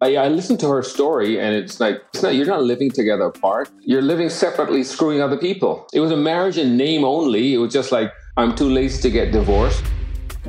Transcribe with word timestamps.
I, 0.00 0.14
I 0.14 0.28
listened 0.28 0.60
to 0.60 0.68
her 0.68 0.82
story, 0.84 1.40
and 1.40 1.56
it's 1.56 1.80
like 1.80 2.00
it's 2.14 2.22
not, 2.22 2.36
you're 2.36 2.46
not 2.46 2.62
living 2.62 2.90
together 2.90 3.24
apart. 3.24 3.68
You're 3.80 4.02
living 4.02 4.30
separately, 4.30 4.84
screwing 4.84 5.20
other 5.20 5.36
people. 5.36 5.88
It 5.92 5.98
was 5.98 6.12
a 6.12 6.16
marriage 6.16 6.56
in 6.56 6.76
name 6.76 7.04
only. 7.04 7.54
It 7.54 7.58
was 7.58 7.72
just 7.72 7.90
like 7.90 8.12
I'm 8.36 8.54
too 8.54 8.70
lazy 8.70 9.02
to 9.02 9.10
get 9.10 9.32
divorced. 9.32 9.82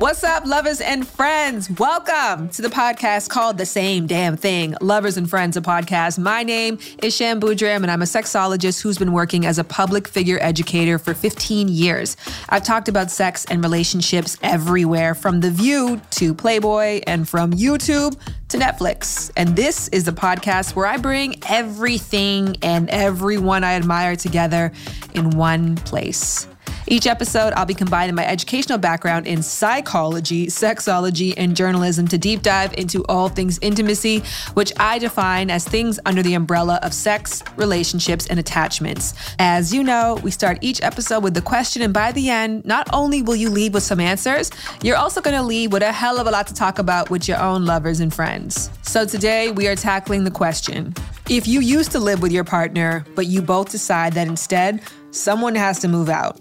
What's 0.00 0.24
up, 0.24 0.46
lovers 0.46 0.80
and 0.80 1.06
friends? 1.06 1.70
Welcome 1.72 2.48
to 2.50 2.62
the 2.62 2.70
podcast 2.70 3.28
called 3.28 3.58
The 3.58 3.66
Same 3.66 4.06
Damn 4.06 4.34
Thing, 4.34 4.74
Lovers 4.80 5.18
and 5.18 5.28
Friends, 5.28 5.58
a 5.58 5.60
podcast. 5.60 6.18
My 6.18 6.42
name 6.42 6.78
is 7.02 7.14
Shan 7.14 7.38
Boodram, 7.38 7.82
and 7.82 7.90
I'm 7.90 8.00
a 8.00 8.06
sexologist 8.06 8.80
who's 8.80 8.96
been 8.96 9.12
working 9.12 9.44
as 9.44 9.58
a 9.58 9.64
public 9.64 10.08
figure 10.08 10.38
educator 10.40 10.98
for 10.98 11.12
15 11.12 11.68
years. 11.68 12.16
I've 12.48 12.62
talked 12.62 12.88
about 12.88 13.10
sex 13.10 13.44
and 13.50 13.62
relationships 13.62 14.38
everywhere, 14.42 15.14
from 15.14 15.40
The 15.40 15.50
View 15.50 16.00
to 16.12 16.32
Playboy, 16.32 17.02
and 17.06 17.28
from 17.28 17.52
YouTube 17.52 18.18
to 18.48 18.56
Netflix. 18.56 19.30
And 19.36 19.54
this 19.54 19.88
is 19.88 20.04
the 20.04 20.12
podcast 20.12 20.74
where 20.74 20.86
I 20.86 20.96
bring 20.96 21.42
everything 21.46 22.56
and 22.62 22.88
everyone 22.88 23.64
I 23.64 23.74
admire 23.74 24.16
together 24.16 24.72
in 25.12 25.28
one 25.32 25.76
place. 25.76 26.46
Each 26.86 27.06
episode, 27.06 27.52
I'll 27.54 27.66
be 27.66 27.74
combining 27.74 28.14
my 28.14 28.26
educational 28.26 28.78
background 28.78 29.26
in 29.26 29.42
psychology, 29.42 30.46
sexology, 30.46 31.34
and 31.36 31.54
journalism 31.54 32.08
to 32.08 32.18
deep 32.18 32.42
dive 32.42 32.72
into 32.74 33.04
all 33.08 33.28
things 33.28 33.58
intimacy, 33.62 34.22
which 34.54 34.72
I 34.78 34.98
define 34.98 35.50
as 35.50 35.64
things 35.64 36.00
under 36.06 36.22
the 36.22 36.34
umbrella 36.34 36.80
of 36.82 36.94
sex, 36.94 37.42
relationships, 37.56 38.26
and 38.26 38.38
attachments. 38.38 39.14
As 39.38 39.74
you 39.74 39.84
know, 39.84 40.18
we 40.22 40.30
start 40.30 40.58
each 40.62 40.82
episode 40.82 41.22
with 41.22 41.34
the 41.34 41.42
question, 41.42 41.82
and 41.82 41.92
by 41.92 42.12
the 42.12 42.30
end, 42.30 42.64
not 42.64 42.88
only 42.92 43.22
will 43.22 43.36
you 43.36 43.50
leave 43.50 43.74
with 43.74 43.82
some 43.82 44.00
answers, 44.00 44.50
you're 44.82 44.96
also 44.96 45.20
going 45.20 45.36
to 45.36 45.42
leave 45.42 45.72
with 45.72 45.82
a 45.82 45.92
hell 45.92 46.18
of 46.18 46.26
a 46.26 46.30
lot 46.30 46.46
to 46.46 46.54
talk 46.54 46.78
about 46.78 47.10
with 47.10 47.28
your 47.28 47.38
own 47.38 47.64
lovers 47.66 48.00
and 48.00 48.12
friends. 48.12 48.70
So 48.82 49.04
today, 49.04 49.50
we 49.50 49.68
are 49.68 49.76
tackling 49.76 50.24
the 50.24 50.30
question 50.30 50.94
if 51.28 51.46
you 51.46 51.60
used 51.60 51.92
to 51.92 52.00
live 52.00 52.22
with 52.22 52.32
your 52.32 52.42
partner, 52.42 53.04
but 53.14 53.26
you 53.26 53.40
both 53.40 53.70
decide 53.70 54.14
that 54.14 54.26
instead, 54.26 54.82
someone 55.12 55.54
has 55.54 55.78
to 55.80 55.88
move 55.88 56.08
out. 56.08 56.40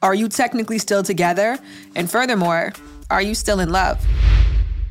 Are 0.00 0.14
you 0.14 0.28
technically 0.28 0.78
still 0.78 1.02
together? 1.02 1.58
And 1.96 2.08
furthermore, 2.08 2.72
are 3.10 3.20
you 3.20 3.34
still 3.34 3.58
in 3.58 3.70
love? 3.70 4.00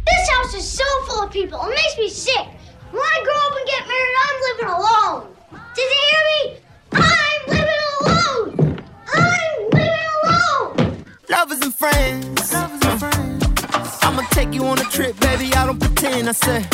This 0.05 0.29
house 0.29 0.53
is 0.53 0.69
so 0.69 0.83
full 1.05 1.23
of 1.23 1.31
people. 1.31 1.61
It 1.63 1.69
makes 1.69 1.97
me 1.97 2.09
sick. 2.09 2.45
When 2.91 3.01
I 3.01 3.23
grow 3.23 3.35
up 3.35 3.55
and 3.55 3.67
get 3.67 3.87
married, 3.87 4.15
I'm 4.25 4.41
living 4.41 4.67
alone. 4.75 5.35
Did 5.75 5.89
you 5.91 6.01
hear 6.09 6.23
me? 6.31 6.59
I'm 6.91 7.41
living 7.47 7.81
alone. 8.01 8.83
I'm 9.13 9.69
living 9.71 10.09
alone. 10.23 11.05
Lovers 11.29 11.61
and 11.61 11.73
friends. 11.73 12.53
Lovers 12.53 12.81
and 12.81 12.99
friends. 12.99 13.97
I'ma 14.01 14.23
take 14.31 14.53
you 14.53 14.65
on 14.65 14.79
a 14.79 14.83
trip, 14.83 15.17
baby. 15.21 15.53
I 15.53 15.65
don't 15.65 15.79
pretend. 15.79 16.27
I 16.27 16.33
said, 16.33 16.69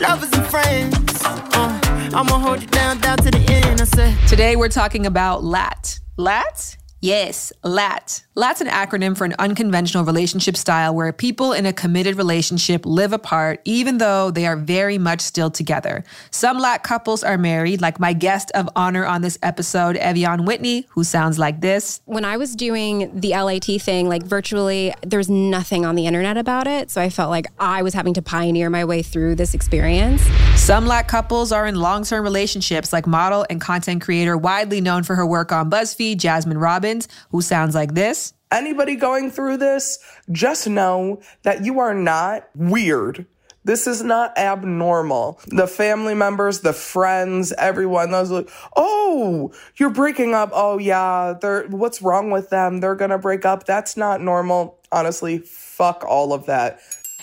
lovers 0.00 0.32
and 0.32 0.46
friends. 0.46 1.22
Uh, 1.24 1.80
I'ma 2.12 2.38
hold 2.40 2.60
you 2.60 2.66
down, 2.68 2.98
down 3.00 3.18
to 3.18 3.30
the 3.30 3.38
end. 3.38 3.80
I 3.80 3.84
said. 3.84 4.16
Today 4.26 4.56
we're 4.56 4.68
talking 4.68 5.06
about 5.06 5.44
LAT. 5.44 6.00
LAT? 6.16 6.76
Yes, 7.00 7.52
LAT. 7.62 8.24
LAT's 8.38 8.60
an 8.60 8.68
acronym 8.68 9.16
for 9.16 9.24
an 9.24 9.34
unconventional 9.40 10.04
relationship 10.04 10.56
style 10.56 10.94
where 10.94 11.12
people 11.12 11.52
in 11.52 11.66
a 11.66 11.72
committed 11.72 12.16
relationship 12.16 12.86
live 12.86 13.12
apart 13.12 13.60
even 13.64 13.98
though 13.98 14.30
they 14.30 14.46
are 14.46 14.54
very 14.54 14.96
much 14.96 15.20
still 15.20 15.50
together. 15.50 16.04
Some 16.30 16.60
LAT 16.60 16.84
couples 16.84 17.24
are 17.24 17.36
married, 17.36 17.80
like 17.80 17.98
my 17.98 18.12
guest 18.12 18.52
of 18.54 18.68
honor 18.76 19.04
on 19.04 19.22
this 19.22 19.40
episode, 19.42 19.96
Ev'Yan 19.96 20.46
Whitney, 20.46 20.86
who 20.90 21.02
sounds 21.02 21.36
like 21.36 21.60
this. 21.62 22.00
When 22.04 22.24
I 22.24 22.36
was 22.36 22.54
doing 22.54 23.10
the 23.12 23.30
LAT 23.30 23.64
thing, 23.82 24.08
like 24.08 24.22
virtually, 24.22 24.94
there's 25.04 25.28
nothing 25.28 25.84
on 25.84 25.96
the 25.96 26.06
internet 26.06 26.36
about 26.36 26.68
it. 26.68 26.92
So 26.92 27.02
I 27.02 27.10
felt 27.10 27.30
like 27.30 27.46
I 27.58 27.82
was 27.82 27.92
having 27.92 28.14
to 28.14 28.22
pioneer 28.22 28.70
my 28.70 28.84
way 28.84 29.02
through 29.02 29.34
this 29.34 29.52
experience. 29.52 30.22
Some 30.54 30.86
LAT 30.86 31.08
couples 31.08 31.50
are 31.50 31.66
in 31.66 31.74
long 31.74 32.04
term 32.04 32.22
relationships, 32.22 32.92
like 32.92 33.08
model 33.08 33.44
and 33.50 33.60
content 33.60 34.00
creator 34.00 34.36
widely 34.36 34.80
known 34.80 35.02
for 35.02 35.16
her 35.16 35.26
work 35.26 35.50
on 35.50 35.68
BuzzFeed, 35.68 36.18
Jasmine 36.18 36.58
Robbins, 36.58 37.08
who 37.32 37.42
sounds 37.42 37.74
like 37.74 37.94
this 37.94 38.27
anybody 38.52 38.96
going 38.96 39.30
through 39.30 39.58
this, 39.58 39.98
just 40.30 40.68
know 40.68 41.20
that 41.42 41.64
you 41.64 41.80
are 41.80 41.94
not 41.94 42.48
weird. 42.54 43.26
This 43.64 43.86
is 43.86 44.02
not 44.02 44.36
abnormal. 44.38 45.40
The 45.48 45.66
family 45.66 46.14
members, 46.14 46.60
the 46.60 46.72
friends, 46.72 47.52
everyone, 47.52 48.10
those 48.10 48.30
like, 48.30 48.48
oh, 48.76 49.52
you're 49.76 49.90
breaking 49.90 50.32
up. 50.32 50.50
Oh 50.54 50.78
yeah, 50.78 51.34
they're 51.38 51.66
what's 51.68 52.00
wrong 52.00 52.30
with 52.30 52.48
them? 52.48 52.80
They're 52.80 52.94
gonna 52.94 53.18
break 53.18 53.44
up. 53.44 53.66
That's 53.66 53.96
not 53.96 54.22
normal. 54.22 54.78
Honestly, 54.90 55.38
fuck 55.38 56.02
all 56.06 56.32
of 56.32 56.46
that. 56.46 56.80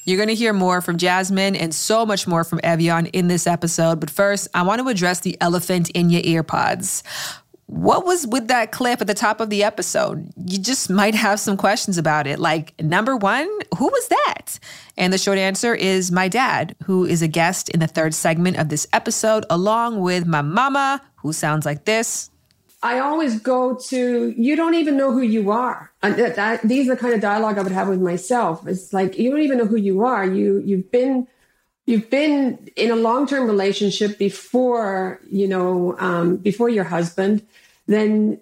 You're 0.07 0.17
going 0.17 0.29
to 0.29 0.35
hear 0.35 0.53
more 0.53 0.81
from 0.81 0.97
Jasmine 0.97 1.55
and 1.55 1.73
so 1.73 2.05
much 2.05 2.27
more 2.27 2.43
from 2.43 2.59
Ev'Yan 2.59 3.09
in 3.11 3.27
this 3.27 3.47
episode. 3.47 3.99
But 3.99 4.11
first, 4.11 4.47
I 4.53 4.61
want 4.61 4.79
to 4.79 4.87
address 4.87 5.21
the 5.21 5.35
elephant 5.41 5.89
in 5.89 6.11
your 6.11 6.21
earpods. 6.21 7.01
What 7.67 8.05
was 8.05 8.27
with 8.27 8.47
that 8.47 8.71
clip 8.71 9.01
at 9.01 9.07
the 9.07 9.15
top 9.15 9.41
of 9.41 9.49
the 9.49 9.63
episode? 9.63 10.29
You 10.37 10.59
just 10.59 10.89
might 10.89 11.15
have 11.15 11.39
some 11.39 11.57
questions 11.57 11.97
about 11.97 12.27
it. 12.27 12.37
Like, 12.37 12.79
number 12.79 13.17
one, 13.17 13.47
who 13.77 13.87
was 13.87 14.07
that? 14.07 14.59
And 14.97 15.11
the 15.11 15.17
short 15.17 15.39
answer 15.39 15.73
is 15.73 16.11
my 16.11 16.27
dad, 16.27 16.75
who 16.83 17.05
is 17.05 17.23
a 17.23 17.27
guest 17.27 17.69
in 17.69 17.79
the 17.79 17.87
third 17.87 18.13
segment 18.13 18.57
of 18.57 18.69
this 18.69 18.87
episode, 18.93 19.45
along 19.49 19.99
with 20.01 20.27
my 20.27 20.43
mama, 20.43 21.01
who 21.15 21.33
sounds 21.33 21.65
like 21.65 21.85
this. 21.85 22.29
I 22.83 22.99
always 22.99 23.39
go 23.39 23.75
to, 23.87 24.33
you 24.37 24.55
don't 24.55 24.75
even 24.75 24.95
know 24.95 25.11
who 25.11 25.21
you 25.21 25.49
are. 25.49 25.91
And 26.03 26.15
that, 26.17 26.35
that, 26.35 26.61
these 26.61 26.87
are 26.87 26.93
the 26.93 27.01
kind 27.01 27.15
of 27.15 27.21
dialogue 27.21 27.57
I 27.57 27.63
would 27.63 27.71
have 27.71 27.87
with 27.87 27.99
myself. 27.99 28.67
It's 28.67 28.93
like, 28.93 29.17
you 29.17 29.31
don't 29.31 29.41
even 29.41 29.57
know 29.57 29.65
who 29.65 29.77
you 29.77 30.05
are. 30.05 30.23
You, 30.23 30.61
you've 30.63 30.91
been, 30.91 31.27
you've 31.85 32.09
been 32.09 32.69
in 32.75 32.91
a 32.91 32.95
long-term 32.95 33.47
relationship 33.47 34.17
before, 34.17 35.19
you 35.29 35.47
know, 35.47 35.95
um, 35.99 36.37
before 36.37 36.69
your 36.69 36.85
husband 36.85 37.45
then 37.87 38.39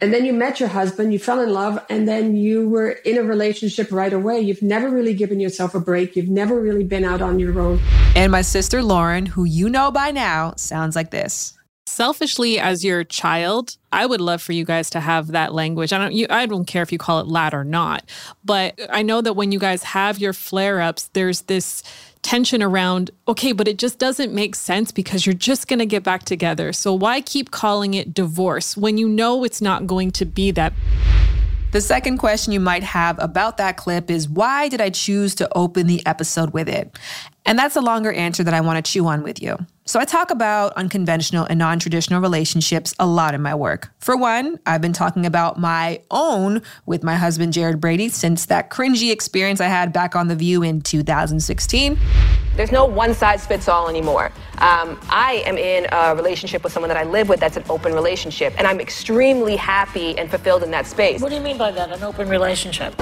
and 0.00 0.12
then 0.12 0.24
you 0.24 0.32
met 0.32 0.60
your 0.60 0.68
husband, 0.68 1.12
you 1.12 1.18
fell 1.18 1.40
in 1.40 1.50
love, 1.50 1.82
and 1.88 2.06
then 2.06 2.36
you 2.36 2.68
were 2.68 2.90
in 2.90 3.16
a 3.16 3.22
relationship 3.22 3.90
right 3.90 4.12
away. 4.12 4.40
You've 4.40 4.60
never 4.60 4.90
really 4.90 5.14
given 5.14 5.40
yourself 5.40 5.74
a 5.74 5.80
break. 5.80 6.16
You've 6.16 6.28
never 6.28 6.60
really 6.60 6.84
been 6.84 7.04
out 7.04 7.22
on 7.22 7.38
your 7.38 7.58
own. 7.58 7.80
And 8.14 8.30
my 8.30 8.42
sister 8.42 8.82
Lauren, 8.82 9.24
who 9.24 9.44
you 9.44 9.70
know 9.70 9.90
by 9.90 10.10
now, 10.10 10.54
sounds 10.56 10.96
like 10.96 11.10
this. 11.10 11.56
Selfishly, 11.86 12.58
as 12.58 12.84
your 12.84 13.04
child, 13.04 13.76
I 13.92 14.04
would 14.04 14.20
love 14.20 14.42
for 14.42 14.52
you 14.52 14.64
guys 14.64 14.90
to 14.90 15.00
have 15.00 15.28
that 15.28 15.54
language. 15.54 15.92
I 15.92 15.98
don't 15.98 16.12
you 16.12 16.26
I 16.28 16.46
don't 16.46 16.66
care 16.66 16.82
if 16.82 16.90
you 16.90 16.98
call 16.98 17.20
it 17.20 17.26
lat 17.26 17.54
or 17.54 17.64
not. 17.64 18.04
But 18.44 18.78
I 18.90 19.02
know 19.02 19.20
that 19.20 19.34
when 19.34 19.52
you 19.52 19.58
guys 19.58 19.84
have 19.84 20.18
your 20.18 20.32
flare-ups, 20.32 21.10
there's 21.12 21.42
this 21.42 21.82
tension 22.24 22.62
around, 22.62 23.12
okay, 23.28 23.52
but 23.52 23.68
it 23.68 23.78
just 23.78 23.98
doesn't 24.00 24.32
make 24.34 24.56
sense 24.56 24.90
because 24.90 25.24
you're 25.24 25.34
just 25.34 25.68
going 25.68 25.78
to 25.78 25.86
get 25.86 26.02
back 26.02 26.24
together. 26.24 26.72
So 26.72 26.92
why 26.92 27.20
keep 27.20 27.52
calling 27.52 27.94
it 27.94 28.12
divorce 28.12 28.76
when 28.76 28.98
you 28.98 29.08
know 29.08 29.44
it's 29.44 29.60
not 29.60 29.86
going 29.86 30.10
to 30.12 30.24
be 30.24 30.50
that? 30.52 30.72
The 31.74 31.80
second 31.80 32.18
question 32.18 32.52
you 32.52 32.60
might 32.60 32.84
have 32.84 33.18
about 33.18 33.56
that 33.56 33.76
clip 33.76 34.08
is 34.08 34.28
why 34.28 34.68
did 34.68 34.80
I 34.80 34.90
choose 34.90 35.34
to 35.34 35.48
open 35.58 35.88
the 35.88 36.06
episode 36.06 36.50
with 36.50 36.68
it? 36.68 36.96
And 37.44 37.58
that's 37.58 37.74
a 37.74 37.80
longer 37.80 38.12
answer 38.12 38.44
that 38.44 38.54
I 38.54 38.60
want 38.60 38.84
to 38.84 38.92
chew 38.92 39.08
on 39.08 39.24
with 39.24 39.42
you. 39.42 39.58
So, 39.84 39.98
I 39.98 40.04
talk 40.04 40.30
about 40.30 40.72
unconventional 40.74 41.46
and 41.46 41.58
non 41.58 41.80
traditional 41.80 42.20
relationships 42.20 42.94
a 43.00 43.06
lot 43.06 43.34
in 43.34 43.42
my 43.42 43.56
work. 43.56 43.90
For 43.98 44.16
one, 44.16 44.60
I've 44.66 44.82
been 44.82 44.92
talking 44.92 45.26
about 45.26 45.58
my 45.58 46.00
own 46.12 46.62
with 46.86 47.02
my 47.02 47.16
husband, 47.16 47.52
Jared 47.52 47.80
Brady, 47.80 48.08
since 48.08 48.46
that 48.46 48.70
cringy 48.70 49.10
experience 49.10 49.60
I 49.60 49.66
had 49.66 49.92
back 49.92 50.14
on 50.14 50.28
The 50.28 50.36
View 50.36 50.62
in 50.62 50.80
2016. 50.80 51.98
There's 52.56 52.70
no 52.70 52.84
one 52.84 53.14
size 53.14 53.44
fits 53.44 53.68
all 53.68 53.88
anymore. 53.88 54.26
Um, 54.58 55.00
I 55.10 55.42
am 55.44 55.58
in 55.58 55.88
a 55.90 56.14
relationship 56.14 56.62
with 56.62 56.72
someone 56.72 56.88
that 56.88 56.96
I 56.96 57.02
live 57.02 57.28
with 57.28 57.40
that's 57.40 57.56
an 57.56 57.64
open 57.68 57.92
relationship, 57.92 58.54
and 58.56 58.66
I'm 58.66 58.80
extremely 58.80 59.56
happy 59.56 60.16
and 60.16 60.30
fulfilled 60.30 60.62
in 60.62 60.70
that 60.70 60.86
space. 60.86 61.20
What 61.20 61.30
do 61.30 61.34
you 61.34 61.40
mean 61.40 61.58
by 61.58 61.72
that, 61.72 61.90
an 61.90 62.04
open 62.04 62.28
relationship? 62.28 62.94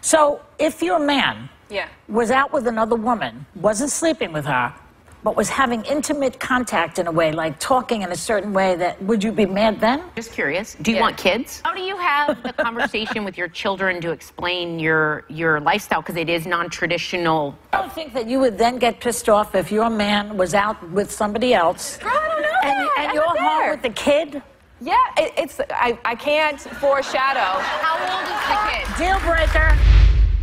So, 0.00 0.40
if 0.58 0.82
your 0.82 0.98
man 0.98 1.48
yeah. 1.68 1.88
was 2.08 2.32
out 2.32 2.52
with 2.52 2.66
another 2.66 2.96
woman, 2.96 3.46
wasn't 3.54 3.90
sleeping 3.90 4.32
with 4.32 4.46
her, 4.46 4.74
but 5.22 5.36
was 5.36 5.48
having 5.48 5.84
intimate 5.84 6.40
contact 6.40 6.98
in 6.98 7.06
a 7.06 7.12
way, 7.12 7.32
like 7.32 7.58
talking 7.58 8.02
in 8.02 8.12
a 8.12 8.16
certain 8.16 8.52
way, 8.52 8.76
that 8.76 9.02
would 9.02 9.22
you 9.22 9.32
be 9.32 9.46
mad 9.46 9.80
then? 9.80 10.02
Just 10.16 10.32
curious. 10.32 10.76
Do 10.80 10.90
you 10.90 10.96
yeah. 10.96 11.02
want 11.02 11.16
kids? 11.16 11.60
How 11.64 11.74
do 11.74 11.82
you 11.82 11.96
have 11.96 12.42
the 12.42 12.52
conversation 12.52 13.24
with 13.24 13.36
your 13.36 13.48
children 13.48 14.00
to 14.00 14.10
explain 14.10 14.78
your 14.78 15.24
your 15.28 15.60
lifestyle 15.60 16.00
because 16.00 16.16
it 16.16 16.28
is 16.28 16.46
non-traditional? 16.46 17.56
I 17.72 17.78
don't 17.78 17.92
think 17.92 18.14
that 18.14 18.28
you 18.28 18.40
would 18.40 18.56
then 18.56 18.78
get 18.78 19.00
pissed 19.00 19.28
off 19.28 19.54
if 19.54 19.70
your 19.70 19.90
man 19.90 20.36
was 20.36 20.54
out 20.54 20.90
with 20.90 21.10
somebody 21.10 21.54
else. 21.54 21.98
Girl, 21.98 22.12
I 22.14 22.28
don't 22.28 22.42
know 22.42 22.48
and, 22.62 22.88
that. 22.88 22.94
and 22.98 23.14
you're 23.14 23.36
home 23.36 23.70
with 23.70 23.82
the 23.82 23.90
kid. 23.90 24.42
Yeah, 24.80 24.96
it, 25.18 25.34
it's 25.36 25.60
I, 25.70 25.98
I 26.04 26.14
can't 26.14 26.58
foreshadow. 26.58 27.60
How 27.60 27.96
old 28.16 28.24
is 28.24 28.40
the 28.48 28.58
kid? 28.70 28.96
Deal 28.96 29.20
breaker. 29.20 29.99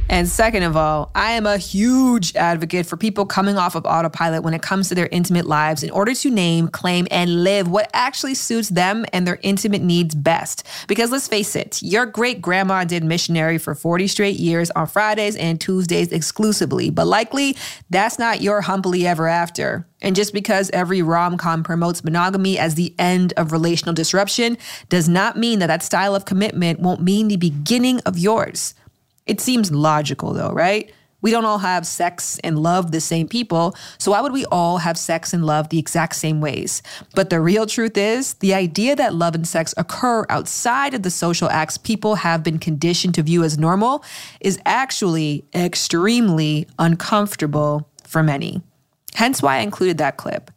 And 0.10 0.28
second 0.28 0.64
of 0.64 0.78
all, 0.78 1.12
I 1.16 1.34
am 1.34 1.46
a 1.46 1.58
huge 1.58 2.34
advocate 2.36 2.86
for 2.86 2.96
people 2.96 3.26
coming 3.26 3.58
off 3.58 3.76
of 3.76 3.86
autopilot 3.86 4.42
when 4.42 4.54
it 4.54 4.62
comes 4.62 4.88
to 4.88 4.96
their 4.96 5.10
intimate 5.12 5.46
lives 5.46 5.84
in 5.84 5.90
order 5.90 6.14
to 6.16 6.30
name, 6.32 6.70
claim, 6.70 7.08
and 7.12 7.44
live 7.44 7.68
what 7.68 7.90
actually 7.94 8.36
suits 8.36 8.70
them 8.70 9.06
and 9.12 9.28
their 9.28 9.40
intimate 9.42 9.82
needs 9.82 10.16
best. 10.16 10.66
Because 10.88 11.12
let's 11.12 11.28
face 11.28 11.58
it, 11.58 11.82
your 11.84 12.06
great 12.06 12.42
grandma 12.42 12.86
did 12.86 13.04
missionary 13.04 13.58
for 13.58 13.76
40 13.76 14.08
straight 14.08 14.38
years 14.40 14.72
on 14.72 14.88
Fridays 14.88 15.36
and 15.36 15.60
Tuesdays 15.60 16.14
exclusively, 16.14 16.90
but 16.90 17.06
likely 17.06 17.58
that's 17.90 18.18
not 18.18 18.42
your 18.42 18.62
humbly 18.62 19.06
ever 19.06 19.28
after. 19.28 19.86
And 20.02 20.16
just 20.16 20.34
because 20.34 20.70
every 20.72 21.02
rom 21.02 21.38
com 21.38 21.64
promotes 21.64 22.04
monogamy 22.04 22.58
as 22.58 22.76
the 22.76 22.96
end 22.98 23.34
of 23.36 23.52
relational 23.52 23.94
disruption 23.94 24.58
does 24.88 25.10
not 25.10 25.38
mean 25.38 25.60
that 25.60 25.68
that 25.68 25.84
style 25.84 26.16
of 26.16 26.24
commitment 26.24 26.80
won't 26.80 27.02
mean 27.02 27.28
the 27.28 27.36
beginning 27.36 28.00
of 28.06 28.18
yours. 28.18 28.74
It 29.28 29.42
seems 29.42 29.72
logical 29.72 30.34
though, 30.34 30.52
right? 30.52 30.92
We 31.22 31.32
don't 31.32 31.46
all 31.46 31.58
have 31.58 31.88
sex 31.88 32.40
and 32.44 32.60
love 32.60 32.92
the 32.92 33.02
same 33.02 33.28
people, 33.28 33.76
so 33.98 34.12
why 34.12 34.22
would 34.22 34.34
we 34.34 34.46
all 34.46 34.78
have 34.78 34.98
sex 34.98 35.34
and 35.34 35.46
love 35.46 35.70
the 35.70 35.80
exact 35.80 36.16
same 36.16 36.42
ways? 36.42 36.84
But 37.16 37.32
the 37.32 37.42
real 37.42 37.66
truth 37.66 37.98
is, 37.98 38.36
the 38.36 38.54
idea 38.54 38.96
that 38.96 39.16
love 39.16 39.34
and 39.34 39.48
sex 39.48 39.74
occur 39.78 40.26
outside 40.30 40.94
of 40.94 41.02
the 41.02 41.10
social 41.10 41.50
acts 41.50 41.78
people 41.78 42.16
have 42.16 42.44
been 42.44 42.60
conditioned 42.60 43.16
to 43.16 43.24
view 43.24 43.44
as 43.44 43.58
normal 43.58 44.04
is 44.42 44.60
actually 44.66 45.44
extremely 45.56 46.68
uncomfortable 46.78 47.90
for 48.04 48.22
many. 48.22 48.62
Hence 49.16 49.42
why 49.42 49.58
I 49.58 49.62
included 49.62 49.98
that 49.98 50.18
clip. 50.18 50.52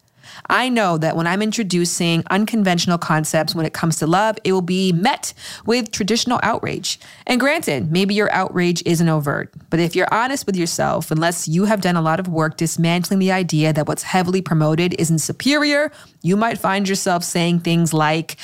I 0.51 0.67
know 0.67 0.97
that 0.97 1.15
when 1.15 1.27
I'm 1.27 1.41
introducing 1.41 2.23
unconventional 2.29 2.97
concepts 2.97 3.55
when 3.55 3.65
it 3.65 3.73
comes 3.73 3.97
to 3.99 4.07
love, 4.07 4.37
it 4.43 4.51
will 4.51 4.61
be 4.61 4.91
met 4.91 5.33
with 5.65 5.91
traditional 5.91 6.41
outrage. 6.43 6.99
And 7.25 7.39
granted, 7.39 7.89
maybe 7.89 8.13
your 8.13 8.29
outrage 8.33 8.83
isn't 8.85 9.07
overt, 9.07 9.53
but 9.69 9.79
if 9.79 9.95
you're 9.95 10.13
honest 10.13 10.45
with 10.45 10.57
yourself, 10.57 11.09
unless 11.09 11.47
you 11.47 11.65
have 11.65 11.79
done 11.79 11.95
a 11.95 12.01
lot 12.01 12.19
of 12.19 12.27
work 12.27 12.57
dismantling 12.57 13.19
the 13.19 13.31
idea 13.31 13.71
that 13.71 13.87
what's 13.87 14.03
heavily 14.03 14.41
promoted 14.41 14.93
isn't 14.99 15.19
superior, 15.19 15.89
you 16.21 16.35
might 16.35 16.57
find 16.57 16.89
yourself 16.89 17.23
saying 17.23 17.61
things 17.61 17.93
like, 17.93 18.35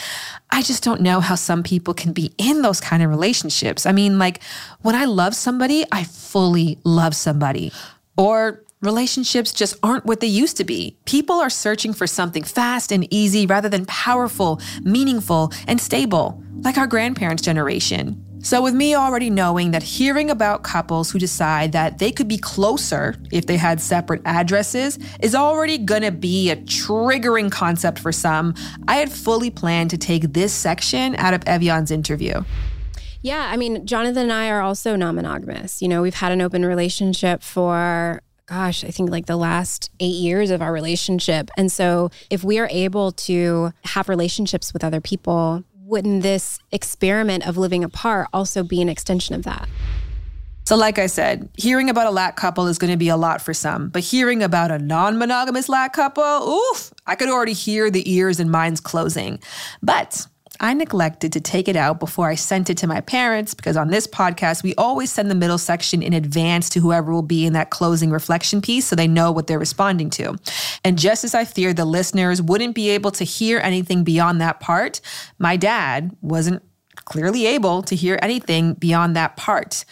I 0.49 0.61
just 0.61 0.83
don't 0.83 1.01
know 1.01 1.19
how 1.19 1.35
some 1.35 1.61
people 1.61 1.93
can 1.93 2.13
be 2.13 2.31
in 2.37 2.61
those 2.61 2.79
kind 2.79 3.03
of 3.03 3.09
relationships. 3.09 3.85
I 3.85 3.91
mean, 3.91 4.17
like, 4.17 4.41
when 4.81 4.95
I 4.95 5.03
love 5.03 5.35
somebody, 5.35 5.83
I 5.91 6.05
fully 6.05 6.79
love 6.85 7.15
somebody. 7.17 7.73
Or 8.15 8.63
Relationships 8.81 9.53
just 9.53 9.75
aren't 9.81 10.05
what 10.05 10.19
they 10.19 10.27
used 10.27 10.55
to 10.57 10.63
be. 10.63 10.95
People 11.05 11.37
are 11.37 11.49
searching 11.49 11.93
for 11.93 12.05
something 12.05 12.43
fast 12.43 12.91
and 12.91 13.11
easy 13.11 13.47
rather 13.47 13.67
than 13.67 13.87
powerful, 13.87 14.61
meaningful, 14.83 15.51
and 15.67 15.81
stable, 15.81 16.43
like 16.61 16.77
our 16.77 16.85
grandparents' 16.85 17.41
generation. 17.41 18.23
So, 18.43 18.61
with 18.61 18.75
me 18.75 18.93
already 18.93 19.31
knowing 19.31 19.71
that 19.71 19.81
hearing 19.81 20.29
about 20.29 20.61
couples 20.61 21.09
who 21.09 21.17
decide 21.17 21.71
that 21.71 21.97
they 21.97 22.11
could 22.11 22.27
be 22.27 22.37
closer 22.37 23.15
if 23.31 23.47
they 23.47 23.57
had 23.57 23.81
separate 23.81 24.21
addresses 24.25 24.99
is 25.21 25.33
already 25.33 25.79
gonna 25.79 26.11
be 26.11 26.51
a 26.51 26.55
triggering 26.55 27.51
concept 27.51 27.97
for 27.97 28.11
some, 28.11 28.53
I 28.87 28.97
had 28.97 29.11
fully 29.11 29.49
planned 29.49 29.89
to 29.89 29.97
take 29.97 30.33
this 30.33 30.53
section 30.53 31.15
out 31.15 31.33
of 31.33 31.41
Ev'Yan's 31.45 31.89
interview. 31.89 32.43
Yeah, 33.23 33.49
I 33.51 33.57
mean, 33.57 33.87
Jonathan 33.87 34.23
and 34.23 34.33
I 34.33 34.49
are 34.49 34.61
also 34.61 34.95
non 34.95 35.15
monogamous. 35.15 35.81
You 35.81 35.87
know, 35.87 36.03
we've 36.03 36.13
had 36.13 36.31
an 36.31 36.41
open 36.41 36.63
relationship 36.63 37.41
for 37.41 38.21
gosh, 38.47 38.85
I 38.85 38.91
think 38.91 39.11
like 39.11 39.25
the 39.25 39.35
last 39.35 39.91
eight 39.99 40.15
years 40.15 40.51
of 40.51 40.61
our 40.61 40.71
relationship. 40.71 41.51
And 41.57 41.71
so 41.71 42.09
if 42.29 42.43
we 42.43 42.59
are 42.59 42.69
able 42.71 43.11
to 43.11 43.73
have 43.83 44.09
relationships 44.09 44.73
with 44.73 44.83
other 44.83 45.01
people, 45.01 45.63
wouldn't 45.83 46.23
this 46.23 46.59
experiment 46.71 47.45
of 47.45 47.57
living 47.57 47.83
apart 47.83 48.27
also 48.33 48.63
be 48.63 48.81
an 48.81 48.89
extension 48.89 49.35
of 49.35 49.43
that? 49.43 49.67
So, 50.65 50.75
like 50.75 50.99
I 50.99 51.07
said, 51.07 51.47
hearing 51.57 51.89
about 51.89 52.07
a 52.07 52.11
lat 52.11 52.35
couple 52.35 52.67
is 52.67 52.77
going 52.77 52.91
to 52.91 52.97
be 52.97 53.07
a 53.07 53.15
lot 53.15 53.41
for 53.41 53.53
some, 53.53 53.87
but 53.87 54.03
hearing 54.03 54.43
about 54.43 54.69
a 54.69 54.77
non 54.77 55.17
monogamous 55.17 55.69
lat 55.69 55.93
couple, 55.93 56.23
oof, 56.23 56.93
I 57.05 57.15
could 57.15 57.29
already 57.29 57.53
hear 57.53 57.89
the 57.89 58.11
ears 58.11 58.41
and 58.41 58.51
minds 58.51 58.81
closing. 58.81 59.39
But 59.81 60.27
I 60.59 60.73
neglected 60.73 61.33
to 61.33 61.41
take 61.41 61.67
it 61.67 61.75
out 61.75 61.99
before 61.99 62.27
I 62.27 62.35
sent 62.35 62.69
it 62.69 62.77
to 62.79 62.87
my 62.87 63.01
parents 63.01 63.53
because 63.53 63.77
on 63.77 63.89
this 63.89 64.07
podcast, 64.07 64.63
we 64.63 64.73
always 64.75 65.11
send 65.11 65.29
the 65.29 65.35
middle 65.35 65.57
section 65.57 66.01
in 66.01 66.13
advance 66.13 66.69
to 66.69 66.79
whoever 66.79 67.11
will 67.11 67.21
be 67.21 67.45
in 67.45 67.53
that 67.53 67.69
closing 67.69 68.09
reflection 68.09 68.61
piece 68.61 68.85
so 68.85 68.95
they 68.95 69.07
know 69.07 69.31
what 69.31 69.47
they're 69.47 69.59
responding 69.59 70.09
to. 70.11 70.35
And 70.83 70.97
just 70.97 71.23
as 71.23 71.35
I 71.35 71.45
feared 71.45 71.77
the 71.77 71.85
listeners 71.85 72.41
wouldn't 72.41 72.75
be 72.75 72.89
able 72.89 73.11
to 73.11 73.23
hear 73.23 73.59
anything 73.59 74.03
beyond 74.03 74.41
that 74.41 74.59
part, 74.59 75.01
my 75.37 75.57
dad 75.57 76.15
wasn't 76.21 76.63
clearly 77.05 77.45
able 77.45 77.81
to 77.83 77.95
hear 77.95 78.19
anything 78.21 78.73
beyond 78.73 79.15
that 79.15 79.37
part. 79.37 79.85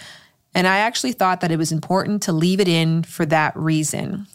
And 0.54 0.68
I 0.68 0.78
actually 0.78 1.12
thought 1.12 1.42
that 1.42 1.52
it 1.52 1.58
was 1.58 1.72
important 1.72 2.24
to 2.24 2.32
leave 2.32 2.60
it 2.60 2.68
in 2.68 3.04
for 3.04 3.26
that 3.28 3.56
reason. 3.56 4.28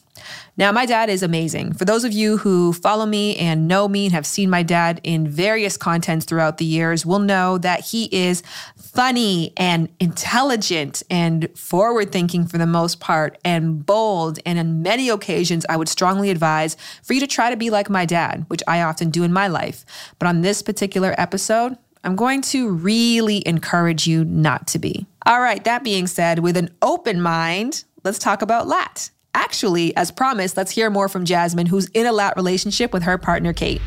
Now, 0.60 0.72
my 0.72 0.84
dad 0.84 1.08
is 1.08 1.22
amazing. 1.22 1.72
For 1.72 1.86
those 1.86 2.04
of 2.04 2.12
you 2.12 2.36
who 2.36 2.74
follow 2.74 3.06
me 3.06 3.34
and 3.38 3.66
know 3.66 3.88
me 3.88 4.04
and 4.04 4.12
have 4.12 4.26
seen 4.26 4.50
my 4.50 4.62
dad 4.62 5.00
in 5.02 5.26
various 5.26 5.78
contents 5.78 6.26
throughout 6.26 6.58
the 6.58 6.66
years 6.66 7.06
will 7.06 7.18
know 7.18 7.56
that 7.56 7.80
he 7.80 8.14
is 8.14 8.42
funny 8.76 9.54
and 9.56 9.88
intelligent 10.00 11.02
and 11.08 11.48
forward 11.56 12.12
thinking 12.12 12.46
for 12.46 12.58
the 12.58 12.66
most 12.66 13.00
part 13.00 13.38
and 13.42 13.86
bold. 13.86 14.38
And 14.44 14.58
on 14.58 14.82
many 14.82 15.08
occasions, 15.08 15.64
I 15.70 15.78
would 15.78 15.88
strongly 15.88 16.28
advise 16.28 16.76
for 17.02 17.14
you 17.14 17.20
to 17.20 17.26
try 17.26 17.48
to 17.48 17.56
be 17.56 17.70
like 17.70 17.88
my 17.88 18.04
dad, 18.04 18.44
which 18.48 18.62
I 18.68 18.82
often 18.82 19.08
do 19.08 19.22
in 19.22 19.32
my 19.32 19.46
life. 19.46 19.86
But 20.18 20.28
on 20.28 20.42
this 20.42 20.60
particular 20.60 21.14
episode, 21.16 21.78
I'm 22.04 22.16
going 22.16 22.42
to 22.42 22.68
really 22.68 23.42
encourage 23.48 24.06
you 24.06 24.26
not 24.26 24.66
to 24.68 24.78
be. 24.78 25.06
All 25.24 25.40
right, 25.40 25.64
that 25.64 25.84
being 25.84 26.06
said, 26.06 26.40
with 26.40 26.58
an 26.58 26.68
open 26.82 27.22
mind, 27.22 27.84
let's 28.04 28.18
talk 28.18 28.42
about 28.42 28.68
LAT. 28.68 29.08
Actually, 29.34 29.94
as 29.96 30.10
promised, 30.10 30.56
let's 30.56 30.70
hear 30.70 30.90
more 30.90 31.08
from 31.08 31.24
Jasmine, 31.24 31.66
who's 31.66 31.86
in 31.88 32.06
a 32.06 32.12
lat 32.12 32.34
relationship 32.36 32.92
with 32.92 33.02
her 33.04 33.18
partner, 33.18 33.52
Kate. 33.52 33.80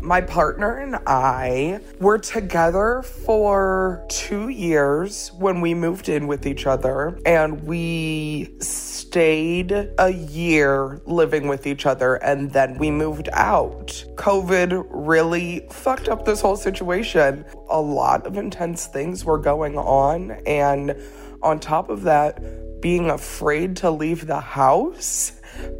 My 0.00 0.20
partner 0.20 0.78
and 0.78 0.96
I 1.08 1.80
were 1.98 2.18
together 2.18 3.02
for 3.02 4.04
two 4.08 4.48
years 4.48 5.32
when 5.38 5.60
we 5.60 5.74
moved 5.74 6.08
in 6.08 6.28
with 6.28 6.46
each 6.46 6.66
other, 6.68 7.18
and 7.26 7.64
we 7.64 8.54
stayed 8.60 9.72
a 9.98 10.10
year 10.10 11.00
living 11.04 11.48
with 11.48 11.66
each 11.66 11.84
other, 11.84 12.14
and 12.16 12.52
then 12.52 12.78
we 12.78 12.92
moved 12.92 13.28
out. 13.32 14.04
COVID 14.14 14.86
really 14.90 15.66
fucked 15.70 16.08
up 16.08 16.24
this 16.24 16.40
whole 16.40 16.56
situation. 16.56 17.44
A 17.68 17.80
lot 17.80 18.24
of 18.24 18.36
intense 18.36 18.86
things 18.86 19.24
were 19.24 19.38
going 19.38 19.76
on, 19.76 20.30
and 20.46 20.94
on 21.42 21.60
top 21.60 21.88
of 21.90 22.02
that, 22.02 22.80
being 22.80 23.10
afraid 23.10 23.76
to 23.78 23.90
leave 23.90 24.26
the 24.26 24.40
house 24.40 25.32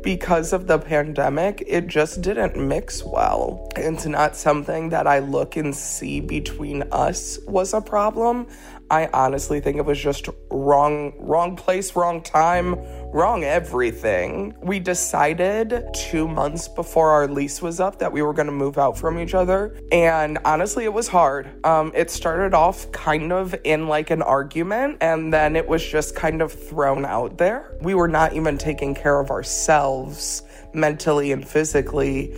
because 0.03 0.53
of 0.53 0.67
the 0.67 0.79
pandemic, 0.79 1.63
it 1.67 1.87
just 1.87 2.23
didn't 2.23 2.57
mix 2.57 3.05
well. 3.05 3.69
It's 3.77 4.07
not 4.07 4.37
something 4.37 4.89
that 4.91 5.07
I 5.07 5.21
look 5.21 5.57
and 5.57 5.75
see 5.75 6.21
between 6.21 6.83
us 6.91 7.39
was 7.47 7.75
a 7.75 7.81
problem. 7.81 8.49
I 8.91 9.09
honestly 9.13 9.61
think 9.61 9.77
it 9.77 9.85
was 9.85 10.01
just 10.01 10.29
wrong 10.51 11.13
wrong 11.19 11.57
place, 11.57 11.95
wrong 11.95 12.23
time, 12.23 12.77
wrong 13.13 13.43
everything. 13.43 14.55
We 14.63 14.79
decided 14.79 15.83
2 16.11 16.29
months 16.29 16.69
before 16.69 17.11
our 17.11 17.27
lease 17.27 17.63
was 17.63 17.81
up 17.81 17.99
that 18.01 18.13
we 18.13 18.23
were 18.23 18.35
going 18.35 18.47
to 18.47 18.53
move 18.53 18.79
out 18.79 18.99
from 18.99 19.19
each 19.19 19.35
other, 19.35 19.75
and 19.91 20.39
honestly 20.45 20.85
it 20.85 20.93
was 20.93 21.09
hard. 21.09 21.49
Um 21.65 21.93
it 21.95 22.11
started 22.11 22.55
off 22.55 22.91
kind 22.93 23.33
of 23.33 23.55
in 23.65 23.89
like 23.89 24.11
an 24.11 24.23
argument 24.23 24.99
and 25.01 25.33
then 25.33 25.57
it 25.57 25.67
was 25.67 25.85
just 25.85 26.15
kind 26.15 26.43
of 26.43 26.53
thrown 26.53 27.05
out 27.05 27.39
there. 27.39 27.77
We 27.81 27.95
were 27.95 28.09
not 28.09 28.35
even 28.35 28.59
taking 28.59 28.95
care 28.95 29.21
of 29.21 29.31
ourselves 29.31 30.43
mentally 30.75 31.33
and 31.33 31.47
physically 31.47 32.35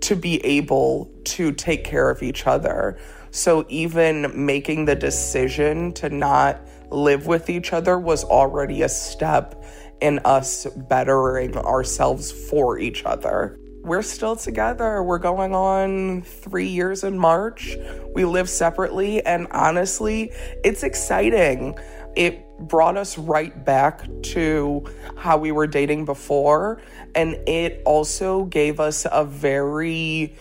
to 0.00 0.16
be 0.16 0.44
able 0.44 1.10
to 1.24 1.52
take 1.52 1.84
care 1.84 2.10
of 2.10 2.22
each 2.22 2.46
other. 2.46 2.98
So 3.30 3.64
even 3.68 4.46
making 4.46 4.84
the 4.84 4.94
decision 4.94 5.92
to 5.94 6.08
not 6.10 6.60
live 6.90 7.26
with 7.26 7.48
each 7.48 7.72
other 7.72 7.98
was 7.98 8.24
already 8.24 8.82
a 8.82 8.88
step 8.88 9.61
in 10.02 10.18
us 10.24 10.66
bettering 10.88 11.56
ourselves 11.56 12.30
for 12.30 12.78
each 12.78 13.04
other. 13.04 13.58
We're 13.84 14.02
still 14.02 14.36
together. 14.36 15.02
We're 15.02 15.18
going 15.18 15.54
on 15.54 16.22
three 16.22 16.68
years 16.68 17.02
in 17.02 17.18
March. 17.18 17.76
We 18.14 18.24
live 18.24 18.48
separately, 18.48 19.24
and 19.24 19.48
honestly, 19.50 20.30
it's 20.62 20.82
exciting. 20.82 21.76
It 22.14 22.44
brought 22.60 22.96
us 22.96 23.18
right 23.18 23.64
back 23.64 24.06
to 24.22 24.84
how 25.16 25.38
we 25.38 25.50
were 25.50 25.66
dating 25.66 26.04
before. 26.04 26.80
And 27.14 27.36
it 27.48 27.82
also 27.84 28.44
gave 28.44 28.80
us 28.80 29.06
a 29.10 29.24
very 29.24 30.36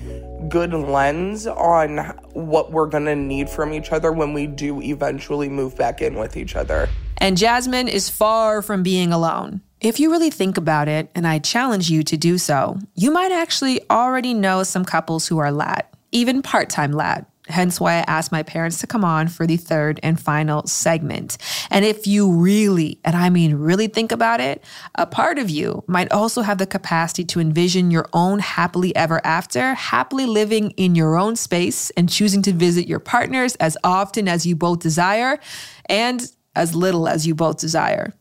good 0.48 0.74
lens 0.74 1.48
on 1.48 1.98
what 2.34 2.72
we're 2.72 2.88
going 2.88 3.06
to 3.06 3.16
need 3.16 3.50
from 3.50 3.74
each 3.74 3.92
other 3.92 4.12
when 4.12 4.34
we 4.34 4.48
do 4.48 4.82
eventually 4.82 5.50
move 5.50 5.76
back 5.76 6.02
in 6.02 6.16
with 6.16 6.38
each 6.38 6.56
other. 6.56 6.90
And 7.22 7.38
Jasmine 7.38 7.88
is 7.88 8.10
far 8.10 8.64
from 8.64 8.82
being 8.82 9.14
alone. 9.14 9.62
If 9.80 10.00
you 10.00 10.10
really 10.10 10.32
think 10.32 10.58
about 10.58 10.88
it, 10.88 11.12
and 11.14 11.28
I 11.28 11.38
challenge 11.38 11.88
you 11.88 12.02
to 12.02 12.18
do 12.18 12.40
so, 12.40 12.80
you 12.96 13.12
might 13.12 13.32
actually 13.32 13.80
already 13.92 14.34
know 14.34 14.64
some 14.64 14.84
couples 14.84 15.28
who 15.28 15.38
are 15.38 15.52
lat, 15.52 15.94
even 16.12 16.42
part 16.42 16.72
time 16.72 16.92
lat. 16.92 17.28
hence 17.52 17.80
why 17.80 17.96
I 17.96 18.06
asked 18.08 18.32
my 18.32 18.44
parents 18.44 18.80
to 18.80 18.88
come 18.88 19.04
on 19.04 19.28
for 19.28 19.46
the 19.46 19.58
third 19.58 20.00
and 20.02 20.20
final 20.20 20.66
segment. 20.66 21.38
And 21.70 21.86
if 21.86 22.08
you 22.08 22.32
really, 22.32 23.00
and 23.04 23.16
I 23.16 23.30
mean 23.30 23.56
really 23.56 23.88
think 23.88 24.12
about 24.12 24.40
it, 24.40 24.64
a 24.96 25.06
part 25.06 25.38
of 25.38 25.50
you 25.50 25.84
might 25.88 26.12
also 26.12 26.42
have 26.42 26.58
the 26.58 26.66
capacity 26.66 27.26
to 27.26 27.40
envision 27.40 27.92
your 27.92 28.08
own 28.14 28.40
happily 28.40 28.96
ever 28.96 29.22
after, 29.26 29.74
happily 29.74 30.26
living 30.26 30.72
in 30.72 30.96
your 30.96 31.18
own 31.18 31.36
space 31.36 31.90
and 31.92 32.10
choosing 32.10 32.42
to 32.44 32.54
visit 32.54 32.88
your 32.88 33.00
partners 33.00 33.56
as 33.56 33.78
often 33.84 34.28
as 34.28 34.46
you 34.46 34.56
both 34.56 34.80
desire 34.80 35.40
and 35.88 36.32
as 36.56 36.76
little 36.76 37.08
as 37.08 37.26
you 37.26 37.36
both 37.36 37.58
desire. 37.58 38.14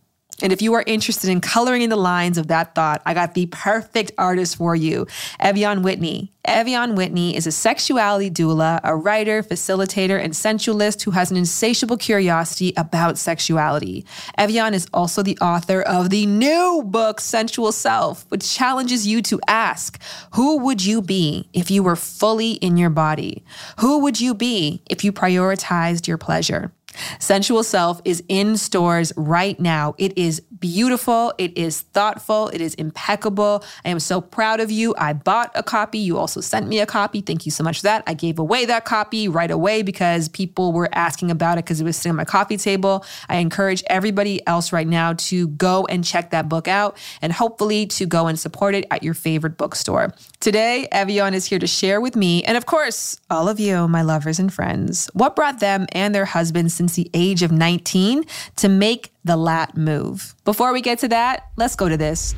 And 0.43 0.53
if 0.53 0.63
you 0.63 0.75
are 0.75 0.85
interested 0.87 1.29
in 1.29 1.41
coloring 1.41 1.83
in 1.83 1.91
the 1.91 1.97
lines 1.97 2.39
of 2.39 2.49
that 2.49 2.75
thought, 2.75 3.03
I 3.05 3.15
got 3.15 3.35
the 3.35 3.47
perfect 3.47 4.13
artist 4.17 4.57
for 4.57 4.75
you, 4.75 5.07
Ev'Yan 5.41 5.83
Whitney. 5.83 6.33
Ev'Yan 6.47 6.97
Whitney 6.97 7.37
is 7.37 7.47
a 7.47 7.53
sexuality 7.53 8.31
doula, 8.31 8.81
a 8.83 8.97
writer, 8.97 9.43
facilitator, 9.43 10.19
and 10.19 10.35
sensualist 10.35 11.03
who 11.03 11.11
has 11.11 11.31
an 11.31 11.37
insatiable 11.37 11.99
curiosity 11.99 12.73
about 12.79 13.19
sexuality. 13.19 14.07
Ev'Yan 14.39 14.73
is 14.73 14.87
also 14.95 15.23
the 15.23 15.37
author 15.39 15.83
of 15.83 16.09
the 16.09 16.25
new 16.25 16.83
book, 16.87 17.21
Sensual 17.21 17.73
Self, 17.73 18.25
which 18.31 18.51
challenges 18.51 19.07
you 19.07 19.21
to 19.23 19.39
ask 19.47 20.01
Who 20.35 20.59
would 20.59 20.85
you 20.85 21.03
be 21.03 21.49
if 21.53 21.71
you 21.71 21.83
were 21.83 21.97
fully 21.97 22.53
in 22.53 22.79
your 22.79 22.91
body? 22.91 23.45
Who 23.81 23.99
would 23.99 24.21
you 24.21 24.35
be 24.35 24.83
if 24.89 25.05
you 25.05 25.13
prioritized 25.13 26.07
your 26.07 26.17
pleasure? 26.17 26.73
Sensual 27.19 27.63
Self 27.63 28.01
is 28.05 28.23
in 28.29 28.57
stores 28.57 29.13
right 29.17 29.59
now. 29.59 29.95
It 29.99 30.17
is 30.19 30.41
beautiful. 30.41 31.33
It 31.39 31.57
is 31.57 31.81
thoughtful. 31.81 32.49
It 32.49 32.61
is 32.61 32.75
impeccable. 32.75 33.65
I 33.85 33.89
am 33.89 34.01
so 34.01 34.21
proud 34.21 34.61
of 34.61 34.71
you. 34.71 34.95
I 34.99 35.13
bought 35.13 35.51
a 35.55 35.63
copy. 35.63 35.99
You 35.99 36.19
also 36.19 36.41
sent 36.41 36.69
me 36.69 36.81
a 36.81 36.87
copy. 36.87 37.21
Thank 37.21 37.47
you 37.47 37.53
so 37.53 37.65
much 37.65 37.79
for 37.79 37.85
that. 37.85 38.05
I 38.07 38.15
gave 38.15 38.39
away 38.39 38.67
that 38.67 38.85
copy 38.85 39.29
right 39.29 39.51
away 39.51 39.83
because 39.83 40.29
people 40.29 40.73
were 40.73 40.89
asking 40.93 41.31
about 41.31 41.59
it 41.59 41.65
because 41.65 41.81
it 41.81 41.85
was 41.85 41.97
sitting 41.97 42.11
on 42.11 42.17
my 42.17 42.25
coffee 42.25 42.57
table. 42.57 43.05
I 43.29 43.37
encourage 43.37 43.83
everybody 43.87 44.47
else 44.47 44.73
right 44.73 44.87
now 44.87 45.15
to 45.15 45.49
go 45.49 45.87
and 45.87 46.05
check 46.05 46.31
that 46.31 46.49
book 46.49 46.69
out 46.69 46.97
and 47.23 47.33
hopefully 47.33 47.87
to 47.87 48.07
go 48.07 48.27
and 48.27 48.39
support 48.39 48.75
it 48.75 48.87
at 48.91 49.03
your 49.03 49.15
favorite 49.15 49.57
bookstore. 49.57 50.15
Today, 50.41 50.89
Ev'Yan 50.93 51.35
is 51.35 51.47
here 51.47 51.59
to 51.59 51.67
share 51.67 52.01
with 52.01 52.17
me 52.17 52.43
and, 52.45 52.57
of 52.57 52.67
course, 52.67 53.21
all 53.31 53.49
of 53.49 53.61
you, 53.61 53.89
my 53.89 54.03
lovers 54.03 54.39
and 54.39 54.53
friends, 54.53 55.09
what 55.13 55.37
brought 55.37 55.61
them 55.61 55.87
and 55.93 56.15
their 56.15 56.25
husbands 56.25 56.75
since 56.75 56.90
the 56.95 57.11
age 57.15 57.43
of 57.43 57.53
19 57.53 58.25
to 58.57 58.69
make 58.69 59.13
the 59.25 59.37
lat 59.37 59.77
move. 59.77 60.35
Before 60.45 60.73
we 60.73 60.81
get 60.81 60.99
to 61.01 61.09
that, 61.09 61.45
let's 61.57 61.77
go 61.77 61.89
to 61.89 61.97
this. 61.97 62.35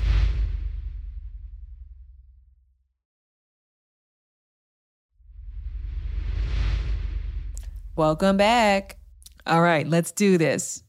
Welcome 7.97 8.37
back. 8.37 8.97
All 9.47 9.61
right, 9.61 9.87
let's 9.87 10.13
do 10.13 10.39
this. 10.39 10.83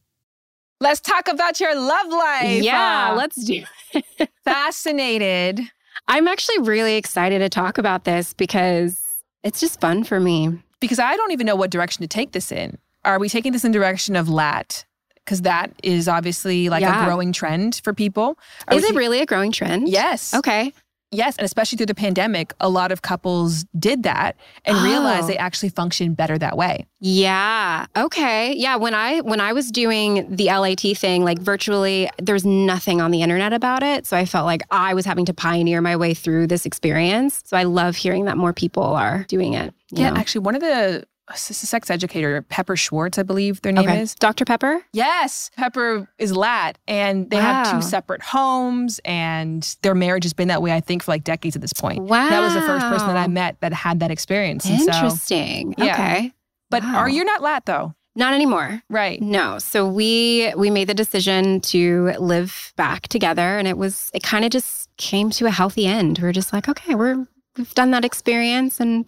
Let's 0.79 0.99
talk 0.99 1.27
about 1.27 1.59
your 1.59 1.75
love 1.75 2.07
life. 2.07 2.63
Yeah, 2.63 3.11
Uh, 3.11 3.15
let's 3.15 3.43
do 3.43 3.63
fascinated. 4.43 5.61
I'm 6.07 6.27
actually 6.27 6.59
really 6.59 6.95
excited 6.95 7.39
to 7.39 7.49
talk 7.49 7.77
about 7.77 8.03
this 8.03 8.33
because 8.33 9.01
it's 9.43 9.59
just 9.59 9.79
fun 9.79 10.03
for 10.03 10.19
me. 10.19 10.61
Because 10.79 10.99
I 10.99 11.15
don't 11.15 11.31
even 11.31 11.45
know 11.45 11.55
what 11.55 11.71
direction 11.71 12.01
to 12.01 12.07
take 12.07 12.33
this 12.33 12.51
in. 12.51 12.77
Are 13.05 13.19
we 13.19 13.29
taking 13.29 13.51
this 13.51 13.63
in 13.65 13.71
direction 13.71 14.15
of 14.15 14.29
lat? 14.29 14.85
Because 15.25 15.41
that 15.43 15.71
is 15.83 16.07
obviously 16.07 16.69
like 16.69 16.81
Yeah. 16.81 17.01
a 17.01 17.05
growing 17.05 17.31
trend 17.31 17.79
for 17.83 17.93
people. 17.93 18.37
Are 18.67 18.75
Is 18.75 18.83
it 18.83 18.91
ta- 18.93 18.97
really 18.99 19.19
a 19.21 19.25
growing 19.25 19.51
trend? 19.51 19.87
Yes. 19.89 20.33
Okay. 20.33 20.73
Yes, 21.15 21.37
and 21.37 21.45
especially 21.45 21.77
through 21.77 21.85
the 21.85 21.93
pandemic, 21.95 22.53
a 22.59 22.67
lot 22.67 22.91
of 22.91 23.03
couples 23.03 23.65
did 23.77 24.01
that 24.01 24.35
and 24.65 24.75
realized 24.81 25.25
Oh. 25.25 25.27
they 25.27 25.37
actually 25.37 25.69
function 25.69 26.15
better 26.15 26.39
that 26.39 26.57
way. 26.57 26.87
Yeah. 26.99 27.85
Okay. 27.95 28.53
Yeah. 28.55 28.77
When 28.77 28.95
I 28.95 29.21
when 29.21 29.39
I 29.39 29.53
was 29.53 29.69
doing 29.69 30.25
the 30.35 30.45
LAT 30.49 30.95
thing, 30.95 31.23
like 31.23 31.37
virtually, 31.39 32.09
there's 32.19 32.43
nothing 32.45 32.99
on 32.99 33.11
the 33.11 33.21
internet 33.21 33.53
about 33.53 33.83
it. 33.83 34.07
So 34.07 34.17
I 34.17 34.25
felt 34.25 34.47
like 34.47 34.63
I 34.71 34.95
was 34.95 35.05
having 35.05 35.25
to 35.25 35.33
pioneer 35.35 35.81
my 35.81 35.95
way 35.95 36.15
through 36.15 36.47
this 36.47 36.65
experience. 36.65 37.43
So 37.45 37.57
I 37.57 37.63
love 37.63 37.95
hearing 37.95 38.25
that 38.25 38.35
more 38.35 38.51
people 38.51 38.83
are 38.83 39.23
doing 39.29 39.53
it. 39.53 39.71
Yeah, 39.91 40.09
know? 40.09 40.15
actually, 40.19 40.41
one 40.45 40.55
of 40.55 40.61
the 40.61 41.05
s- 41.31 41.55
sex 41.57 41.89
educator, 41.89 42.41
Pepper 42.43 42.75
Schwartz, 42.75 43.17
I 43.17 43.23
believe 43.23 43.61
their 43.61 43.71
name 43.71 43.87
Okay. 43.87 44.01
is. 44.01 44.15
Dr. 44.15 44.45
Pepper. 44.45 44.81
Yes, 44.93 45.49
Pepper 45.55 46.07
is 46.19 46.35
lat, 46.35 46.77
and 46.87 47.29
they 47.29 47.37
have 47.37 47.71
two 47.71 47.81
separate 47.81 48.21
homes, 48.21 48.99
and 49.05 49.75
their 49.81 49.95
marriage 49.95 50.23
has 50.23 50.33
been 50.33 50.47
that 50.49 50.61
way, 50.61 50.73
I 50.73 50.79
think, 50.81 51.03
for 51.03 51.11
like 51.11 51.23
decades 51.23 51.55
at 51.55 51.61
this 51.61 51.73
point. 51.73 52.01
Wow. 52.03 52.29
That 52.29 52.41
was 52.41 52.53
the 52.53 52.61
first 52.61 52.85
person 52.87 53.07
that 53.07 53.17
I 53.17 53.27
met 53.27 53.57
that 53.61 53.73
had 53.73 53.99
that 54.01 54.11
experience. 54.11 54.65
And 54.65 54.79
so- 54.81 54.85
Interesting. 54.91 55.75
yeah. 55.77 55.93
Okay. 55.93 56.33
but 56.69 56.81
Wow. 56.83 56.95
are 56.97 57.09
you 57.09 57.23
not 57.23 57.41
lat 57.41 57.65
though? 57.65 57.93
Not 58.15 58.33
anymore. 58.33 58.81
Right. 58.89 59.19
No. 59.21 59.57
So 59.59 59.87
we 59.87 60.51
we 60.55 60.69
made 60.69 60.87
the 60.87 60.93
decision 60.93 61.61
to 61.61 62.13
live 62.19 62.73
back 62.75 63.07
together 63.07 63.57
and 63.57 63.67
it 63.67 63.77
was 63.77 64.11
it 64.13 64.21
kind 64.23 64.43
of 64.45 64.51
just 64.51 64.89
came 64.97 65.29
to 65.31 65.45
a 65.47 65.51
healthy 65.51 65.85
end. 65.87 66.19
We 66.19 66.27
are 66.27 66.31
just 66.31 66.51
like, 66.53 66.67
okay, 66.69 66.93
we're 66.95 67.25
we've 67.57 67.73
done 67.75 67.91
that 67.91 68.03
experience 68.05 68.79
and 68.79 69.05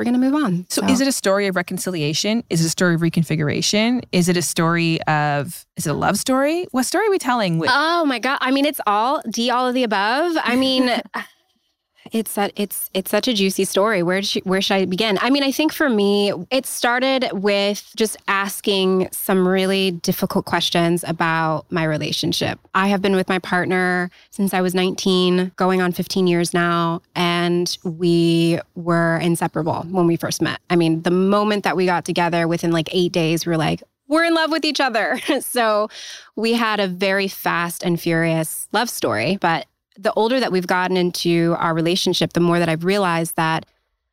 we're 0.00 0.04
gonna 0.04 0.16
move 0.16 0.34
on. 0.34 0.64
So, 0.70 0.82
is 0.86 1.02
it 1.02 1.08
a 1.08 1.12
story 1.12 1.46
of 1.46 1.56
reconciliation? 1.56 2.42
Is 2.48 2.62
it 2.64 2.66
a 2.66 2.70
story 2.70 2.94
of 2.94 3.02
reconfiguration? 3.02 4.02
Is 4.12 4.30
it 4.30 4.36
a 4.38 4.40
story 4.40 4.98
of 5.02 5.66
is 5.76 5.86
it 5.86 5.90
a 5.90 5.94
love 5.94 6.16
story? 6.16 6.66
What 6.70 6.84
story 6.86 7.06
are 7.06 7.10
we 7.10 7.18
telling? 7.18 7.58
With, 7.58 7.68
Oh 7.70 8.06
my 8.06 8.18
god! 8.18 8.38
I 8.40 8.50
mean, 8.50 8.64
it's 8.64 8.80
all 8.86 9.20
D, 9.28 9.50
all 9.50 9.68
of 9.68 9.74
the 9.74 9.82
above. 9.82 10.38
I 10.42 10.56
mean, 10.56 10.90
it's 12.12 12.34
that 12.34 12.52
it's 12.56 12.90
it's 12.94 13.10
such 13.10 13.28
a 13.28 13.34
juicy 13.34 13.64
story. 13.64 14.02
Where 14.02 14.22
should, 14.22 14.44
where 14.44 14.60
should 14.60 14.74
I 14.74 14.84
begin? 14.84 15.18
I 15.20 15.30
mean, 15.30 15.42
I 15.42 15.52
think 15.52 15.72
for 15.72 15.88
me, 15.88 16.32
it 16.50 16.66
started 16.66 17.28
with 17.32 17.92
just 17.96 18.16
asking 18.28 19.08
some 19.12 19.46
really 19.46 19.92
difficult 19.92 20.46
questions 20.46 21.04
about 21.06 21.70
my 21.70 21.84
relationship. 21.84 22.58
I 22.74 22.88
have 22.88 23.02
been 23.02 23.16
with 23.16 23.28
my 23.28 23.38
partner 23.38 24.10
since 24.30 24.54
I 24.54 24.60
was 24.60 24.74
19, 24.74 25.52
going 25.56 25.82
on 25.82 25.92
15 25.92 26.26
years 26.26 26.54
now, 26.54 27.02
and 27.14 27.76
we 27.84 28.58
were 28.74 29.18
inseparable 29.18 29.82
when 29.90 30.06
we 30.06 30.16
first 30.16 30.42
met. 30.42 30.60
I 30.70 30.76
mean, 30.76 31.02
the 31.02 31.10
moment 31.10 31.64
that 31.64 31.76
we 31.76 31.86
got 31.86 32.04
together, 32.04 32.48
within 32.48 32.72
like 32.72 32.88
eight 32.92 33.12
days, 33.12 33.46
we 33.46 33.50
were 33.50 33.58
like, 33.58 33.82
we're 34.10 34.24
in 34.24 34.34
love 34.34 34.50
with 34.50 34.64
each 34.64 34.80
other. 34.80 35.20
so 35.40 35.88
we 36.36 36.52
had 36.52 36.80
a 36.80 36.88
very 36.88 37.28
fast 37.28 37.82
and 37.82 37.98
furious 37.98 38.68
love 38.72 38.90
story. 38.90 39.38
But 39.40 39.66
the 40.00 40.12
older 40.14 40.40
that 40.40 40.50
we've 40.50 40.66
gotten 40.66 40.96
into 40.96 41.54
our 41.58 41.74
relationship, 41.74 42.32
the 42.32 42.40
more 42.40 42.58
that 42.58 42.68
I've 42.68 42.84
realized 42.84 43.36
that 43.36 43.66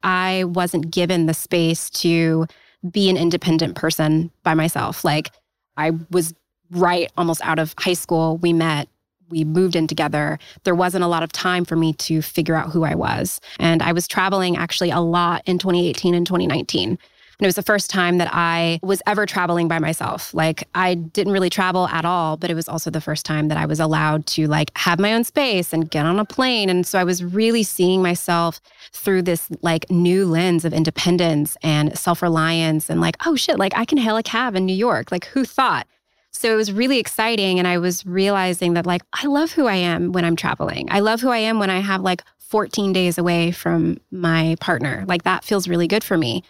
I 0.03 0.43
wasn't 0.45 0.91
given 0.91 1.25
the 1.25 1.33
space 1.33 1.89
to 1.91 2.45
be 2.91 3.09
an 3.09 3.17
independent 3.17 3.75
person 3.75 4.31
by 4.43 4.53
myself. 4.53 5.03
Like 5.05 5.31
I 5.77 5.91
was 6.11 6.33
right 6.71 7.11
almost 7.17 7.41
out 7.43 7.57
of 7.57 7.73
high 7.79 7.93
school. 7.93 8.37
We 8.37 8.53
met. 8.53 8.89
We 9.29 9.43
moved 9.43 9.75
in 9.75 9.87
together. 9.87 10.39
There 10.63 10.75
wasn't 10.75 11.03
a 11.03 11.07
lot 11.07 11.23
of 11.23 11.31
time 11.31 11.65
for 11.65 11.75
me 11.75 11.93
to 11.93 12.21
figure 12.21 12.55
out 12.55 12.71
who 12.71 12.83
I 12.83 12.95
was. 12.95 13.41
And 13.59 13.81
I 13.81 13.91
was 13.91 14.07
traveling 14.07 14.55
actually 14.55 14.91
a 14.91 14.99
lot 14.99 15.41
in 15.45 15.57
2018 15.57 16.13
and 16.13 16.25
2019. 16.25 16.97
And 17.39 17.45
it 17.45 17.47
was 17.47 17.55
the 17.55 17.61
first 17.61 17.91
time 17.91 18.17
that 18.17 18.29
I 18.31 18.79
was 18.81 19.01
ever 19.05 19.27
traveling 19.27 19.67
by 19.67 19.77
myself. 19.77 20.33
Like 20.33 20.67
I 20.73 20.95
didn't 20.95 21.33
really 21.33 21.51
travel 21.51 21.87
at 21.89 22.03
all, 22.03 22.35
but 22.35 22.49
it 22.49 22.55
was 22.55 22.67
also 22.67 22.89
the 22.89 22.99
first 22.99 23.27
time 23.27 23.47
that 23.49 23.57
I 23.57 23.67
was 23.67 23.79
allowed 23.79 24.25
to 24.27 24.47
like 24.47 24.71
have 24.75 24.99
my 24.99 25.13
own 25.13 25.23
space 25.23 25.71
and 25.71 25.89
get 25.89 26.05
on 26.05 26.19
a 26.19 26.25
plane. 26.25 26.67
And 26.67 26.85
so 26.85 26.97
I 26.97 27.03
was 27.03 27.23
really 27.23 27.61
seeing 27.61 28.01
myself 28.01 28.59
through 28.91 29.21
this 29.21 29.49
like 29.61 29.89
new 29.91 30.25
lens 30.25 30.65
of 30.65 30.73
independence 30.73 31.55
and 31.61 31.95
self-reliance 31.97 32.89
and 32.89 33.01
like, 33.01 33.17
oh 33.27 33.35
shit, 33.35 33.59
like 33.59 33.77
I 33.77 33.85
can 33.85 33.99
hail 33.99 34.17
a 34.17 34.23
cab 34.23 34.55
in 34.55 34.65
New 34.65 34.75
York. 34.75 35.11
Like 35.11 35.25
who 35.25 35.45
thought? 35.45 35.85
So 36.31 36.51
it 36.51 36.55
was 36.55 36.71
really 36.71 36.99
exciting. 36.99 37.57
And 37.57 37.67
I 37.67 37.77
was 37.79 38.05
realizing 38.05 38.73
that, 38.73 38.85
like, 38.85 39.01
I 39.13 39.25
love 39.25 39.51
who 39.51 39.65
I 39.65 39.75
am 39.75 40.11
when 40.11 40.23
I'm 40.23 40.35
traveling. 40.35 40.87
I 40.91 40.99
love 40.99 41.19
who 41.19 41.29
I 41.29 41.37
am 41.37 41.57
when 41.57 41.71
I 41.71 41.79
have 41.79 42.01
like 42.01 42.21
14 42.37 42.93
days 42.93 43.17
away 43.17 43.51
from 43.51 43.99
my 44.11 44.55
partner. 44.59 45.03
Like, 45.07 45.23
that 45.23 45.43
feels 45.43 45.67
really 45.67 45.87
good 45.87 46.03
for 46.03 46.15
me, 46.17 46.43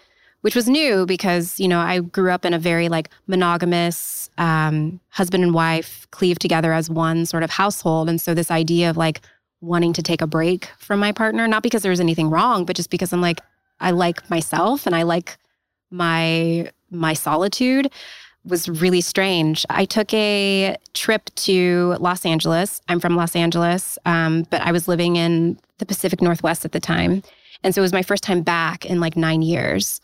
which 0.47 0.55
was 0.55 0.69
new 0.69 1.05
because, 1.05 1.59
you 1.59 1.67
know, 1.67 1.81
I 1.81 1.99
grew 1.99 2.31
up 2.31 2.45
in 2.45 2.53
a 2.53 2.57
very 2.57 2.87
like 2.87 3.09
monogamous 3.27 4.29
um, 4.37 4.97
husband 5.09 5.43
and 5.43 5.53
wife 5.53 6.07
cleave 6.11 6.39
together 6.39 6.71
as 6.71 6.89
one 6.89 7.25
sort 7.25 7.43
of 7.43 7.49
household. 7.49 8.07
And 8.07 8.21
so 8.21 8.33
this 8.33 8.49
idea 8.49 8.89
of 8.89 8.95
like 8.95 9.19
wanting 9.59 9.91
to 9.91 10.01
take 10.01 10.21
a 10.21 10.25
break 10.25 10.69
from 10.79 11.01
my 11.01 11.11
partner, 11.11 11.49
not 11.49 11.63
because 11.63 11.81
there 11.81 11.89
was 11.89 11.99
anything 11.99 12.29
wrong, 12.29 12.63
but 12.63 12.77
just 12.77 12.89
because 12.89 13.11
I'm 13.11 13.19
like, 13.19 13.41
I 13.81 13.91
like 13.91 14.29
myself 14.29 14.87
and 14.87 14.95
I 14.95 15.03
like 15.03 15.37
my 15.91 16.71
my 16.91 17.11
solitude 17.11 17.91
was 18.45 18.69
really 18.69 19.01
strange. 19.01 19.65
I 19.69 19.83
took 19.83 20.13
a 20.13 20.77
trip 20.93 21.29
to 21.47 21.97
Los 21.99 22.25
Angeles. 22.25 22.79
I'm 22.87 23.01
from 23.01 23.17
Los 23.17 23.35
Angeles, 23.35 23.99
um, 24.05 24.43
but 24.49 24.61
I 24.61 24.71
was 24.71 24.87
living 24.87 25.17
in 25.17 25.59
the 25.79 25.85
Pacific 25.85 26.21
Northwest 26.21 26.63
at 26.63 26.71
the 26.71 26.79
time. 26.79 27.21
And 27.63 27.75
so 27.75 27.81
it 27.81 27.83
was 27.83 27.91
my 27.91 28.01
first 28.01 28.23
time 28.23 28.43
back 28.43 28.85
in 28.85 29.01
like 29.01 29.17
nine 29.17 29.41
years. 29.41 29.99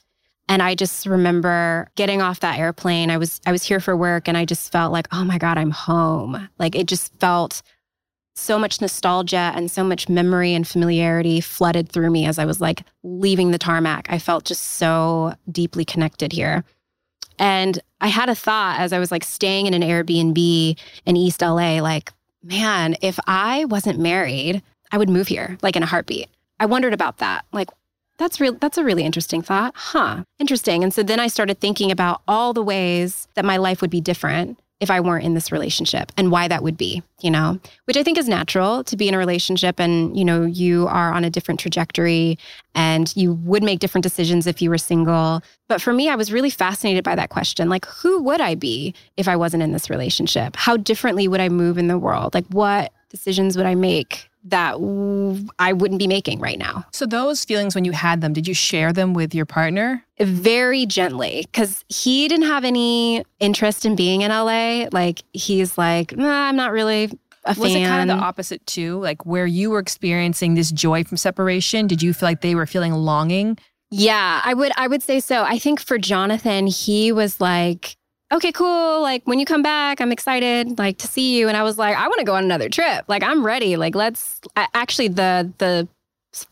And 0.49 0.61
I 0.61 0.75
just 0.75 1.05
remember 1.05 1.89
getting 1.95 2.21
off 2.21 2.41
that 2.41 2.59
airplane. 2.59 3.09
I 3.09 3.17
was 3.17 3.39
I 3.45 3.51
was 3.51 3.63
here 3.63 3.79
for 3.79 3.95
work 3.95 4.27
and 4.27 4.37
I 4.37 4.45
just 4.45 4.71
felt 4.71 4.91
like, 4.91 5.07
oh 5.11 5.23
my 5.23 5.37
God, 5.37 5.57
I'm 5.57 5.71
home. 5.71 6.49
Like 6.59 6.75
it 6.75 6.87
just 6.87 7.17
felt 7.19 7.61
so 8.35 8.57
much 8.57 8.81
nostalgia 8.81 9.51
and 9.55 9.69
so 9.69 9.83
much 9.83 10.09
memory 10.09 10.53
and 10.53 10.67
familiarity 10.67 11.39
flooded 11.39 11.89
through 11.89 12.09
me 12.09 12.25
as 12.25 12.39
I 12.39 12.45
was 12.45 12.59
like 12.59 12.83
leaving 13.03 13.51
the 13.51 13.57
tarmac. 13.57 14.07
I 14.09 14.19
felt 14.19 14.45
just 14.45 14.63
so 14.63 15.35
deeply 15.51 15.85
connected 15.85 16.31
here. 16.31 16.63
And 17.39 17.79
I 18.01 18.07
had 18.07 18.29
a 18.29 18.35
thought 18.35 18.79
as 18.79 18.93
I 18.93 18.99
was 18.99 19.11
like 19.11 19.23
staying 19.23 19.67
in 19.67 19.73
an 19.73 19.81
Airbnb 19.81 20.77
in 21.05 21.17
East 21.17 21.41
LA, 21.41 21.79
like, 21.81 22.11
man, 22.43 22.95
if 23.01 23.19
I 23.27 23.65
wasn't 23.65 23.99
married, 23.99 24.61
I 24.91 24.97
would 24.97 25.09
move 25.09 25.27
here 25.27 25.57
like 25.61 25.75
in 25.75 25.83
a 25.83 25.87
heartbeat. 25.87 26.29
I 26.59 26.65
wondered 26.65 26.93
about 26.93 27.17
that. 27.19 27.45
Like, 27.51 27.69
that's 28.23 28.39
real 28.39 28.53
that's 28.53 28.77
a 28.77 28.83
really 28.83 29.03
interesting 29.03 29.41
thought. 29.41 29.73
Huh. 29.75 30.23
Interesting. 30.39 30.83
And 30.83 30.93
so 30.93 31.03
then 31.03 31.19
I 31.19 31.27
started 31.27 31.59
thinking 31.59 31.91
about 31.91 32.21
all 32.27 32.53
the 32.53 32.63
ways 32.63 33.27
that 33.35 33.45
my 33.45 33.57
life 33.57 33.81
would 33.81 33.89
be 33.89 34.01
different 34.01 34.59
if 34.79 34.89
I 34.91 34.99
weren't 34.99 35.23
in 35.23 35.33
this 35.33 35.51
relationship 35.51 36.11
and 36.17 36.29
why 36.29 36.47
that 36.47 36.61
would 36.61 36.77
be, 36.77 37.03
you 37.21 37.31
know, 37.31 37.59
which 37.85 37.95
I 37.95 38.03
think 38.03 38.17
is 38.17 38.27
natural 38.27 38.83
to 38.85 38.97
be 38.97 39.07
in 39.07 39.13
a 39.13 39.17
relationship 39.17 39.79
and, 39.79 40.17
you 40.17 40.25
know, 40.25 40.43
you 40.43 40.87
are 40.87 41.13
on 41.13 41.23
a 41.23 41.29
different 41.29 41.59
trajectory 41.59 42.37
and 42.75 43.13
you 43.15 43.33
would 43.33 43.63
make 43.63 43.79
different 43.79 44.03
decisions 44.03 44.45
if 44.45 44.61
you 44.61 44.69
were 44.69 44.77
single. 44.77 45.41
But 45.69 45.81
for 45.81 45.93
me, 45.93 46.09
I 46.09 46.15
was 46.15 46.33
really 46.33 46.49
fascinated 46.49 47.03
by 47.03 47.15
that 47.15 47.29
question. 47.29 47.69
Like, 47.69 47.85
who 47.85 48.21
would 48.23 48.41
I 48.41 48.55
be 48.55 48.93
if 49.15 49.27
I 49.27 49.37
wasn't 49.37 49.63
in 49.63 49.71
this 49.71 49.89
relationship? 49.89 50.55
How 50.57 50.75
differently 50.75 51.29
would 51.29 51.39
I 51.39 51.49
move 51.49 51.77
in 51.77 51.87
the 51.87 51.99
world? 51.99 52.33
Like, 52.33 52.47
what 52.47 52.91
decisions 53.09 53.55
would 53.55 53.65
I 53.65 53.75
make 53.75 54.29
that 54.45 54.75
I 55.59 55.73
wouldn't 55.73 55.99
be 55.99 56.07
making 56.07 56.39
right 56.39 56.59
now. 56.59 56.85
So, 56.91 57.05
those 57.05 57.45
feelings, 57.45 57.75
when 57.75 57.85
you 57.85 57.91
had 57.91 58.21
them, 58.21 58.33
did 58.33 58.47
you 58.47 58.53
share 58.53 58.91
them 58.91 59.13
with 59.13 59.33
your 59.33 59.45
partner? 59.45 60.05
Very 60.19 60.85
gently, 60.85 61.47
because 61.51 61.83
he 61.89 62.27
didn't 62.27 62.47
have 62.47 62.63
any 62.63 63.23
interest 63.39 63.85
in 63.85 63.95
being 63.95 64.21
in 64.21 64.31
LA. 64.31 64.87
Like, 64.91 65.23
he's 65.33 65.77
like, 65.77 66.15
nah, 66.15 66.47
I'm 66.47 66.55
not 66.55 66.71
really 66.71 67.11
a 67.45 67.55
was 67.57 67.73
fan. 67.73 67.83
it 67.83 67.87
kind 67.87 68.11
of 68.11 68.17
the 68.17 68.23
opposite 68.23 68.65
too? 68.65 68.99
Like, 68.99 69.25
where 69.25 69.45
you 69.45 69.69
were 69.69 69.79
experiencing 69.79 70.55
this 70.55 70.71
joy 70.71 71.03
from 71.03 71.17
separation, 71.17 71.87
did 71.87 72.01
you 72.01 72.13
feel 72.13 72.27
like 72.27 72.41
they 72.41 72.55
were 72.55 72.65
feeling 72.65 72.93
longing? 72.93 73.57
Yeah, 73.91 74.41
I 74.43 74.53
would 74.55 74.71
I 74.75 74.87
would 74.87 75.03
say 75.03 75.19
so. 75.19 75.43
I 75.43 75.59
think 75.59 75.79
for 75.79 75.99
Jonathan, 75.99 76.65
he 76.65 77.11
was 77.11 77.39
like 77.39 77.95
okay, 78.33 78.51
cool. 78.51 79.01
Like 79.01 79.23
when 79.25 79.39
you 79.39 79.45
come 79.45 79.61
back, 79.61 80.01
I'm 80.01 80.11
excited 80.11 80.77
like 80.77 80.97
to 80.99 81.07
see 81.07 81.37
you. 81.37 81.47
And 81.47 81.55
I 81.55 81.63
was 81.63 81.77
like, 81.77 81.95
I 81.95 82.07
want 82.07 82.19
to 82.19 82.25
go 82.25 82.35
on 82.35 82.43
another 82.43 82.69
trip. 82.69 83.05
Like 83.07 83.23
I'm 83.23 83.45
ready. 83.45 83.77
Like 83.77 83.95
let's 83.95 84.41
I, 84.55 84.67
actually 84.73 85.09
the 85.09 85.51
the 85.59 85.87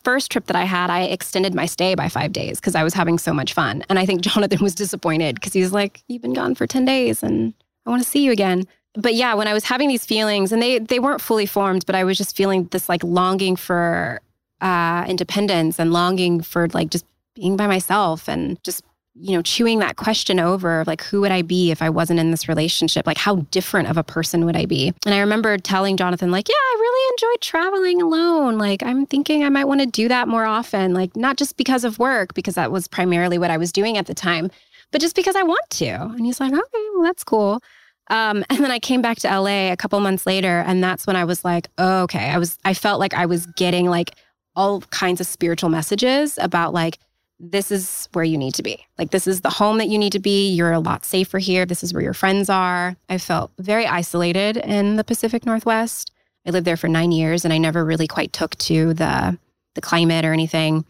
first 0.04 0.30
trip 0.30 0.46
that 0.46 0.54
I 0.54 0.62
had, 0.62 0.90
I 0.90 1.02
extended 1.02 1.54
my 1.54 1.66
stay 1.66 1.96
by 1.96 2.08
five 2.08 2.32
days 2.32 2.60
because 2.60 2.76
I 2.76 2.84
was 2.84 2.94
having 2.94 3.18
so 3.18 3.34
much 3.34 3.52
fun. 3.52 3.84
And 3.88 3.98
I 3.98 4.06
think 4.06 4.20
Jonathan 4.22 4.60
was 4.62 4.74
disappointed 4.74 5.34
because 5.34 5.52
he's 5.52 5.72
like, 5.72 6.02
you've 6.08 6.22
been 6.22 6.34
gone 6.34 6.54
for 6.54 6.66
10 6.66 6.84
days 6.84 7.22
and 7.22 7.52
I 7.84 7.90
want 7.90 8.02
to 8.02 8.08
see 8.08 8.24
you 8.24 8.30
again. 8.30 8.64
But 8.94 9.14
yeah, 9.14 9.34
when 9.34 9.48
I 9.48 9.54
was 9.54 9.64
having 9.64 9.88
these 9.88 10.04
feelings 10.04 10.52
and 10.52 10.62
they 10.62 10.78
they 10.78 11.00
weren't 11.00 11.20
fully 11.20 11.46
formed, 11.46 11.86
but 11.86 11.94
I 11.94 12.04
was 12.04 12.16
just 12.16 12.36
feeling 12.36 12.64
this 12.70 12.88
like 12.88 13.02
longing 13.02 13.56
for 13.56 14.20
uh, 14.60 15.04
independence 15.08 15.78
and 15.78 15.92
longing 15.92 16.42
for 16.42 16.68
like 16.68 16.90
just 16.90 17.04
being 17.34 17.56
by 17.56 17.66
myself 17.66 18.28
and 18.28 18.62
just 18.62 18.84
you 19.14 19.36
know, 19.36 19.42
chewing 19.42 19.78
that 19.80 19.96
question 19.96 20.40
over 20.40 20.84
like, 20.86 21.02
who 21.02 21.20
would 21.20 21.32
I 21.32 21.42
be 21.42 21.70
if 21.70 21.82
I 21.82 21.90
wasn't 21.90 22.18
in 22.18 22.30
this 22.30 22.48
relationship? 22.48 23.06
Like, 23.06 23.18
how 23.18 23.36
different 23.50 23.88
of 23.88 23.98
a 23.98 24.02
person 24.02 24.46
would 24.46 24.56
I 24.56 24.64
be? 24.64 24.92
And 25.04 25.14
I 25.14 25.20
remember 25.20 25.58
telling 25.58 25.96
Jonathan, 25.96 26.30
like, 26.30 26.48
yeah, 26.48 26.54
I 26.54 26.76
really 26.80 27.12
enjoy 27.12 27.38
traveling 27.40 28.02
alone. 28.02 28.58
Like, 28.58 28.82
I'm 28.82 29.04
thinking 29.04 29.44
I 29.44 29.50
might 29.50 29.66
want 29.66 29.80
to 29.80 29.86
do 29.86 30.08
that 30.08 30.28
more 30.28 30.46
often, 30.46 30.94
like, 30.94 31.14
not 31.14 31.36
just 31.36 31.56
because 31.56 31.84
of 31.84 31.98
work, 31.98 32.32
because 32.32 32.54
that 32.54 32.72
was 32.72 32.88
primarily 32.88 33.38
what 33.38 33.50
I 33.50 33.58
was 33.58 33.70
doing 33.70 33.98
at 33.98 34.06
the 34.06 34.14
time, 34.14 34.50
but 34.92 35.00
just 35.00 35.14
because 35.14 35.36
I 35.36 35.42
want 35.42 35.68
to. 35.70 35.90
And 35.90 36.24
he's 36.24 36.40
like, 36.40 36.52
okay, 36.52 36.86
well, 36.94 37.02
that's 37.02 37.24
cool. 37.24 37.60
Um, 38.08 38.44
and 38.50 38.60
then 38.60 38.70
I 38.70 38.78
came 38.78 39.02
back 39.02 39.18
to 39.18 39.28
LA 39.28 39.72
a 39.72 39.76
couple 39.76 40.00
months 40.00 40.26
later, 40.26 40.60
and 40.66 40.82
that's 40.82 41.06
when 41.06 41.16
I 41.16 41.24
was 41.24 41.44
like, 41.44 41.68
oh, 41.76 42.04
okay, 42.04 42.30
I 42.30 42.38
was, 42.38 42.58
I 42.64 42.72
felt 42.72 42.98
like 42.98 43.12
I 43.12 43.26
was 43.26 43.44
getting 43.56 43.90
like 43.90 44.12
all 44.56 44.80
kinds 44.82 45.20
of 45.20 45.26
spiritual 45.26 45.68
messages 45.68 46.38
about 46.38 46.72
like, 46.72 46.98
this 47.42 47.72
is 47.72 48.08
where 48.12 48.24
you 48.24 48.38
need 48.38 48.54
to 48.54 48.62
be. 48.62 48.86
Like, 48.98 49.10
this 49.10 49.26
is 49.26 49.40
the 49.40 49.50
home 49.50 49.78
that 49.78 49.88
you 49.88 49.98
need 49.98 50.12
to 50.12 50.20
be. 50.20 50.48
You're 50.50 50.72
a 50.72 50.78
lot 50.78 51.04
safer 51.04 51.40
here. 51.40 51.66
This 51.66 51.82
is 51.82 51.92
where 51.92 52.02
your 52.02 52.14
friends 52.14 52.48
are. 52.48 52.96
I 53.08 53.18
felt 53.18 53.50
very 53.58 53.84
isolated 53.84 54.56
in 54.58 54.94
the 54.94 55.02
Pacific 55.04 55.44
Northwest. 55.44 56.12
I 56.46 56.50
lived 56.50 56.66
there 56.66 56.76
for 56.76 56.88
nine 56.88 57.10
years 57.10 57.44
and 57.44 57.52
I 57.52 57.58
never 57.58 57.84
really 57.84 58.06
quite 58.06 58.32
took 58.32 58.56
to 58.58 58.94
the, 58.94 59.36
the 59.74 59.80
climate 59.80 60.24
or 60.24 60.32
anything. 60.32 60.84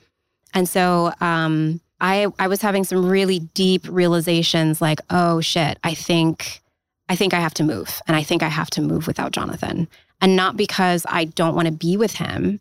And 0.52 0.68
so 0.68 1.12
um, 1.22 1.80
I, 2.00 2.26
I 2.38 2.48
was 2.48 2.60
having 2.60 2.84
some 2.84 3.06
really 3.06 3.38
deep 3.38 3.86
realizations 3.88 4.82
like, 4.82 5.00
oh 5.08 5.40
shit, 5.40 5.78
I 5.82 5.94
think, 5.94 6.60
I 7.08 7.16
think 7.16 7.32
I 7.32 7.40
have 7.40 7.54
to 7.54 7.64
move. 7.64 8.02
And 8.06 8.14
I 8.14 8.22
think 8.22 8.42
I 8.42 8.48
have 8.48 8.70
to 8.70 8.82
move 8.82 9.06
without 9.06 9.32
Jonathan. 9.32 9.88
And 10.20 10.36
not 10.36 10.56
because 10.58 11.06
I 11.08 11.24
don't 11.24 11.54
want 11.54 11.66
to 11.66 11.72
be 11.72 11.96
with 11.96 12.12
him, 12.14 12.60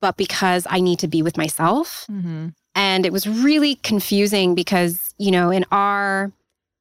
but 0.00 0.16
because 0.16 0.66
I 0.70 0.80
need 0.80 0.98
to 1.00 1.08
be 1.08 1.22
with 1.22 1.36
myself. 1.36 2.06
Mm-hmm. 2.10 2.48
And 2.74 3.04
it 3.04 3.12
was 3.12 3.26
really 3.26 3.76
confusing 3.76 4.54
because, 4.54 5.14
you 5.18 5.30
know, 5.30 5.50
in 5.50 5.64
our 5.72 6.32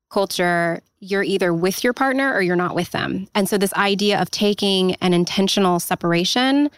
culture, 0.10 0.82
you're 1.00 1.24
either 1.24 1.54
with 1.54 1.84
your 1.84 1.94
partner 1.94 2.34
or 2.34 2.42
you're 2.42 2.56
not 2.56 2.76
with 2.76 2.92
them. 2.92 3.28
And 3.34 3.48
so, 3.48 3.58
this 3.58 3.74
idea 3.74 4.22
of 4.22 4.30
taking 4.32 4.96
an 4.96 5.14
intentional 5.14 5.80
separation, 5.80 6.70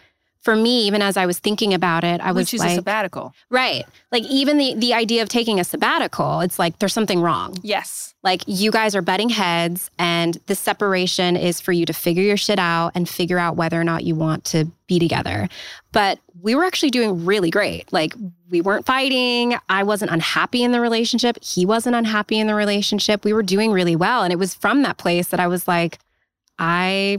for 0.42 0.56
me, 0.56 0.86
even 0.86 1.02
as 1.02 1.16
I 1.16 1.24
was 1.24 1.38
thinking 1.38 1.72
about 1.72 2.02
it, 2.04 2.20
I 2.20 2.32
was 2.32 2.46
Which 2.46 2.54
is 2.54 2.60
like, 2.60 2.72
a 2.72 2.74
sabbatical. 2.74 3.32
right. 3.48 3.84
Like, 4.10 4.24
even 4.24 4.58
the, 4.58 4.74
the 4.74 4.92
idea 4.92 5.22
of 5.22 5.28
taking 5.28 5.58
a 5.60 5.64
sabbatical, 5.64 6.40
it's 6.40 6.58
like 6.58 6.78
there's 6.80 6.92
something 6.92 7.20
wrong. 7.20 7.56
Yes. 7.62 8.14
Like, 8.24 8.42
you 8.46 8.70
guys 8.70 8.94
are 8.94 9.02
butting 9.02 9.30
heads, 9.30 9.90
and 9.98 10.38
the 10.46 10.54
separation 10.54 11.36
is 11.36 11.60
for 11.60 11.72
you 11.72 11.86
to 11.86 11.92
figure 11.92 12.22
your 12.22 12.36
shit 12.36 12.58
out 12.58 12.92
and 12.94 13.08
figure 13.08 13.38
out 13.38 13.56
whether 13.56 13.80
or 13.80 13.84
not 13.84 14.04
you 14.04 14.14
want 14.14 14.44
to 14.46 14.66
be 14.86 14.98
together. 14.98 15.48
But 15.92 16.18
we 16.40 16.54
were 16.54 16.64
actually 16.64 16.90
doing 16.90 17.24
really 17.24 17.50
great. 17.50 17.92
Like, 17.92 18.14
we 18.50 18.60
weren't 18.60 18.84
fighting. 18.84 19.56
I 19.68 19.82
wasn't 19.84 20.10
unhappy 20.10 20.62
in 20.62 20.72
the 20.72 20.80
relationship. 20.80 21.42
He 21.42 21.64
wasn't 21.64 21.96
unhappy 21.96 22.38
in 22.38 22.46
the 22.48 22.54
relationship. 22.54 23.24
We 23.24 23.32
were 23.32 23.42
doing 23.42 23.72
really 23.72 23.96
well. 23.96 24.22
And 24.22 24.32
it 24.32 24.36
was 24.38 24.54
from 24.54 24.82
that 24.82 24.98
place 24.98 25.28
that 25.28 25.40
I 25.40 25.46
was 25.46 25.66
like, 25.66 25.98
I 26.58 27.18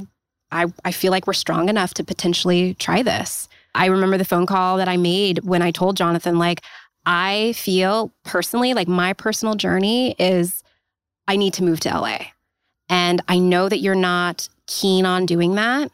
I, 0.54 0.66
I 0.86 0.92
feel 0.92 1.12
like 1.12 1.28
we're 1.28 1.34
strong 1.34 1.70
enough 1.70 1.94
to 1.96 2.04
potentially 2.04 2.76
try 2.76 3.04
this. 3.04 3.50
I 3.76 3.88
remember 3.88 4.18
the 4.18 4.26
phone 4.26 4.46
call 4.46 4.78
that 4.78 4.88
I 4.88 4.98
made 4.98 5.44
when 5.44 5.62
I 5.62 5.72
told 5.72 5.98
Jonathan, 5.98 6.38
like, 6.38 6.62
I 7.06 7.54
feel 7.54 8.12
personally 8.24 8.74
like 8.74 8.88
my 8.88 9.14
personal 9.14 9.56
journey 9.56 10.16
is 10.20 10.64
I 11.28 11.36
need 11.36 11.54
to 11.56 11.64
move 11.64 11.80
to 11.82 11.90
LA. 11.90 12.20
And 12.90 13.22
I 13.28 13.40
know 13.40 13.68
that 13.68 13.80
you're 13.80 13.96
not 13.96 14.48
keen 14.68 15.06
on 15.06 15.26
doing 15.26 15.56
that. 15.56 15.92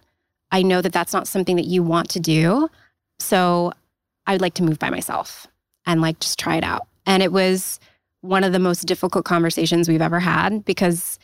I 0.52 0.62
know 0.62 0.82
that 0.82 0.94
that's 0.94 1.14
not 1.14 1.28
something 1.28 1.56
that 1.56 1.66
you 1.66 1.82
want 1.82 2.10
to 2.12 2.20
do. 2.20 2.70
So 3.20 3.72
I 4.28 4.34
would 4.34 4.42
like 4.42 4.56
to 4.56 4.64
move 4.64 4.80
by 4.80 4.90
myself 4.90 5.48
and 5.86 6.02
like 6.02 6.20
just 6.20 6.40
try 6.40 6.58
it 6.58 6.64
out. 6.64 6.88
And 7.06 7.24
it 7.24 7.32
was 7.32 7.80
one 8.22 8.44
of 8.44 8.52
the 8.52 8.60
most 8.60 8.82
difficult 8.82 9.26
conversations 9.26 9.88
we've 9.88 10.02
ever 10.02 10.20
had 10.20 10.66
because 10.66 11.18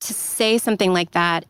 to 0.00 0.14
say 0.14 0.58
something 0.58 0.92
like 0.92 1.10
that 1.12 1.44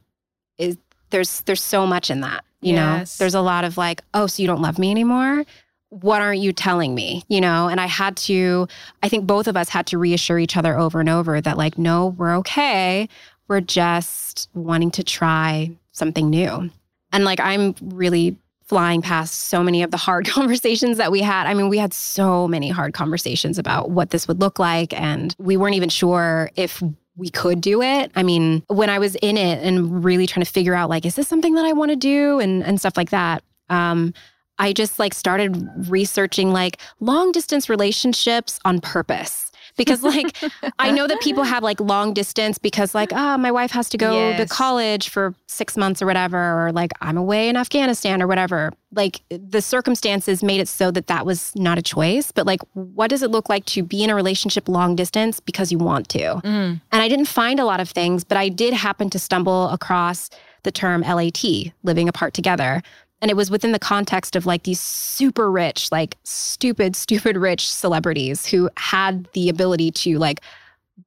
there's 1.14 1.40
there's 1.42 1.62
so 1.62 1.86
much 1.86 2.10
in 2.10 2.20
that 2.22 2.44
you 2.60 2.74
Yes. 2.74 3.18
know 3.18 3.22
there's 3.22 3.34
a 3.36 3.40
lot 3.40 3.64
of 3.64 3.76
like 3.78 4.02
oh 4.14 4.26
so 4.26 4.42
you 4.42 4.48
don't 4.48 4.60
love 4.60 4.78
me 4.80 4.90
anymore? 4.90 5.44
What 5.90 6.20
aren't 6.20 6.40
you 6.40 6.52
telling 6.52 6.92
me? 6.92 7.22
You 7.28 7.40
know? 7.40 7.68
And 7.68 7.80
i 7.80 7.86
had 7.86 8.16
to 8.28 8.66
i 9.02 9.08
think 9.08 9.26
both 9.26 9.46
of 9.46 9.56
us 9.56 9.68
had 9.68 9.86
to 9.86 9.98
reassure 9.98 10.38
each 10.40 10.56
other 10.56 10.76
over 10.76 10.98
and 10.98 11.08
over 11.08 11.40
that 11.40 11.56
like 11.56 11.78
no 11.78 12.08
we're 12.18 12.36
okay. 12.38 13.08
We're 13.46 13.60
just 13.60 14.48
wanting 14.54 14.90
to 14.92 15.04
try 15.04 15.70
something 15.92 16.28
new. 16.30 16.70
And 17.12 17.24
like 17.24 17.38
i'm 17.40 17.74
really 17.80 18.36
flying 18.64 19.02
past 19.02 19.34
so 19.34 19.62
many 19.62 19.82
of 19.84 19.90
the 19.92 19.98
hard 19.98 20.26
conversations 20.38 20.96
that 20.96 21.12
we 21.12 21.20
had. 21.20 21.46
I 21.46 21.54
mean 21.54 21.68
we 21.68 21.78
had 21.78 21.94
so 21.94 22.48
many 22.48 22.70
hard 22.70 22.92
conversations 22.92 23.56
about 23.58 23.90
what 23.90 24.10
this 24.10 24.26
would 24.26 24.40
look 24.40 24.58
like 24.58 24.92
and 24.98 25.32
we 25.38 25.56
weren't 25.56 25.76
even 25.76 25.90
sure 25.90 26.50
if 26.56 26.82
we 27.16 27.30
could 27.30 27.60
do 27.60 27.82
it. 27.82 28.10
I 28.16 28.22
mean, 28.22 28.62
when 28.68 28.90
I 28.90 28.98
was 28.98 29.14
in 29.16 29.36
it 29.36 29.62
and 29.64 30.04
really 30.04 30.26
trying 30.26 30.44
to 30.44 30.50
figure 30.50 30.74
out 30.74 30.88
like, 30.88 31.04
is 31.04 31.14
this 31.14 31.28
something 31.28 31.54
that 31.54 31.64
I 31.64 31.72
want 31.72 31.90
to 31.90 31.96
do 31.96 32.40
and 32.40 32.62
and 32.64 32.80
stuff 32.80 32.96
like 32.96 33.10
that. 33.10 33.42
Um, 33.70 34.12
I 34.58 34.72
just 34.72 34.98
like 34.98 35.14
started 35.14 35.68
researching 35.88 36.52
like 36.52 36.80
long 37.00 37.32
distance 37.32 37.68
relationships 37.68 38.60
on 38.64 38.80
purpose. 38.80 39.50
Because 39.76 40.02
like 40.02 40.36
I 40.78 40.90
know 40.90 41.06
that 41.06 41.20
people 41.20 41.42
have 41.42 41.62
like 41.62 41.80
long 41.80 42.14
distance 42.14 42.58
because 42.58 42.94
like, 42.94 43.10
oh, 43.12 43.36
my 43.38 43.50
wife 43.50 43.70
has 43.72 43.88
to 43.90 43.98
go 43.98 44.36
to 44.36 44.46
college 44.46 45.08
for 45.08 45.34
six 45.46 45.76
months 45.76 46.00
or 46.00 46.06
whatever, 46.06 46.66
or 46.66 46.72
like 46.72 46.92
I'm 47.00 47.16
away 47.16 47.48
in 47.48 47.56
Afghanistan 47.56 48.22
or 48.22 48.26
whatever. 48.26 48.72
Like 48.92 49.22
the 49.28 49.60
circumstances 49.60 50.42
made 50.42 50.60
it 50.60 50.68
so 50.68 50.90
that 50.92 51.08
that 51.08 51.26
was 51.26 51.52
not 51.56 51.78
a 51.78 51.82
choice. 51.82 52.30
But 52.30 52.46
like, 52.46 52.60
what 52.74 53.10
does 53.10 53.22
it 53.22 53.30
look 53.30 53.48
like 53.48 53.64
to 53.66 53.82
be 53.82 54.04
in 54.04 54.10
a 54.10 54.14
relationship 54.14 54.68
long 54.68 54.94
distance 54.94 55.40
because 55.40 55.72
you 55.72 55.78
want 55.78 56.08
to? 56.10 56.18
Mm. 56.18 56.80
And 56.92 57.02
I 57.02 57.08
didn't 57.08 57.26
find 57.26 57.58
a 57.58 57.64
lot 57.64 57.80
of 57.80 57.90
things, 57.90 58.22
but 58.22 58.38
I 58.38 58.48
did 58.48 58.72
happen 58.72 59.10
to 59.10 59.18
stumble 59.18 59.68
across 59.70 60.30
the 60.64 60.72
term 60.72 61.02
LAT, 61.02 61.44
living 61.82 62.08
apart 62.08 62.34
together. 62.34 62.82
And 63.24 63.30
it 63.30 63.38
was 63.38 63.50
within 63.50 63.72
the 63.72 63.78
context 63.78 64.36
of 64.36 64.44
like 64.44 64.64
these 64.64 64.78
super 64.78 65.50
rich, 65.50 65.90
like 65.90 66.18
stupid, 66.24 66.94
stupid 67.04 67.38
rich 67.38 67.72
celebrities 67.72 68.44
who 68.44 68.68
had 68.76 69.26
the 69.32 69.48
ability 69.48 69.92
to 69.92 70.18
like 70.18 70.42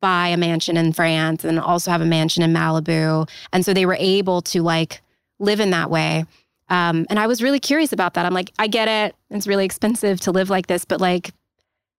buy 0.02 0.30
a 0.30 0.36
mansion 0.36 0.78
in 0.78 0.94
France 0.94 1.46
and 1.46 1.60
also 1.60 1.92
have 1.92 2.02
a 2.02 2.06
mansion 2.06 2.42
in 2.42 2.52
Malibu. 2.52 3.30
And 3.54 3.64
so 3.64 3.72
they 3.72 3.86
were 3.86 3.98
able 4.00 4.42
to 4.42 4.64
like 4.64 5.04
live 5.38 5.60
in 5.60 5.70
that 5.70 5.92
way. 5.92 6.26
Um, 6.70 7.06
and 7.12 7.20
I 7.20 7.28
was 7.28 7.44
really 7.44 7.60
curious 7.60 7.94
about 7.94 8.16
that. 8.16 8.26
I'm 8.26 8.34
like, 8.34 8.52
I 8.58 8.66
get 8.66 8.88
it. 8.88 9.16
It's 9.30 9.46
really 9.46 9.66
expensive 9.66 10.20
to 10.22 10.32
live 10.32 10.50
like 10.50 10.66
this, 10.66 10.86
but 10.86 11.00
like, 11.00 11.30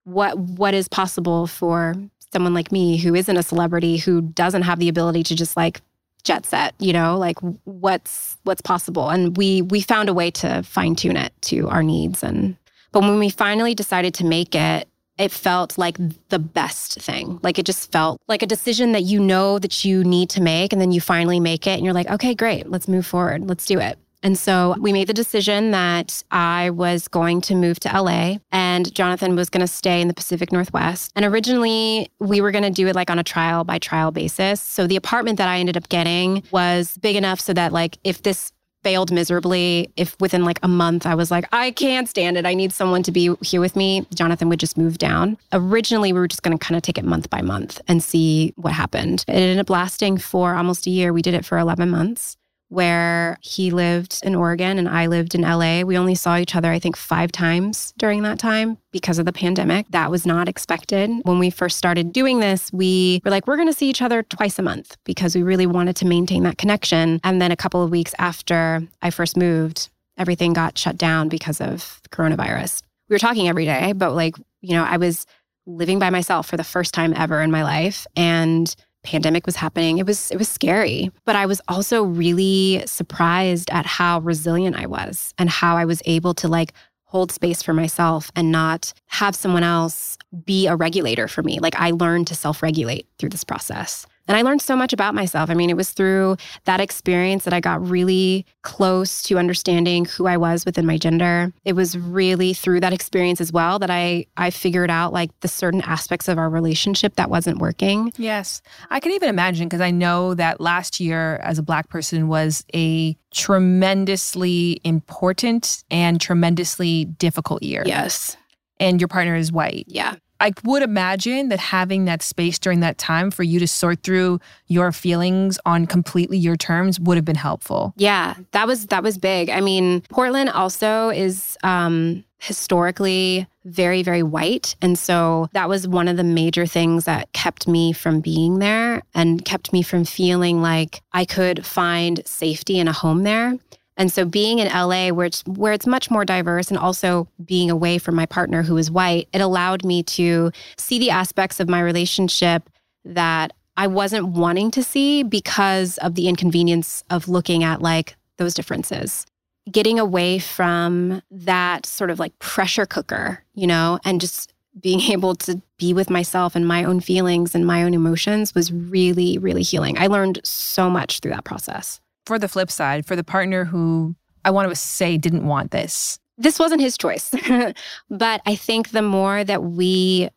what 0.03 0.37
what 0.37 0.73
is 0.73 0.89
possible 0.89 1.47
for 1.47 1.95
someone 2.33 2.53
like 2.53 2.73
me 2.73 2.97
who 2.97 3.15
isn't 3.15 3.37
a 3.37 3.43
celebrity 3.43 3.95
who 3.95 4.21
doesn't 4.21 4.63
have 4.63 4.79
the 4.79 4.89
ability 4.89 5.23
to 5.23 5.35
just 5.35 5.55
like 5.55 5.79
jet 6.23 6.45
set 6.45 6.75
you 6.79 6.93
know 6.93 7.17
like 7.17 7.37
what's 7.63 8.37
what's 8.43 8.61
possible? 8.61 9.09
And 9.09 9.37
we 9.37 9.61
we 9.61 9.81
found 9.81 10.09
a 10.09 10.13
way 10.13 10.31
to 10.31 10.63
fine 10.63 10.95
tune 10.95 11.17
it 11.17 11.33
to 11.43 11.69
our 11.69 11.83
needs. 11.83 12.23
And 12.23 12.57
but 12.91 13.01
when 13.01 13.19
we 13.19 13.29
finally 13.29 13.75
decided 13.75 14.13
to 14.15 14.25
make 14.25 14.55
it 14.55 14.87
it 15.17 15.31
felt 15.31 15.77
like 15.77 15.97
the 16.29 16.39
best 16.39 17.01
thing. 17.01 17.39
Like 17.43 17.59
it 17.59 17.65
just 17.65 17.91
felt 17.91 18.21
like 18.29 18.41
a 18.41 18.47
decision 18.47 18.93
that 18.93 19.03
you 19.03 19.19
know 19.19 19.59
that 19.59 19.83
you 19.83 20.03
need 20.03 20.29
to 20.31 20.41
make 20.41 20.71
and 20.71 20.81
then 20.81 20.93
you 20.93 21.01
finally 21.01 21.41
make 21.41 21.67
it 21.67 21.71
and 21.71 21.83
you're 21.83 21.93
like 21.93 22.09
okay 22.09 22.33
great 22.33 22.69
let's 22.69 22.87
move 22.87 23.05
forward. 23.05 23.47
Let's 23.47 23.65
do 23.65 23.79
it 23.79 23.97
and 24.21 24.37
so 24.37 24.75
we 24.79 24.91
made 24.91 25.07
the 25.07 25.13
decision 25.13 25.71
that 25.71 26.23
I 26.31 26.71
was 26.71 27.07
going 27.07 27.41
to 27.41 27.55
move 27.55 27.79
to 27.81 28.01
LA 28.01 28.37
and 28.51 28.93
Jonathan 28.93 29.35
was 29.35 29.49
going 29.49 29.61
to 29.61 29.67
stay 29.67 30.01
in 30.01 30.07
the 30.07 30.13
Pacific 30.13 30.51
Northwest. 30.51 31.11
And 31.15 31.25
originally, 31.25 32.11
we 32.19 32.41
were 32.41 32.51
going 32.51 32.63
to 32.63 32.69
do 32.69 32.87
it 32.87 32.95
like 32.95 33.09
on 33.09 33.19
a 33.19 33.23
trial 33.23 33.63
by 33.63 33.79
trial 33.79 34.11
basis. 34.11 34.59
So 34.61 34.87
the 34.87 34.97
apartment 34.97 35.37
that 35.37 35.47
I 35.47 35.59
ended 35.59 35.77
up 35.77 35.87
getting 35.89 36.43
was 36.51 36.97
big 36.97 37.15
enough 37.15 37.39
so 37.39 37.53
that, 37.53 37.71
like, 37.71 37.97
if 38.03 38.23
this 38.23 38.51
failed 38.83 39.11
miserably, 39.11 39.91
if 39.97 40.15
within 40.21 40.45
like 40.45 40.59
a 40.63 40.67
month 40.67 41.05
I 41.05 41.13
was 41.13 41.31
like, 41.31 41.45
I 41.51 41.71
can't 41.71 42.07
stand 42.07 42.37
it, 42.37 42.45
I 42.45 42.53
need 42.53 42.71
someone 42.71 43.03
to 43.03 43.11
be 43.11 43.35
here 43.41 43.59
with 43.59 43.75
me, 43.75 44.07
Jonathan 44.15 44.47
would 44.47 44.59
just 44.59 44.77
move 44.77 44.97
down. 44.97 45.37
Originally, 45.51 46.13
we 46.13 46.19
were 46.19 46.29
just 46.29 46.43
going 46.43 46.57
to 46.57 46.65
kind 46.65 46.77
of 46.77 46.81
take 46.81 46.97
it 46.97 47.03
month 47.03 47.29
by 47.29 47.41
month 47.41 47.81
and 47.89 48.01
see 48.01 48.53
what 48.55 48.71
happened. 48.71 49.25
It 49.27 49.33
ended 49.33 49.59
up 49.59 49.69
lasting 49.69 50.19
for 50.19 50.55
almost 50.55 50.87
a 50.87 50.91
year. 50.91 51.11
We 51.11 51.21
did 51.21 51.33
it 51.33 51.45
for 51.45 51.57
11 51.57 51.89
months 51.89 52.37
where 52.69 53.37
he 53.41 53.71
lived 53.71 54.19
in 54.23 54.35
Oregon 54.35 54.77
and 54.77 54.87
I 54.87 55.07
lived 55.07 55.35
in 55.35 55.41
LA. 55.41 55.81
We 55.81 55.97
only 55.97 56.15
saw 56.15 56.37
each 56.37 56.55
other, 56.55 56.71
I 56.71 56.79
think, 56.79 56.95
five 56.95 57.31
times 57.31 57.93
during 57.97 58.21
that 58.23 58.39
time 58.39 58.77
because 58.91 59.19
of 59.19 59.25
the 59.25 59.33
pandemic. 59.33 59.87
That 59.89 60.09
was 60.09 60.25
not 60.25 60.47
expected. 60.47 61.09
When 61.23 61.39
we 61.39 61.49
first 61.49 61.77
started 61.77 62.13
doing 62.13 62.39
this, 62.39 62.71
we 62.71 63.21
were 63.25 63.31
like, 63.31 63.47
we're 63.47 63.57
going 63.57 63.67
to 63.67 63.73
see 63.73 63.89
each 63.89 64.01
other 64.01 64.23
twice 64.23 64.57
a 64.59 64.61
month 64.61 64.97
because 65.03 65.35
we 65.35 65.43
really 65.43 65.65
wanted 65.65 65.95
to 65.97 66.05
maintain 66.05 66.43
that 66.43 66.57
connection. 66.57 67.19
And 67.23 67.41
then 67.41 67.51
a 67.51 67.57
couple 67.57 67.83
of 67.83 67.89
weeks 67.89 68.13
after 68.19 68.81
I 69.01 69.09
first 69.09 69.35
moved, 69.35 69.89
everything 70.17 70.53
got 70.53 70.77
shut 70.77 70.97
down 70.97 71.27
because 71.27 71.59
of 71.59 72.01
coronavirus. 72.11 72.83
We 73.09 73.15
were 73.15 73.19
talking 73.19 73.47
every 73.47 73.65
day, 73.65 73.93
but 73.93 74.13
like, 74.13 74.35
you 74.61 74.73
know, 74.73 74.83
I 74.83 74.97
was 74.97 75.25
living 75.65 75.99
by 75.99 76.09
myself 76.09 76.47
for 76.47 76.57
the 76.57 76.63
first 76.63 76.93
time 76.93 77.13
ever 77.15 77.41
in 77.41 77.51
my 77.51 77.63
life. 77.63 78.05
And 78.15 78.75
pandemic 79.03 79.45
was 79.45 79.55
happening. 79.55 79.97
It 79.97 80.05
was 80.05 80.31
it 80.31 80.37
was 80.37 80.49
scary, 80.49 81.11
but 81.25 81.35
I 81.35 81.45
was 81.45 81.61
also 81.67 82.03
really 82.03 82.83
surprised 82.85 83.69
at 83.71 83.85
how 83.85 84.19
resilient 84.19 84.75
I 84.75 84.85
was 84.85 85.33
and 85.37 85.49
how 85.49 85.77
I 85.77 85.85
was 85.85 86.01
able 86.05 86.33
to 86.35 86.47
like 86.47 86.73
hold 87.05 87.31
space 87.31 87.63
for 87.63 87.73
myself 87.73 88.31
and 88.35 88.51
not 88.51 88.93
have 89.07 89.35
someone 89.35 89.63
else 89.63 90.17
be 90.45 90.67
a 90.67 90.75
regulator 90.75 91.27
for 91.27 91.41
me. 91.41 91.59
Like 91.59 91.75
I 91.75 91.91
learned 91.91 92.27
to 92.27 92.35
self-regulate 92.35 93.07
through 93.17 93.29
this 93.29 93.43
process. 93.43 94.05
And 94.29 94.37
I 94.37 94.43
learned 94.43 94.61
so 94.61 94.75
much 94.75 94.93
about 94.93 95.15
myself. 95.15 95.49
I 95.49 95.55
mean, 95.55 95.71
it 95.71 95.75
was 95.75 95.89
through 95.89 96.37
that 96.65 96.79
experience 96.79 97.45
that 97.45 97.53
I 97.53 97.59
got 97.59 97.85
really 97.85 98.45
close 98.61 99.23
to 99.23 99.39
understanding 99.39 100.05
who 100.05 100.27
I 100.27 100.37
was 100.37 100.65
within 100.65 100.85
my 100.85 100.99
gender. 100.99 101.51
It 101.65 101.73
was 101.73 101.97
really 101.97 102.53
through 102.53 102.79
that 102.81 102.93
experience 102.93 103.41
as 103.41 103.51
well 103.51 103.79
that 103.79 103.89
I 103.89 104.27
I 104.37 104.51
figured 104.51 104.91
out 104.91 105.13
like 105.13 105.31
the 105.39 105.47
certain 105.47 105.81
aspects 105.81 106.27
of 106.27 106.37
our 106.37 106.47
relationship 106.47 107.15
that 107.15 107.31
wasn't 107.31 107.57
working. 107.57 108.13
Yes. 108.17 108.61
I 108.91 108.99
can 108.99 109.13
even 109.13 109.29
imagine 109.29 109.67
because 109.67 109.81
I 109.81 109.89
know 109.89 110.35
that 110.35 110.61
last 110.61 110.99
year 110.99 111.37
as 111.37 111.57
a 111.57 111.63
black 111.63 111.89
person 111.89 112.27
was 112.27 112.63
a 112.75 113.17
tremendously 113.33 114.79
important 114.83 115.83
and 115.89 116.21
tremendously 116.21 117.05
difficult 117.05 117.63
year. 117.63 117.81
Yes. 117.83 118.37
And 118.79 119.01
your 119.01 119.07
partner 119.07 119.35
is 119.35 119.51
white. 119.51 119.85
Yeah. 119.87 120.15
I 120.39 120.53
would 120.63 120.83
imagine 120.83 121.49
that 121.49 121.59
having 121.59 122.05
that 122.05 122.21
space 122.21 122.59
during 122.59 122.79
that 122.79 122.97
time 122.97 123.31
for 123.31 123.43
you 123.43 123.59
to 123.59 123.67
sort 123.67 124.03
through 124.03 124.39
your 124.67 124.91
feelings 124.91 125.59
on 125.65 125.85
completely 125.85 126.37
your 126.37 126.55
terms 126.55 126.99
would 126.99 127.17
have 127.17 127.25
been 127.25 127.35
helpful. 127.35 127.93
Yeah, 127.97 128.35
that 128.51 128.67
was 128.67 128.87
that 128.87 129.03
was 129.03 129.17
big. 129.17 129.49
I 129.49 129.61
mean, 129.61 130.01
Portland 130.09 130.49
also 130.49 131.09
is 131.09 131.57
um 131.63 132.23
historically 132.41 133.45
very 133.65 134.01
very 134.01 134.23
white 134.23 134.73
and 134.81 134.97
so 134.97 135.49
that 135.51 135.67
was 135.67 135.85
one 135.85 136.07
of 136.07 136.15
the 136.15 136.23
major 136.23 136.65
things 136.65 137.03
that 137.03 137.31
kept 137.33 137.67
me 137.67 137.91
from 137.91 138.21
being 138.21 138.59
there 138.59 139.01
and 139.13 139.43
kept 139.43 139.73
me 139.73 139.81
from 139.81 140.05
feeling 140.05 140.61
like 140.61 141.01
I 141.11 141.25
could 141.25 141.65
find 141.65 142.25
safety 142.25 142.79
in 142.79 142.87
a 142.87 142.93
home 142.93 143.23
there. 143.23 143.55
And 143.99 144.09
so 144.11 144.23
being 144.23 144.59
in 144.59 144.69
LA 144.69 145.09
where 145.09 145.25
it's 145.25 145.43
where 145.45 145.73
it's 145.73 145.85
much 145.85 146.09
more 146.09 146.23
diverse 146.23 146.69
and 146.69 146.77
also 146.77 147.27
being 147.43 147.69
away 147.69 147.97
from 147.97 148.15
my 148.15 148.25
partner 148.25 148.63
who 148.63 148.77
is 148.77 148.89
white, 148.89 149.27
it 149.33 149.41
allowed 149.41 149.83
me 149.83 150.03
to 150.03 150.51
see 150.77 150.99
the 150.99 151.09
aspects 151.09 151.59
of 151.59 151.67
my 151.67 151.81
relationship 151.81 152.69
that 153.03 153.51
I 153.75 153.87
wasn't 153.87 154.29
wanting 154.29 154.71
to 154.71 154.83
see 154.83 155.23
because 155.23 155.97
of 155.97 156.15
the 156.15 156.29
inconvenience 156.29 157.03
of 157.09 157.27
looking 157.27 157.63
at 157.63 157.81
like 157.81 158.15
those 158.37 158.53
differences. 158.53 159.25
Getting 159.69 159.99
away 159.99 160.39
from 160.39 161.21
that 161.29 161.85
sort 161.85 162.09
of 162.09 162.19
like 162.19 162.37
pressure 162.39 162.85
cooker, 162.85 163.43
you 163.53 163.67
know, 163.67 163.99
and 164.05 164.21
just 164.21 164.53
being 164.79 165.01
able 165.11 165.35
to 165.35 165.61
be 165.77 165.93
with 165.93 166.09
myself 166.09 166.55
and 166.55 166.65
my 166.65 166.85
own 166.85 167.01
feelings 167.01 167.53
and 167.53 167.67
my 167.67 167.83
own 167.83 167.93
emotions 167.93 168.55
was 168.55 168.71
really, 168.71 169.37
really 169.37 169.61
healing. 169.61 169.97
I 169.97 170.07
learned 170.07 170.39
so 170.45 170.89
much 170.89 171.19
through 171.19 171.31
that 171.31 171.43
process 171.43 171.99
for 172.29 172.37
the 172.37 172.47
flip 172.47 172.69
side, 172.69 173.07
for 173.07 173.15
the 173.15 173.23
partner 173.23 173.65
who 173.65 174.15
I 174.45 174.51
want 174.51 174.69
to 174.69 174.75
say 174.75 175.17
didn't 175.17 175.47
want 175.47 175.71
this? 175.71 176.19
This 176.37 176.59
wasn't 176.59 176.79
his 176.79 176.95
choice. 176.95 177.33
but 178.11 178.41
I 178.45 178.53
think 178.53 178.91
the 178.91 179.01
more 179.01 179.43
that 179.43 179.63
we 179.63 180.29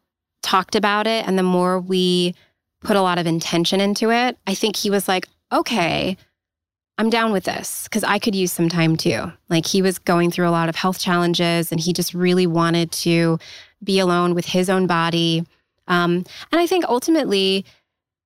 talked 0.43 0.75
about 0.75 1.07
it 1.07 1.29
and 1.29 1.39
the 1.39 1.43
more 1.43 1.79
we 1.79 2.35
put 2.81 2.97
a 2.97 3.03
lot 3.03 3.19
of 3.19 3.27
intention 3.27 3.79
into 3.79 4.11
it, 4.11 4.39
I 4.47 4.55
think 4.55 4.75
he 4.75 4.89
was 4.89 5.07
like, 5.07 5.29
okay, 5.53 6.17
I'm 6.97 7.11
down 7.11 7.31
with 7.31 7.45
this 7.45 7.85
because 7.85 8.05
I 8.05 8.19
could 8.19 8.35
use 8.35 8.53
some 8.53 8.71
time 8.71 8.97
too. 8.97 9.31
Like 9.51 9.67
he 9.67 9.83
was 9.83 9.99
going 9.99 10.31
through 10.31 10.49
a 10.49 10.51
lot 10.51 10.71
of 10.71 10.77
health 10.77 10.99
challenges 10.99 11.71
and 11.71 11.79
he 11.79 11.93
just 11.93 12.15
really 12.15 12.47
wanted 12.47 12.91
to 12.93 13.39
be 13.85 13.99
alone 13.99 14.35
with 14.35 14.47
his 14.47 14.71
own 14.71 14.87
body. 14.87 15.45
Um, 15.89 16.25
and 16.51 16.59
I 16.59 16.67
think 16.67 16.87
ultimately, 16.89 17.67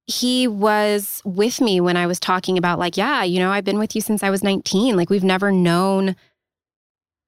he 0.07 0.47
was 0.47 1.21
with 1.25 1.61
me 1.61 1.81
when 1.81 1.97
I 1.97 2.07
was 2.07 2.21
talking 2.21 2.57
about, 2.59 2.79
like, 2.79 2.97
yeah, 2.97 3.23
you 3.23 3.38
know, 3.38 3.51
I've 3.51 3.64
been 3.64 3.79
with 3.79 3.95
you 3.95 4.01
since 4.01 4.23
I 4.23 4.31
was 4.31 4.42
19. 4.42 4.97
Like, 4.97 5.11
we've 5.11 5.25
never 5.25 5.51
known 5.51 6.14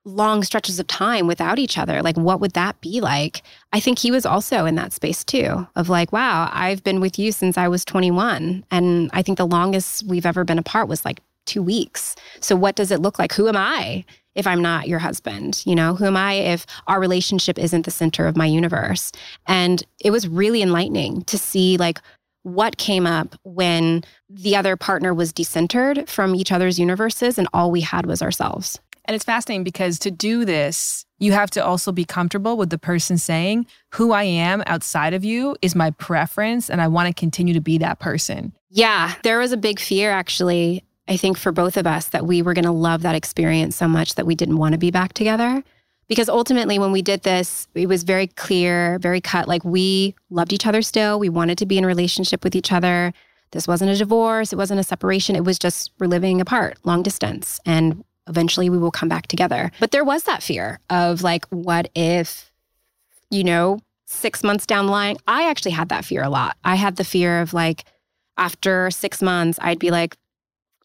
long 0.05 0.43
stretches 0.43 0.79
of 0.79 0.87
time 0.87 1.27
without 1.27 1.59
each 1.59 1.77
other. 1.77 2.03
Like, 2.03 2.17
what 2.17 2.41
would 2.41 2.53
that 2.53 2.81
be 2.81 3.01
like? 3.01 3.43
I 3.73 3.81
think 3.81 3.99
he 3.99 4.11
was 4.11 4.25
also 4.25 4.65
in 4.65 4.75
that 4.77 4.93
space 4.93 5.25
too 5.25 5.67
of 5.77 5.89
like, 5.89 6.13
wow, 6.13 6.49
I've 6.53 6.83
been 6.83 7.01
with 7.01 7.19
you 7.19 7.33
since 7.33 7.59
I 7.59 7.69
was 7.69 7.85
21. 7.85 8.65
And 8.71 9.11
I 9.13 9.23
think 9.23 9.39
the 9.39 9.47
longest 9.47 10.05
we've 10.07 10.27
ever 10.27 10.45
been 10.45 10.59
apart 10.59 10.89
was 10.89 11.05
like 11.05 11.21
two 11.47 11.63
weeks. 11.63 12.17
So, 12.41 12.57
what 12.57 12.77
does 12.77 12.91
it 12.91 13.01
look 13.01 13.19
like? 13.19 13.33
Who 13.33 13.49
am 13.49 13.57
I? 13.57 14.05
if 14.39 14.47
I'm 14.47 14.63
not 14.63 14.87
your 14.87 15.01
husband? 15.01 15.63
You 15.67 15.75
know, 15.75 15.97
who 15.97 16.05
am 16.07 16.17
I 16.17 16.35
if 16.35 16.65
our 16.87 17.01
relationship 17.01 17.59
isn't 17.59 17.85
the 17.85 17.91
center 17.91 18.27
of 18.29 18.37
my 18.37 18.47
universe? 18.47 19.11
And 19.47 19.83
it 20.03 20.13
was 20.13 20.29
really 20.29 20.63
enlightening 20.63 21.23
to 21.23 21.37
see 21.37 21.77
like 21.77 21.99
what 22.55 22.77
came 22.77 23.07
up 23.07 23.35
when 23.45 24.05
the 24.29 24.57
other 24.57 24.77
partner 24.77 25.15
was 25.15 25.33
decentered 25.33 26.09
from 26.09 26.35
each 26.35 26.53
other's 26.53 26.79
universes 26.79 27.39
and 27.39 27.49
all 27.53 27.71
we 27.71 27.81
had 27.81 28.07
was 28.07 28.23
ourselves. 28.23 28.79
And 29.05 29.15
it's 29.15 29.25
fascinating 29.25 29.65
because 29.65 29.99
to 30.01 30.11
do 30.11 30.45
this, 30.45 31.07
you 31.19 31.33
have 31.33 31.51
to 31.53 31.65
also 31.65 31.93
be 31.93 32.05
comfortable 32.05 32.59
with 32.59 32.69
the 32.69 32.79
person 32.79 33.17
saying, 33.17 33.67
Who 33.95 34.13
I 34.13 34.25
am 34.25 34.63
outside 34.67 35.15
of 35.15 35.25
you 35.25 35.57
is 35.63 35.75
my 35.75 35.91
preference, 35.93 36.69
and 36.69 36.83
I 36.83 36.89
want 36.89 37.09
to 37.09 37.19
continue 37.19 37.55
to 37.55 37.61
be 37.61 37.79
that 37.79 38.01
person. 38.01 38.53
Yeah, 38.69 39.15
there 39.23 39.39
was 39.39 39.51
a 39.51 39.57
big 39.57 39.81
fear 39.81 40.11
actually, 40.11 40.85
I 41.09 41.17
think, 41.17 41.39
for 41.39 41.53
both 41.53 41.79
of 41.79 41.87
us 41.87 42.09
that 42.11 42.27
we 42.27 42.43
were 42.43 42.53
going 42.53 42.67
to 42.67 42.71
love 42.71 43.01
that 43.03 43.15
experience 43.15 43.77
so 43.77 43.89
much 43.89 44.15
that 44.17 44.27
we 44.27 44.35
didn't 44.35 44.59
want 44.59 44.75
to 44.75 44.79
be 44.79 44.91
back 44.91 45.15
together. 45.15 45.65
Because 46.09 46.29
ultimately, 46.29 46.79
when 46.79 46.91
we 46.91 47.03
did 47.03 47.23
this, 47.23 47.69
it 47.75 47.87
was 47.87 48.03
very 48.03 48.29
clear, 48.29 48.99
very 48.99 49.21
cut. 49.21 49.47
Like 49.47 49.65
we 49.65 50.15
loved 50.31 50.53
each 50.53 50.67
other 50.67 50.81
still. 50.81 51.19
We 51.19 51.29
wanted 51.29 51.59
to 51.59 51.67
be 51.67 51.77
in 51.77 51.85
a 51.85 51.87
relationship 51.87 52.43
with 52.43 52.57
each 52.57 52.73
other. 52.73 53.13
This 53.51 53.69
wasn't 53.69 53.91
a 53.91 53.97
divorce. 53.97 54.53
It 54.53 54.57
wasn't 54.57 54.81
a 54.81 54.85
separation. 54.85 55.37
It 55.37 55.45
was 55.45 55.59
just 55.59 55.91
we're 55.99 56.07
living 56.07 56.41
apart, 56.41 56.79
long 56.85 57.03
distance. 57.03 57.61
And 57.67 58.05
eventually 58.27 58.71
we 58.71 58.79
will 58.79 58.91
come 58.91 59.09
back 59.09 59.27
together. 59.27 59.71
But 59.81 59.91
there 59.91 60.05
was 60.05 60.25
that 60.25 60.43
fear 60.43 60.81
of 60.91 61.23
like, 61.23 61.47
what 61.49 61.91
if, 61.95 62.53
you 63.31 63.45
know, 63.45 63.81
six 64.07 64.43
months 64.43 64.67
down 64.67 64.87
the 64.87 64.93
line? 64.93 65.17
I 65.27 65.49
actually 65.49 65.73
had 65.73 65.91
that 65.91 66.05
fear 66.05 66.23
a 66.23 66.31
lot. 66.31 66.57
I 66.65 66.75
had 66.77 66.97
the 66.97 67.05
fear 67.05 67.41
of 67.41 67.53
like, 67.53 67.85
after 68.37 68.91
six 68.91 69.21
months, 69.21 69.59
I'd 69.61 69.79
be 69.79 69.91
like, 69.91 70.17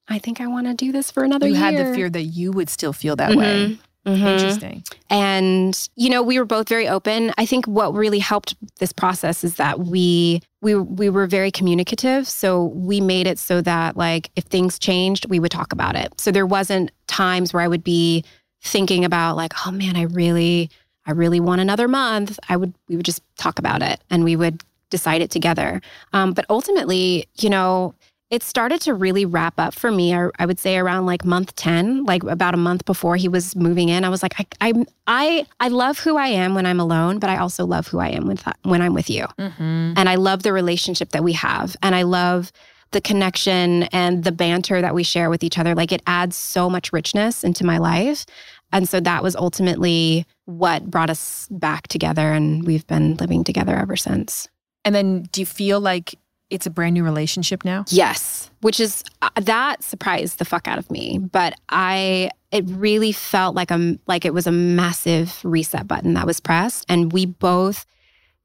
I 0.08 0.20
think 0.20 0.42
I 0.42 0.48
want 0.48 0.68
to 0.68 0.74
do 0.74 0.92
this 0.92 1.12
for 1.12 1.24
another 1.24 1.48
you 1.48 1.54
year. 1.54 1.64
Had 1.64 1.78
the 1.78 1.94
fear 1.94 2.10
that 2.10 2.24
you 2.24 2.52
would 2.52 2.70
still 2.70 2.92
feel 2.94 3.16
that 3.16 3.32
mm-hmm. 3.32 3.40
way. 3.40 3.80
Mhm. 4.06 4.28
Interesting. 4.34 4.84
and 5.10 5.90
you 5.96 6.10
know 6.10 6.22
we 6.22 6.38
were 6.40 6.46
both 6.46 6.68
very 6.68 6.88
open. 6.90 7.32
I 7.38 7.46
think 7.46 7.66
what 7.66 7.94
really 7.94 8.20
helped 8.20 8.56
this 8.80 8.92
process 8.92 9.44
is 9.44 9.56
that 9.56 9.80
we 9.80 10.42
we 10.62 10.76
we 10.76 11.10
were 11.10 11.28
very 11.28 11.52
communicative. 11.52 12.28
So 12.28 12.66
we 12.66 13.00
made 13.00 13.28
it 13.28 13.40
so 13.40 13.62
that 13.62 13.96
like 13.96 14.30
if 14.36 14.44
things 14.46 14.78
changed 14.80 15.30
we 15.30 15.40
would 15.40 15.52
talk 15.52 15.72
about 15.72 15.96
it. 15.96 16.20
So 16.20 16.32
there 16.32 16.46
wasn't 16.46 16.92
times 17.08 17.54
where 17.54 17.62
i 17.64 17.68
would 17.68 17.84
be 17.84 18.24
thinking 18.62 19.06
about 19.06 19.36
like 19.36 19.54
oh 19.68 19.72
man 19.72 19.96
i 19.96 20.04
really 20.04 20.70
i 21.06 21.12
really 21.12 21.40
want 21.40 21.62
another 21.62 21.88
month. 21.88 22.40
I 22.50 22.58
would 22.58 22.74
we 22.90 22.96
would 22.98 23.06
just 23.06 23.22
talk 23.38 23.60
about 23.60 23.82
it 23.82 24.02
and 24.10 24.24
we 24.24 24.36
would 24.36 24.64
decide 24.90 25.22
it 25.22 25.32
together. 25.32 25.82
Um, 26.14 26.34
but 26.34 26.46
ultimately 26.50 27.28
you 27.40 27.50
know 27.50 27.94
it 28.34 28.42
started 28.42 28.82
to 28.82 28.96
really 28.96 29.26
wrap 29.28 29.60
up 29.60 29.76
for 29.76 29.92
me. 29.92 30.12
I, 30.12 30.28
I 30.40 30.48
would 30.48 30.60
say 30.60 30.80
around 30.80 31.06
like 31.06 31.24
month 31.24 31.56
10, 31.56 32.06
like 32.06 32.24
about 32.24 32.56
a 32.56 32.58
month 32.58 32.84
before 32.84 33.16
he 33.16 33.28
was 33.28 33.56
moving 33.56 33.90
in. 33.90 34.04
I 34.04 34.10
was 34.10 34.24
like, 34.24 34.34
I, 34.40 34.46
I, 34.60 34.86
I, 35.06 35.46
I 35.60 35.68
love 35.68 36.00
who 36.00 36.18
I 36.18 36.30
am 36.30 36.56
when 36.56 36.66
I'm 36.66 36.80
alone, 36.80 37.20
but 37.20 37.30
I 37.30 37.38
also 37.38 37.64
love 37.64 37.86
who 37.86 38.00
I 38.00 38.08
am 38.08 38.26
with, 38.26 38.44
when 38.64 38.82
I'm 38.82 38.96
with 38.96 39.08
you. 39.08 39.28
Mm-hmm. 39.38 39.94
And 39.96 40.10
I 40.10 40.16
love 40.16 40.42
the 40.42 40.52
relationship 40.52 41.10
that 41.10 41.24
we 41.24 41.34
have. 41.34 41.76
And 41.84 41.94
I 41.94 42.02
love 42.02 42.52
the 42.90 43.02
connection 43.02 43.84
and 43.84 44.24
the 44.24 44.32
banter 44.32 44.82
that 44.82 44.96
we 44.96 45.04
share 45.04 45.30
with 45.30 45.44
each 45.44 45.60
other. 45.60 45.76
Like 45.76 45.92
it 45.92 46.02
adds 46.08 46.36
so 46.36 46.72
much 46.72 46.92
richness 46.92 47.44
into 47.44 47.64
my 47.64 47.78
life. 47.78 48.26
And 48.72 48.90
so 48.90 49.00
that 49.00 49.22
was 49.22 49.36
ultimately 49.36 50.26
what 50.46 50.90
brought 50.90 51.12
us 51.12 51.48
back 51.52 51.88
together. 51.88 52.34
And 52.34 52.66
we've 52.66 52.88
been 52.88 53.16
living 53.18 53.44
together 53.44 53.76
ever 53.76 53.96
since. 53.96 54.48
And 54.86 54.96
then 54.96 55.24
do 55.32 55.42
you 55.42 55.46
feel 55.46 55.80
like 55.80 56.16
it's 56.54 56.66
a 56.66 56.70
brand 56.70 56.94
new 56.94 57.04
relationship 57.04 57.66
now? 57.66 57.84
Yes, 57.90 58.50
which 58.62 58.80
is 58.80 59.04
uh, 59.22 59.30
that 59.42 59.84
surprised 59.84 60.38
the 60.40 60.46
fuck 60.46 60.68
out 60.68 60.78
of 60.78 60.90
me, 60.92 61.18
but 61.18 61.56
I 61.70 62.30
it 62.52 62.64
really 62.68 63.12
felt 63.12 63.56
like 63.56 63.72
a 63.72 63.98
like 64.08 64.24
it 64.24 64.34
was 64.34 64.48
a 64.48 64.52
massive 64.52 65.40
reset 65.44 65.88
button 65.88 66.14
that 66.14 66.28
was 66.28 66.40
pressed 66.40 66.86
and 66.88 67.12
we 67.12 67.26
both 67.26 67.86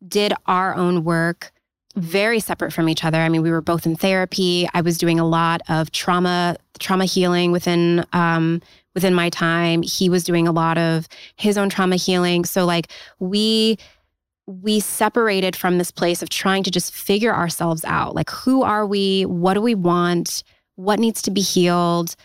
did 0.07 0.33
our 0.47 0.75
own 0.75 1.05
work 1.05 1.53
very 1.97 2.39
separate 2.39 2.73
from 2.73 2.89
each 2.89 3.05
other. 3.05 3.19
I 3.19 3.29
mean, 3.29 3.43
we 3.43 3.51
were 3.51 3.61
both 3.61 3.85
in 3.85 3.97
therapy. 3.97 4.69
I 4.73 4.83
was 4.83 4.99
doing 4.99 5.19
a 5.19 5.27
lot 5.27 5.63
of 5.69 5.91
trauma 5.91 6.57
trauma 6.79 7.05
healing 7.05 7.53
within 7.53 8.05
um 8.13 8.63
within 8.95 9.15
my 9.15 9.29
time. 9.29 9.83
He 9.83 10.09
was 10.09 10.25
doing 10.25 10.49
a 10.49 10.53
lot 10.53 10.79
of 10.79 11.09
his 11.37 11.59
own 11.59 11.69
trauma 11.69 11.97
healing. 11.97 12.45
So 12.45 12.65
like 12.65 12.91
we 13.19 13.79
we 14.49 14.81
separated 14.81 15.55
from 15.55 15.77
this 15.77 15.91
place 15.91 16.23
of 16.23 16.31
trying 16.31 16.63
to 16.63 16.71
just 16.71 16.95
figure 16.95 17.35
ourselves 17.35 17.85
out. 17.85 18.15
Like, 18.15 18.31
who 18.31 18.63
are 18.63 18.87
we? 18.87 19.27
What 19.27 19.55
do 19.55 19.61
we 19.61 19.75
want? 19.75 20.43
What 20.77 20.99
needs 20.99 21.21
to 21.23 21.31
be 21.31 21.43
healed? 21.43 22.17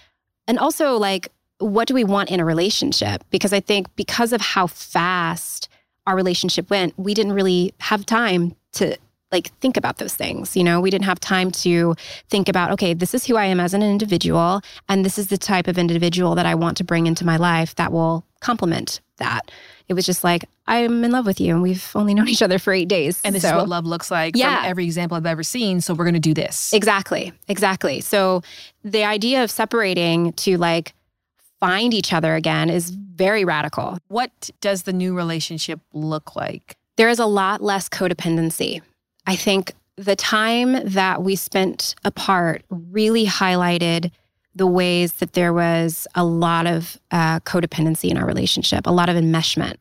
And 0.48 0.58
also, 0.58 0.96
like, 0.98 1.28
what 1.58 1.88
do 1.88 1.94
we 1.94 2.06
want 2.06 2.32
in 2.32 2.40
a 2.40 2.46
relationship? 2.46 3.26
Because 3.30 3.52
I 3.52 3.60
think 3.60 3.94
because 3.98 4.32
of 4.32 4.40
how 4.40 4.68
fast 4.68 5.68
our 6.08 6.16
relationship 6.16 6.70
went, 6.70 6.98
we 6.98 7.14
didn't 7.14 7.34
really 7.34 7.74
have 7.80 8.06
time 8.06 8.56
to 8.74 8.98
like 9.32 9.52
think 9.60 9.76
about 9.76 9.98
those 9.98 10.14
things. 10.14 10.56
You 10.56 10.64
know, 10.64 10.80
we 10.80 10.92
didn't 10.92 11.06
have 11.06 11.20
time 11.20 11.52
to 11.52 11.96
think 12.30 12.48
about, 12.48 12.72
okay, 12.72 12.94
this 12.94 13.14
is 13.14 13.26
who 13.26 13.36
I 13.36 13.46
am 13.46 13.60
as 13.60 13.74
an 13.74 13.84
individual, 13.84 14.62
and 14.88 15.04
this 15.04 15.18
is 15.18 15.28
the 15.28 15.38
type 15.38 15.68
of 15.68 15.78
individual 15.78 16.36
that 16.36 16.46
I 16.46 16.56
want 16.56 16.78
to 16.78 16.84
bring 16.84 17.08
into 17.08 17.26
my 17.26 17.36
life 17.36 17.76
that 17.76 17.92
will 17.92 18.26
complement 18.40 19.02
that. 19.18 19.52
It 19.90 19.94
was 19.94 20.06
just 20.06 20.24
like, 20.24 20.46
I'm 20.68 21.04
in 21.04 21.12
love 21.12 21.26
with 21.26 21.40
you, 21.42 21.54
and 21.54 21.62
we've 21.62 21.90
only 21.94 22.14
known 22.14 22.28
each 22.30 22.42
other 22.42 22.58
for 22.60 22.72
eight 22.74 22.88
days. 22.88 23.22
And 23.26 23.36
this 23.36 23.44
is 23.44 23.52
what 23.52 23.68
love 23.68 23.86
looks 23.86 24.10
like 24.10 24.36
Yeah. 24.36 24.62
from 24.62 24.70
every 24.70 24.86
example 24.86 25.18
I've 25.18 25.26
ever 25.26 25.44
seen. 25.44 25.82
So 25.82 25.94
we're 25.94 26.06
going 26.06 26.14
to 26.14 26.20
do 26.20 26.34
this. 26.34 26.72
Exactly. 26.74 27.34
Exactly. 27.48 28.00
So 28.02 28.42
the 28.84 29.04
idea 29.04 29.44
of 29.44 29.52
separating 29.52 30.34
to 30.34 30.58
like 30.58 30.94
find 31.60 31.94
each 31.94 32.14
other 32.14 32.36
again 32.36 32.70
is 32.70 32.90
very 32.92 33.46
radical. 33.46 33.98
What 34.08 34.50
does 34.62 34.84
the 34.84 34.94
new 34.94 35.16
relationship 35.16 35.80
look 35.94 36.36
like? 36.36 36.76
There 36.98 37.10
is 37.10 37.20
a 37.20 37.26
lot 37.26 37.62
less 37.62 37.90
codependency. 37.90 38.82
I 39.26 39.36
think 39.36 39.74
the 39.96 40.16
time 40.16 40.84
that 40.90 41.24
we 41.24 41.36
spent 41.36 41.96
apart 42.04 42.64
really 42.70 43.26
highlighted 43.26 44.12
the 44.56 44.68
ways 44.68 45.14
that 45.14 45.34
there 45.34 45.54
was 45.54 46.08
a 46.16 46.24
lot 46.24 46.68
of 46.68 46.98
uh, 47.12 47.40
codependency 47.42 48.10
in 48.10 48.18
our 48.18 48.26
relationship, 48.26 48.86
a 48.86 48.92
lot 48.92 49.10
of 49.10 49.16
enmeshment. 49.16 49.78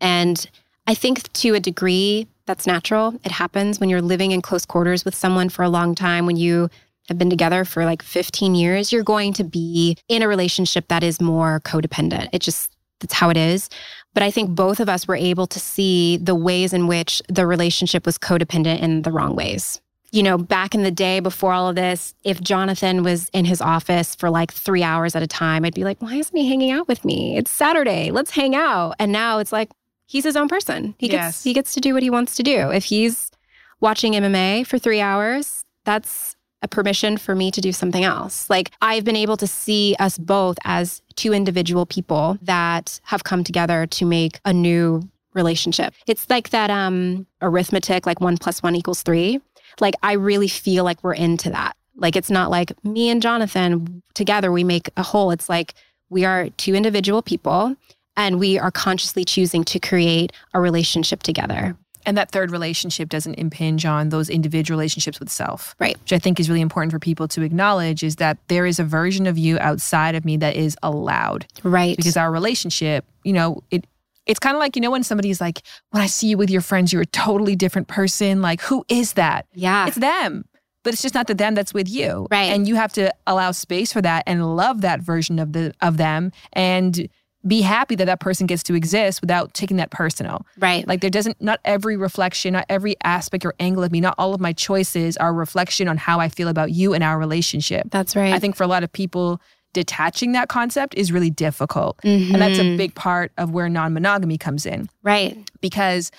And 0.00 0.48
I 0.86 0.94
think 0.94 1.32
to 1.32 1.54
a 1.54 1.60
degree, 1.60 2.28
that's 2.46 2.66
natural. 2.66 3.18
It 3.24 3.32
happens 3.32 3.80
when 3.80 3.88
you're 3.88 4.02
living 4.02 4.32
in 4.32 4.42
close 4.42 4.66
quarters 4.66 5.04
with 5.04 5.14
someone 5.14 5.48
for 5.48 5.62
a 5.62 5.68
long 5.68 5.94
time, 5.94 6.26
when 6.26 6.36
you 6.36 6.68
have 7.08 7.18
been 7.18 7.30
together 7.30 7.64
for 7.64 7.84
like 7.84 8.02
15 8.02 8.54
years, 8.54 8.92
you're 8.92 9.02
going 9.02 9.32
to 9.34 9.44
be 9.44 9.96
in 10.08 10.22
a 10.22 10.28
relationship 10.28 10.88
that 10.88 11.02
is 11.02 11.20
more 11.20 11.60
codependent. 11.60 12.28
It 12.32 12.40
just, 12.40 12.70
that's 13.00 13.14
how 13.14 13.30
it 13.30 13.36
is. 13.36 13.68
But 14.14 14.22
I 14.22 14.30
think 14.30 14.50
both 14.50 14.80
of 14.80 14.88
us 14.88 15.08
were 15.08 15.16
able 15.16 15.46
to 15.48 15.58
see 15.58 16.18
the 16.18 16.34
ways 16.34 16.72
in 16.72 16.86
which 16.86 17.20
the 17.28 17.46
relationship 17.46 18.06
was 18.06 18.16
codependent 18.18 18.80
in 18.80 19.02
the 19.02 19.10
wrong 19.10 19.34
ways. 19.34 19.80
You 20.14 20.22
know, 20.22 20.38
back 20.38 20.76
in 20.76 20.84
the 20.84 20.92
day 20.92 21.18
before 21.18 21.52
all 21.52 21.68
of 21.68 21.74
this, 21.74 22.14
if 22.22 22.40
Jonathan 22.40 23.02
was 23.02 23.28
in 23.30 23.44
his 23.44 23.60
office 23.60 24.14
for 24.14 24.30
like 24.30 24.52
three 24.52 24.84
hours 24.84 25.16
at 25.16 25.24
a 25.24 25.26
time, 25.26 25.64
I'd 25.64 25.74
be 25.74 25.82
like, 25.82 26.00
why 26.00 26.14
isn't 26.14 26.36
he 26.36 26.48
hanging 26.48 26.70
out 26.70 26.86
with 26.86 27.04
me? 27.04 27.36
It's 27.36 27.50
Saturday. 27.50 28.12
Let's 28.12 28.30
hang 28.30 28.54
out. 28.54 28.94
And 29.00 29.10
now 29.10 29.38
it's 29.40 29.50
like, 29.50 29.70
he's 30.06 30.22
his 30.22 30.36
own 30.36 30.46
person. 30.46 30.94
He 30.98 31.08
gets 31.08 31.20
Yes. 31.20 31.42
he 31.42 31.52
gets 31.52 31.74
to 31.74 31.80
do 31.80 31.94
what 31.94 32.02
he 32.04 32.10
wants 32.10 32.36
to 32.36 32.44
do. 32.44 32.70
If 32.70 32.84
he's 32.84 33.32
watching 33.80 34.12
MMA 34.12 34.64
for 34.68 34.78
three 34.78 35.00
hours, 35.00 35.64
that's 35.84 36.36
a 36.62 36.68
permission 36.68 37.18
for 37.18 37.34
me 37.34 37.50
to 37.50 37.60
do 37.60 37.72
something 37.72 38.04
else. 38.04 38.48
Like 38.48 38.70
I've 38.80 39.04
been 39.04 39.16
able 39.16 39.36
to 39.38 39.48
see 39.48 39.96
us 39.98 40.16
both 40.16 40.58
as 40.64 41.02
two 41.16 41.32
individual 41.34 41.86
people 41.86 42.38
that 42.42 43.00
have 43.02 43.24
come 43.24 43.42
together 43.42 43.86
to 43.86 44.06
make 44.06 44.38
a 44.44 44.52
new 44.52 45.02
relationship. 45.34 45.92
It's 46.06 46.30
like 46.30 46.50
that 46.50 46.70
um 46.70 47.26
arithmetic, 47.42 48.06
like 48.06 48.20
one 48.20 48.38
plus 48.38 48.62
one 48.62 48.76
equals 48.76 49.02
three. 49.02 49.40
Like 49.80 49.94
I 50.02 50.12
really 50.12 50.48
feel 50.48 50.84
like 50.84 51.02
we're 51.02 51.14
into 51.14 51.50
that. 51.50 51.76
Like 51.96 52.16
it's 52.16 52.30
not 52.30 52.50
like 52.50 52.72
me 52.84 53.08
and 53.08 53.22
Jonathan 53.22 54.02
together 54.14 54.50
we 54.50 54.64
make 54.64 54.90
a 54.96 55.02
whole. 55.02 55.30
It's 55.30 55.48
like 55.48 55.74
we 56.10 56.24
are 56.24 56.48
two 56.50 56.74
individual 56.74 57.22
people 57.22 57.76
and 58.16 58.38
we 58.38 58.58
are 58.58 58.70
consciously 58.70 59.24
choosing 59.24 59.64
to 59.64 59.78
create 59.78 60.32
a 60.52 60.60
relationship 60.60 61.22
together. 61.22 61.76
And 62.06 62.18
that 62.18 62.30
third 62.30 62.50
relationship 62.50 63.08
doesn't 63.08 63.34
impinge 63.34 63.86
on 63.86 64.10
those 64.10 64.28
individual 64.28 64.76
relationships 64.78 65.18
with 65.18 65.30
self. 65.30 65.74
Right. 65.78 65.98
Which 66.00 66.12
I 66.12 66.18
think 66.18 66.38
is 66.38 66.48
really 66.48 66.60
important 66.60 66.92
for 66.92 66.98
people 66.98 67.28
to 67.28 67.42
acknowledge 67.42 68.02
is 68.02 68.16
that 68.16 68.36
there 68.48 68.66
is 68.66 68.78
a 68.78 68.84
version 68.84 69.26
of 69.26 69.38
you 69.38 69.58
outside 69.58 70.14
of 70.14 70.24
me 70.24 70.36
that 70.36 70.54
is 70.54 70.76
allowed. 70.82 71.46
Right. 71.62 71.96
Because 71.96 72.16
our 72.16 72.30
relationship, 72.30 73.06
you 73.22 73.32
know, 73.32 73.62
it 73.70 73.86
it's 74.26 74.38
kind 74.38 74.56
of 74.56 74.60
like, 74.60 74.76
you 74.76 74.82
know, 74.82 74.90
when 74.90 75.02
somebody's 75.02 75.40
like, 75.40 75.62
when 75.90 76.02
I 76.02 76.06
see 76.06 76.28
you 76.28 76.38
with 76.38 76.50
your 76.50 76.60
friends, 76.60 76.92
you're 76.92 77.02
a 77.02 77.06
totally 77.06 77.56
different 77.56 77.88
person. 77.88 78.40
Like, 78.42 78.60
who 78.60 78.84
is 78.88 79.14
that? 79.14 79.46
Yeah. 79.52 79.86
It's 79.86 79.96
them. 79.96 80.44
But 80.82 80.92
it's 80.92 81.02
just 81.02 81.14
not 81.14 81.26
the 81.26 81.34
them 81.34 81.54
that's 81.54 81.72
with 81.72 81.88
you. 81.88 82.26
Right. 82.30 82.52
And 82.52 82.68
you 82.68 82.74
have 82.74 82.92
to 82.94 83.12
allow 83.26 83.52
space 83.52 83.92
for 83.92 84.02
that 84.02 84.24
and 84.26 84.56
love 84.56 84.82
that 84.82 85.00
version 85.00 85.38
of 85.38 85.52
the 85.52 85.72
of 85.80 85.96
them 85.96 86.30
and 86.52 87.08
be 87.46 87.60
happy 87.60 87.94
that 87.94 88.06
that 88.06 88.20
person 88.20 88.46
gets 88.46 88.62
to 88.62 88.74
exist 88.74 89.20
without 89.20 89.52
taking 89.52 89.76
that 89.76 89.90
personal. 89.90 90.46
Right. 90.58 90.86
Like 90.88 91.00
there 91.00 91.10
doesn't 91.10 91.40
not 91.40 91.60
every 91.64 91.96
reflection, 91.96 92.54
not 92.54 92.64
every 92.68 92.96
aspect 93.02 93.44
or 93.44 93.54
angle 93.60 93.84
of 93.84 93.92
me, 93.92 94.00
not 94.00 94.14
all 94.18 94.34
of 94.34 94.40
my 94.40 94.52
choices 94.52 95.16
are 95.18 95.28
a 95.28 95.32
reflection 95.32 95.88
on 95.88 95.96
how 95.96 96.20
I 96.20 96.28
feel 96.28 96.48
about 96.48 96.72
you 96.72 96.94
and 96.94 97.04
our 97.04 97.18
relationship. 97.18 97.88
That's 97.90 98.16
right. 98.16 98.32
I 98.32 98.38
think 98.38 98.56
for 98.56 98.64
a 98.64 98.66
lot 98.66 98.82
of 98.82 98.92
people 98.92 99.40
detaching 99.74 100.32
that 100.32 100.48
concept 100.48 100.94
is 100.94 101.12
really 101.12 101.28
difficult. 101.30 101.98
And 102.02 102.36
that's 102.40 102.58
a 102.58 102.62
Mhm. 102.62 102.76
big 102.78 102.94
part 102.94 103.30
of 103.36 103.50
where 103.50 103.68
non-monogamy 103.68 104.38
comes 104.38 104.64
in 104.64 104.88
Right. 105.02 105.36
because 105.60 106.10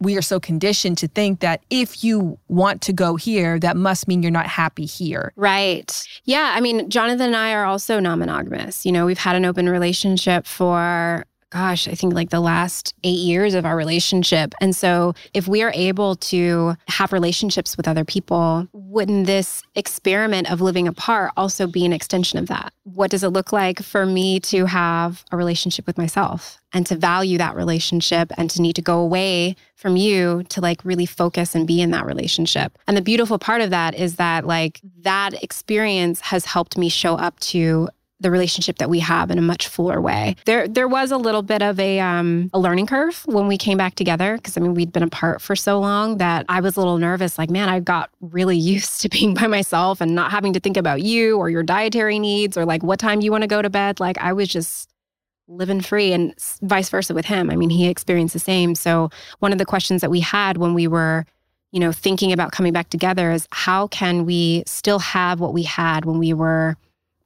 we 0.00 0.16
are 0.16 0.22
so 0.22 0.40
conditioned 0.40 0.98
to 0.98 1.06
think 1.06 1.38
that 1.38 1.60
if 1.70 2.02
you 2.02 2.36
want 2.48 2.80
to 2.82 2.92
go 2.92 3.14
here, 3.14 3.60
that 3.60 3.76
must 3.76 4.08
mean 4.08 4.20
you're 4.20 4.32
not 4.32 4.48
happy 4.48 4.84
here. 4.84 5.32
Right. 5.36 6.02
Yeah. 6.24 6.52
I 6.56 6.60
mean, 6.60 6.90
Jonathan 6.90 7.26
and 7.28 7.36
I 7.36 7.52
are 7.52 7.64
also 7.64 8.00
non 8.00 8.18
monogamous. 8.18 8.84
You 8.84 8.90
know, 8.90 9.06
we've 9.06 9.18
had 9.18 9.36
an 9.36 9.44
open 9.44 9.68
relationship 9.68 10.44
for, 10.44 11.24
gosh, 11.52 11.86
I 11.86 11.94
think 11.94 12.14
like 12.14 12.30
the 12.30 12.40
last 12.40 12.94
eight 13.04 13.18
years 13.18 13.52
of 13.52 13.66
our 13.66 13.76
relationship. 13.76 14.54
And 14.60 14.74
so 14.74 15.14
if 15.34 15.46
we 15.46 15.62
are 15.62 15.72
able 15.74 16.16
to 16.16 16.74
have 16.88 17.12
relationships 17.12 17.76
with 17.76 17.86
other 17.86 18.06
people, 18.06 18.66
wouldn't 18.72 19.26
this 19.26 19.62
experiment 19.74 20.50
of 20.50 20.62
living 20.62 20.88
apart 20.88 21.32
also 21.36 21.66
be 21.66 21.84
an 21.84 21.92
extension 21.92 22.38
of 22.38 22.46
that? 22.48 22.72
What 22.84 23.10
does 23.10 23.22
it 23.22 23.28
look 23.28 23.52
like 23.52 23.82
for 23.82 24.06
me 24.06 24.40
to 24.40 24.64
have 24.64 25.24
a 25.30 25.36
relationship 25.36 25.86
with 25.86 25.98
myself 25.98 26.58
and 26.72 26.86
to 26.86 26.96
value 26.96 27.36
that 27.36 27.54
relationship 27.54 28.32
and 28.38 28.48
to 28.50 28.62
need 28.62 28.76
to 28.76 28.82
go 28.82 29.00
away 29.00 29.54
from 29.74 29.96
you 29.96 30.44
to 30.48 30.62
like 30.62 30.82
really 30.84 31.06
focus 31.06 31.54
and 31.54 31.66
be 31.66 31.82
in 31.82 31.90
that 31.90 32.06
relationship. 32.06 32.78
And 32.86 32.96
the 32.96 33.02
beautiful 33.02 33.38
part 33.38 33.60
of 33.60 33.68
that 33.70 33.94
is 33.94 34.16
that 34.16 34.46
like 34.46 34.80
that 35.00 35.42
experience 35.42 36.20
has 36.20 36.46
helped 36.46 36.78
me 36.78 36.88
show 36.88 37.16
up 37.16 37.38
to 37.40 37.90
the 38.22 38.30
relationship 38.30 38.78
that 38.78 38.88
we 38.88 39.00
have 39.00 39.30
in 39.30 39.38
a 39.38 39.42
much 39.42 39.68
fuller 39.68 40.00
way. 40.00 40.36
There 40.44 40.66
there 40.66 40.88
was 40.88 41.10
a 41.10 41.16
little 41.16 41.42
bit 41.42 41.62
of 41.62 41.78
a 41.78 42.00
um 42.00 42.50
a 42.54 42.58
learning 42.58 42.86
curve 42.86 43.22
when 43.26 43.46
we 43.46 43.58
came 43.58 43.78
back 43.78 43.94
together 43.94 44.36
because 44.36 44.56
I 44.56 44.60
mean 44.60 44.74
we'd 44.74 44.92
been 44.92 45.02
apart 45.02 45.42
for 45.42 45.56
so 45.56 45.78
long 45.80 46.18
that 46.18 46.46
I 46.48 46.60
was 46.60 46.76
a 46.76 46.80
little 46.80 46.98
nervous 46.98 47.38
like 47.38 47.50
man 47.50 47.68
I 47.68 47.80
got 47.80 48.10
really 48.20 48.56
used 48.72 49.00
to 49.02 49.08
being 49.08 49.34
by 49.34 49.46
myself 49.46 50.00
and 50.00 50.14
not 50.14 50.30
having 50.30 50.52
to 50.54 50.60
think 50.60 50.76
about 50.76 51.02
you 51.02 51.38
or 51.38 51.50
your 51.50 51.62
dietary 51.62 52.18
needs 52.18 52.56
or 52.56 52.64
like 52.64 52.82
what 52.82 52.98
time 52.98 53.20
you 53.20 53.30
want 53.30 53.42
to 53.42 53.48
go 53.48 53.62
to 53.62 53.70
bed 53.70 54.00
like 54.00 54.18
I 54.18 54.32
was 54.32 54.48
just 54.48 54.88
living 55.48 55.80
free 55.80 56.12
and 56.12 56.34
vice 56.62 56.88
versa 56.88 57.14
with 57.14 57.26
him. 57.26 57.50
I 57.50 57.56
mean, 57.56 57.70
he 57.70 57.88
experienced 57.88 58.32
the 58.32 58.38
same. 58.38 58.74
So 58.74 59.10
one 59.40 59.52
of 59.52 59.58
the 59.58 59.66
questions 59.66 60.00
that 60.00 60.10
we 60.10 60.20
had 60.20 60.56
when 60.56 60.74
we 60.74 60.86
were, 60.86 61.26
you 61.72 61.80
know, 61.80 61.92
thinking 61.92 62.32
about 62.32 62.52
coming 62.52 62.72
back 62.72 62.90
together 62.90 63.30
is 63.30 63.46
how 63.50 63.88
can 63.88 64.24
we 64.24 64.62
still 64.66 64.98
have 64.98 65.40
what 65.40 65.52
we 65.52 65.62
had 65.62 66.04
when 66.04 66.18
we 66.18 66.32
were 66.32 66.76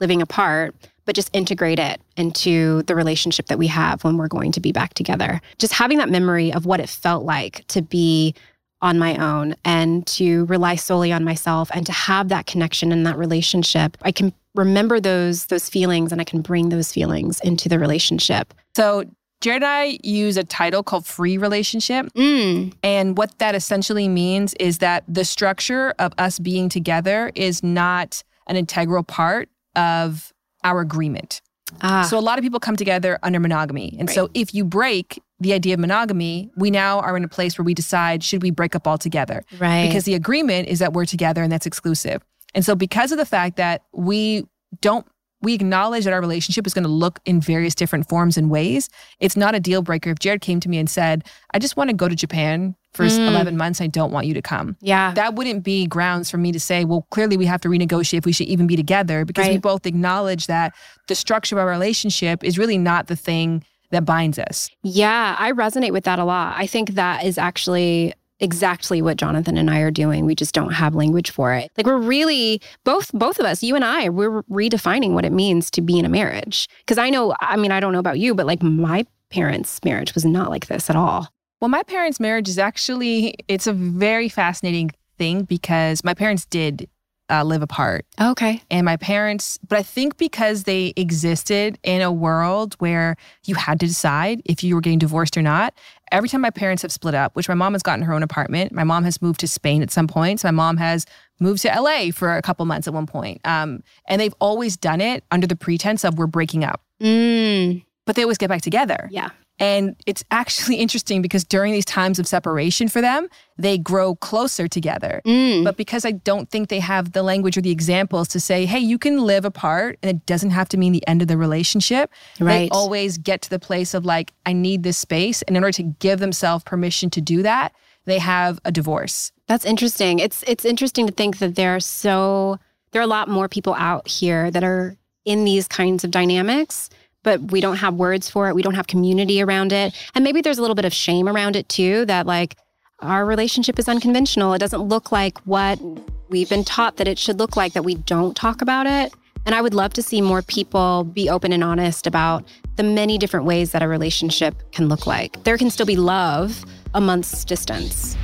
living 0.01 0.23
apart, 0.23 0.75
but 1.05 1.15
just 1.15 1.31
integrate 1.33 1.79
it 1.79 2.01
into 2.17 2.83
the 2.83 2.95
relationship 2.95 3.47
that 3.47 3.59
we 3.59 3.69
have 3.69 4.05
when 4.05 4.17
we're 4.17 4.29
going 4.29 4.53
to 4.53 4.61
be 4.61 4.73
back 4.73 4.95
together. 4.95 5.41
Just 5.59 5.73
having 5.73 5.99
that 5.99 6.11
memory 6.11 6.53
of 6.53 6.67
what 6.67 6.81
it 6.81 6.89
felt 6.89 7.25
like 7.25 7.67
to 7.69 7.81
be 7.83 8.35
on 8.83 8.99
my 8.99 9.17
own 9.17 9.55
and 9.65 10.07
to 10.07 10.45
rely 10.47 10.77
solely 10.77 11.13
on 11.13 11.25
myself 11.25 11.71
and 11.73 11.87
to 11.87 11.93
have 11.93 12.29
that 12.29 12.47
connection 12.47 12.93
and 12.93 13.07
that 13.07 13.17
relationship. 13.17 13.97
I 14.03 14.13
can 14.13 14.33
remember 14.55 15.01
those 15.01 15.47
those 15.47 15.69
feelings 15.69 16.13
and 16.13 16.21
I 16.21 16.25
can 16.25 16.43
bring 16.43 16.69
those 16.69 16.93
feelings 16.93 17.41
into 17.41 17.69
the 17.69 17.79
relationship. 17.79 18.53
So 18.75 19.05
Jared 19.41 19.63
and 19.63 19.71
I 19.71 19.99
use 20.03 20.37
a 20.37 20.45
title 20.45 20.83
called 20.83 21.07
free 21.07 21.37
relationship. 21.37 22.07
Mm. 22.15 22.73
And 22.83 23.19
what 23.19 23.39
that 23.39 23.55
essentially 23.55 24.09
means 24.09 24.55
is 24.55 24.79
that 24.79 25.05
the 25.07 25.25
structure 25.25 25.95
of 25.99 26.13
us 26.19 26.39
being 26.39 26.69
together 26.69 27.33
is 27.35 27.63
not 27.63 28.23
an 28.47 28.57
integral 28.57 29.03
part 29.03 29.49
of 29.77 30.33
our 30.65 30.81
agreement. 30.81 31.41
Ah. 31.83 32.03
So 32.03 32.19
a 32.19 32.21
lot 32.21 32.39
of 32.39 32.43
people 32.43 32.61
come 32.61 32.77
together 32.77 33.19
under 33.23 33.41
monogamy. 33.41 33.97
And 33.99 34.09
so 34.09 34.31
if 34.35 34.55
you 34.55 34.65
break 34.65 35.21
the 35.41 35.53
idea 35.53 35.75
of 35.75 35.81
monogamy, 35.81 36.51
we 36.57 36.71
now 36.71 37.01
are 37.01 37.17
in 37.17 37.25
a 37.25 37.29
place 37.29 37.59
where 37.59 37.65
we 37.65 37.75
decide 37.75 38.23
should 38.23 38.43
we 38.43 38.51
break 38.51 38.75
up 38.75 38.87
altogether? 38.87 39.45
Right. 39.59 39.87
Because 39.87 40.05
the 40.05 40.15
agreement 40.15 40.69
is 40.69 40.79
that 40.79 40.93
we're 40.93 41.05
together 41.05 41.43
and 41.43 41.51
that's 41.51 41.67
exclusive. 41.67 42.23
And 42.55 42.65
so 42.65 42.75
because 42.75 43.13
of 43.13 43.19
the 43.19 43.27
fact 43.27 43.57
that 43.57 43.83
we 43.93 44.47
don't 44.81 45.07
we 45.47 45.55
acknowledge 45.55 46.03
that 46.03 46.13
our 46.13 46.21
relationship 46.21 46.67
is 46.67 46.75
going 46.75 46.83
to 46.83 46.91
look 46.91 47.21
in 47.25 47.41
various 47.41 47.73
different 47.73 48.09
forms 48.09 48.37
and 48.37 48.51
ways. 48.51 48.89
It's 49.21 49.37
not 49.37 49.55
a 49.55 49.61
deal 49.61 49.81
breaker. 49.81 50.11
If 50.11 50.19
Jared 50.19 50.41
came 50.41 50.59
to 50.59 50.69
me 50.69 50.77
and 50.77 50.91
said, 50.91 51.23
I 51.55 51.61
just 51.61 51.77
want 51.77 51.89
to 51.89 51.95
go 51.95 52.09
to 52.09 52.17
Japan 52.17 52.75
for 52.95 53.05
Mm. 53.05 53.29
11 53.29 53.57
months, 53.57 53.81
I 53.81 53.87
don't 53.87 54.11
want 54.11 54.27
you 54.27 54.35
to 54.35 54.43
come. 54.43 54.77
Yeah. 54.81 55.13
That 55.15 55.37
wouldn't 55.37 55.63
be 55.63 55.87
grounds 55.87 56.29
for 56.33 56.37
me 56.39 56.51
to 56.51 56.59
say, 56.59 56.85
well, 56.85 57.07
clearly 57.11 57.37
we 57.37 57.47
have 57.47 57.61
to 57.61 57.69
renegotiate 57.69 58.19
if 58.19 58.27
we 58.27 58.33
should 58.33 58.49
even 58.49 58.67
be 58.67 58.75
together 58.75 59.25
because 59.25 59.47
we 59.47 59.59
both 59.59 59.87
acknowledge 59.87 60.49
that 60.49 60.75
the 61.07 61.15
structure 61.15 61.55
of 61.55 61.61
our 61.61 61.69
relationship 61.69 62.43
is 62.43 62.59
really 62.59 62.77
not 62.79 63.07
the 63.07 63.15
thing 63.15 63.63
that 63.93 64.05
binds 64.05 64.41
us. 64.41 64.69
Yeah, 64.83 65.37
I 65.39 65.53
resonate 65.53 65.93
with 65.93 66.03
that 66.05 66.19
a 66.19 66.25
lot. 66.25 66.57
I 66.57 66.67
think 66.67 66.95
that 66.95 67.23
is 67.25 67.39
actually 67.39 68.15
exactly 68.41 69.01
what 69.03 69.17
Jonathan 69.17 69.57
and 69.57 69.71
I 69.71 69.81
are 69.81 69.91
doing. 69.91 70.27
We 70.27 70.35
just 70.35 70.55
don't 70.55 70.73
have 70.73 70.95
language 70.95 71.31
for 71.31 71.53
it. 71.55 71.71
Like 71.77 71.87
we're 71.87 71.99
really 71.99 72.61
both 72.85 73.11
both 73.13 73.39
of 73.39 73.47
us, 73.47 73.63
you 73.63 73.75
and 73.75 73.85
I, 73.85 74.09
we're 74.09 74.43
redefining 74.45 75.13
what 75.13 75.25
it 75.25 75.33
means 75.33 75.71
to 75.73 75.81
be 75.81 75.99
in 75.99 76.05
a 76.05 76.09
marriage. 76.09 76.69
Cuz 76.87 76.99
I 76.99 77.11
know 77.11 77.35
I 77.41 77.57
mean 77.57 77.73
I 77.73 77.81
don't 77.81 77.93
know 77.93 77.99
about 77.99 78.19
you, 78.19 78.35
but 78.35 78.47
like 78.47 78.63
my 78.63 79.07
parents' 79.31 79.81
marriage 79.85 80.15
was 80.15 80.25
not 80.25 80.51
like 80.51 80.67
this 80.67 80.89
at 80.91 80.97
all. 80.97 81.29
Well, 81.61 81.69
my 81.69 81.83
parents' 81.83 82.21
marriage 82.21 82.49
is 82.49 82.59
actually 82.59 83.35
it's 83.49 83.67
a 83.67 83.73
very 83.73 84.29
fascinating 84.29 84.91
thing 85.19 85.45
because 85.45 86.05
my 86.05 86.15
parents 86.15 86.45
did 86.45 86.89
uh, 87.29 87.43
live 87.43 87.63
apart. 87.63 88.07
Okay. 88.21 88.63
And 88.71 88.85
my 88.85 88.97
parents, 88.97 89.59
but 89.69 89.79
I 89.79 89.83
think 89.83 90.17
because 90.17 90.65
they 90.65 90.93
existed 90.97 91.79
in 91.83 92.03
a 92.03 92.13
world 92.13 92.75
where 92.79 93.17
you 93.45 93.55
had 93.55 93.81
to 93.81 93.87
decide 93.87 94.43
if 94.45 94.63
you 94.63 94.75
were 94.75 94.81
getting 94.81 94.99
divorced 94.99 95.37
or 95.37 95.43
not, 95.43 95.75
every 96.13 96.29
time 96.29 96.41
my 96.41 96.51
parents 96.51 96.83
have 96.83 96.93
split 96.93 97.15
up, 97.15 97.35
which 97.37 97.49
my 97.49 97.55
mom 97.55 97.73
has 97.75 97.83
gotten 97.83 98.05
her 98.05 98.13
own 98.13 98.23
apartment, 98.23 98.73
my 98.73 98.85
mom 98.85 99.05
has 99.05 99.21
moved 99.21 99.41
to 99.41 99.49
Spain 99.49 99.83
at 99.83 99.91
some 99.91 100.07
point. 100.07 100.41
So 100.41 100.49
my 100.49 100.53
mom 100.53 100.77
has 100.77 101.07
moved 101.41 101.63
to 101.63 101.69
LA 101.69 102.11
for 102.13 102.37
a 102.37 102.43
couple 102.43 102.65
months 102.67 102.87
at 102.89 102.95
one 102.95 103.07
point. 103.07 103.41
Um, 103.45 103.83
and 104.09 104.21
they've 104.21 104.35
always 104.41 104.77
done 104.77 105.01
it 105.01 105.25
under 105.31 105.47
the 105.47 105.57
pretense 105.57 106.05
of 106.05 106.19
we're 106.19 106.27
breaking 106.27 106.65
up, 106.65 106.81
Mm, 107.01 107.85
but 108.07 108.17
they 108.17 108.23
always 108.23 108.39
get 108.39 108.49
back 108.49 108.63
together. 108.63 109.09
yeah. 109.11 109.31
And 109.59 109.97
it's 110.05 110.23
actually 110.31 110.77
interesting 110.85 111.23
because 111.23 111.45
during 111.45 111.73
these 111.73 111.85
times 111.85 112.19
of 112.19 112.27
separation 112.27 112.89
for 112.89 113.01
them, 113.01 113.29
they 113.57 113.79
grow 113.79 114.15
closer 114.17 114.69
together. 114.69 115.23
Mm. 115.25 115.65
But 115.65 115.77
because 115.77 116.05
I 116.05 116.13
don't 116.13 116.51
think 116.51 116.69
they 116.69 116.81
have 116.81 117.13
the 117.13 117.23
language 117.23 117.57
or 117.57 117.63
the 117.63 117.71
examples 117.71 118.29
to 118.29 118.41
say, 118.41 118.67
hey, 118.67 118.79
you 118.79 118.99
can 118.99 119.23
live 119.23 119.45
apart 119.45 119.99
and 120.03 120.11
it 120.11 120.27
doesn't 120.27 120.51
have 120.51 120.69
to 120.71 120.77
mean 120.77 120.93
the 120.93 121.07
end 121.07 121.23
of 121.23 121.29
the 121.29 121.39
relationship, 121.39 122.11
right. 122.39 122.53
they 122.53 122.69
always 122.69 123.19
get 123.19 123.43
to 123.43 123.51
the 123.51 123.59
place 123.59 123.95
of 123.95 124.05
like, 124.05 124.33
I 124.45 124.53
need 124.53 124.83
this 124.83 124.99
space. 124.99 125.43
And 125.43 125.57
in 125.57 125.65
order 125.65 125.77
to 125.77 125.85
give 125.85 126.19
themselves 126.19 126.65
permission 126.65 127.11
to 127.11 127.21
do 127.21 127.43
that, 127.43 127.73
they 128.05 128.19
have 128.19 128.61
a 128.65 128.71
divorce. 128.71 129.33
That's 129.49 129.65
interesting. 129.65 130.21
It's 130.21 130.45
it's 130.47 130.65
interesting 130.65 131.07
to 131.09 131.13
think 131.13 131.39
that 131.39 131.57
there 131.57 131.75
are 131.75 131.81
so 131.81 132.59
there 132.93 133.01
are 133.01 133.05
a 133.05 133.09
lot 133.09 133.29
more 133.29 133.49
people 133.49 133.75
out 133.75 134.07
here 134.07 134.51
that 134.53 134.63
are 134.63 134.97
in 135.25 135.45
these 135.45 135.67
kinds 135.67 136.05
of 136.05 136.13
dynamics, 136.13 136.89
but 137.27 137.51
we 137.51 137.61
don't 137.61 137.79
have 137.79 137.95
words 137.95 138.31
for 138.31 138.49
it. 138.49 138.55
We 138.55 138.63
don't 138.63 138.77
have 138.77 138.87
community 138.87 139.43
around 139.43 139.73
it. 139.73 139.93
And 140.15 140.23
maybe 140.23 140.41
there's 140.41 140.59
a 140.59 140.61
little 140.61 140.77
bit 140.77 140.85
of 140.85 140.95
shame 140.95 141.29
around 141.29 141.57
it 141.57 141.69
too 141.69 142.05
that 142.05 142.25
like 142.25 142.57
our 143.01 143.27
relationship 143.27 143.81
is 143.81 143.89
unconventional. 143.89 144.55
It 144.55 144.61
doesn't 144.61 144.83
look 144.83 145.11
like 145.11 145.37
what 145.41 145.81
we've 146.29 146.49
been 146.49 146.63
taught 146.63 146.99
that 146.99 147.09
it 147.09 147.19
should 147.19 147.41
look 147.41 147.57
like 147.57 147.73
that 147.73 147.83
we 147.83 147.97
don't 147.97 148.37
talk 148.37 148.63
about 148.63 148.87
it. 148.87 149.13
And 149.45 149.57
I 149.57 149.61
would 149.61 149.75
love 149.75 149.93
to 149.95 150.03
see 150.03 150.23
more 150.23 150.41
people 150.41 151.03
be 151.03 151.29
open 151.29 151.53
and 151.53 151.65
honest 151.65 152.07
about 152.07 152.45
the 152.77 152.85
many 152.85 153.19
different 153.19 153.45
ways 153.45 153.73
that 153.73 153.83
a 153.83 153.89
relationship 153.89 154.55
can 154.71 154.89
look 154.89 155.05
like. 155.05 155.43
There 155.43 155.59
can 155.59 155.71
still 155.71 155.87
be 155.87 155.97
love 155.97 156.65
amongst 156.95 157.49
distance. 157.49 158.17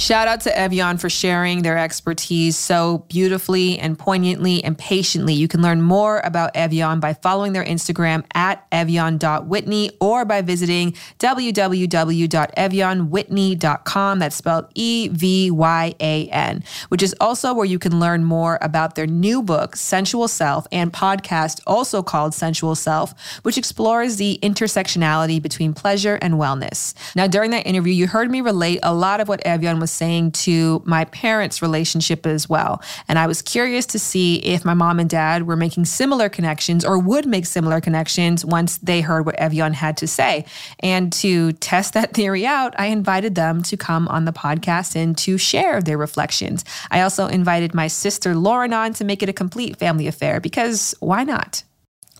Shout 0.00 0.28
out 0.28 0.40
to 0.40 0.50
Ev'Yan 0.50 0.98
for 0.98 1.10
sharing 1.10 1.60
their 1.60 1.76
expertise 1.76 2.56
so 2.56 3.04
beautifully 3.08 3.78
and 3.78 3.98
poignantly 3.98 4.64
and 4.64 4.78
patiently. 4.78 5.34
You 5.34 5.46
can 5.46 5.60
learn 5.60 5.82
more 5.82 6.20
about 6.20 6.54
Ev'Yan 6.54 7.00
by 7.00 7.12
following 7.12 7.52
their 7.52 7.66
Instagram 7.66 8.24
at 8.34 8.64
evyan.whitney 8.70 9.90
or 10.00 10.24
by 10.24 10.40
visiting 10.40 10.94
www.evyanwhitney.com. 11.18 14.18
That's 14.18 14.36
spelled 14.36 14.72
E 14.74 15.08
V 15.08 15.50
Y 15.50 15.94
A 16.00 16.28
N, 16.28 16.64
which 16.88 17.02
is 17.02 17.14
also 17.20 17.52
where 17.52 17.66
you 17.66 17.78
can 17.78 18.00
learn 18.00 18.24
more 18.24 18.58
about 18.62 18.94
their 18.94 19.06
new 19.06 19.42
book, 19.42 19.76
Sensual 19.76 20.28
Self, 20.28 20.66
and 20.72 20.94
podcast, 20.94 21.60
also 21.66 22.02
called 22.02 22.32
Sensual 22.32 22.74
Self, 22.74 23.12
which 23.42 23.58
explores 23.58 24.16
the 24.16 24.38
intersectionality 24.42 25.42
between 25.42 25.74
pleasure 25.74 26.18
and 26.22 26.36
wellness. 26.36 26.94
Now, 27.14 27.26
during 27.26 27.50
that 27.50 27.66
interview, 27.66 27.92
you 27.92 28.06
heard 28.06 28.30
me 28.30 28.40
relate 28.40 28.78
a 28.82 28.94
lot 28.94 29.20
of 29.20 29.28
what 29.28 29.44
Ev'Yan 29.44 29.78
was 29.78 29.89
saying 29.90 30.32
to 30.32 30.82
my 30.84 31.04
parents' 31.06 31.62
relationship 31.62 32.26
as 32.26 32.48
well. 32.48 32.82
And 33.08 33.18
I 33.18 33.26
was 33.26 33.42
curious 33.42 33.86
to 33.86 33.98
see 33.98 34.36
if 34.36 34.64
my 34.64 34.74
mom 34.74 34.98
and 35.00 35.08
dad 35.08 35.46
were 35.46 35.56
making 35.56 35.84
similar 35.84 36.28
connections 36.28 36.84
or 36.84 36.98
would 36.98 37.26
make 37.26 37.46
similar 37.46 37.80
connections 37.80 38.44
once 38.44 38.78
they 38.78 39.00
heard 39.00 39.26
what 39.26 39.36
Ev'Yan 39.36 39.74
had 39.74 39.96
to 39.98 40.06
say. 40.06 40.44
And 40.80 41.12
to 41.14 41.52
test 41.52 41.94
that 41.94 42.14
theory 42.14 42.46
out, 42.46 42.74
I 42.78 42.86
invited 42.86 43.34
them 43.34 43.62
to 43.64 43.76
come 43.76 44.08
on 44.08 44.24
the 44.24 44.32
podcast 44.32 44.96
and 44.96 45.16
to 45.18 45.38
share 45.38 45.80
their 45.80 45.98
reflections. 45.98 46.64
I 46.90 47.02
also 47.02 47.26
invited 47.26 47.74
my 47.74 47.88
sister 47.88 48.34
Lauren 48.34 48.72
on 48.72 48.94
to 48.94 49.04
make 49.04 49.22
it 49.22 49.28
a 49.28 49.32
complete 49.32 49.76
family 49.76 50.06
affair 50.06 50.40
because 50.40 50.94
why 51.00 51.24
not? 51.24 51.62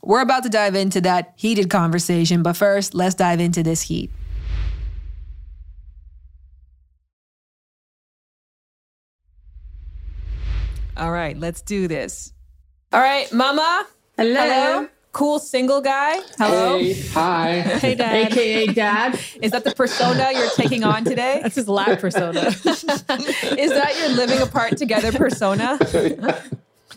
We're 0.02 0.22
about 0.22 0.44
to 0.44 0.48
dive 0.48 0.74
into 0.74 1.02
that 1.02 1.35
heated 1.37 1.68
conversation, 1.68 2.42
but 2.42 2.56
first, 2.56 2.94
let's 2.94 3.14
dive 3.14 3.40
into 3.40 3.62
this 3.62 3.83
heat. 3.83 4.11
All 11.00 11.10
right, 11.10 11.34
let's 11.34 11.62
do 11.62 11.88
this. 11.88 12.30
All 12.92 13.00
right, 13.00 13.32
Mama. 13.32 13.86
Hello. 14.18 14.86
Cool 15.12 15.38
single 15.38 15.80
guy. 15.80 16.20
Hello. 16.36 16.78
Hey, 16.78 16.92
hi. 16.92 17.60
Hey, 17.80 17.94
Dad. 17.94 18.30
AKA 18.30 18.66
dad. 18.74 19.18
Is 19.42 19.52
that 19.52 19.64
the 19.64 19.74
persona 19.74 20.28
you're 20.34 20.50
taking 20.50 20.84
on 20.84 21.04
today? 21.04 21.40
That's 21.42 21.54
his 21.54 21.70
lab 21.70 22.00
persona. 22.00 22.48
Is 22.48 22.60
that 22.64 23.96
your 23.98 24.10
living 24.10 24.42
apart 24.42 24.76
together 24.76 25.10
persona? 25.10 25.78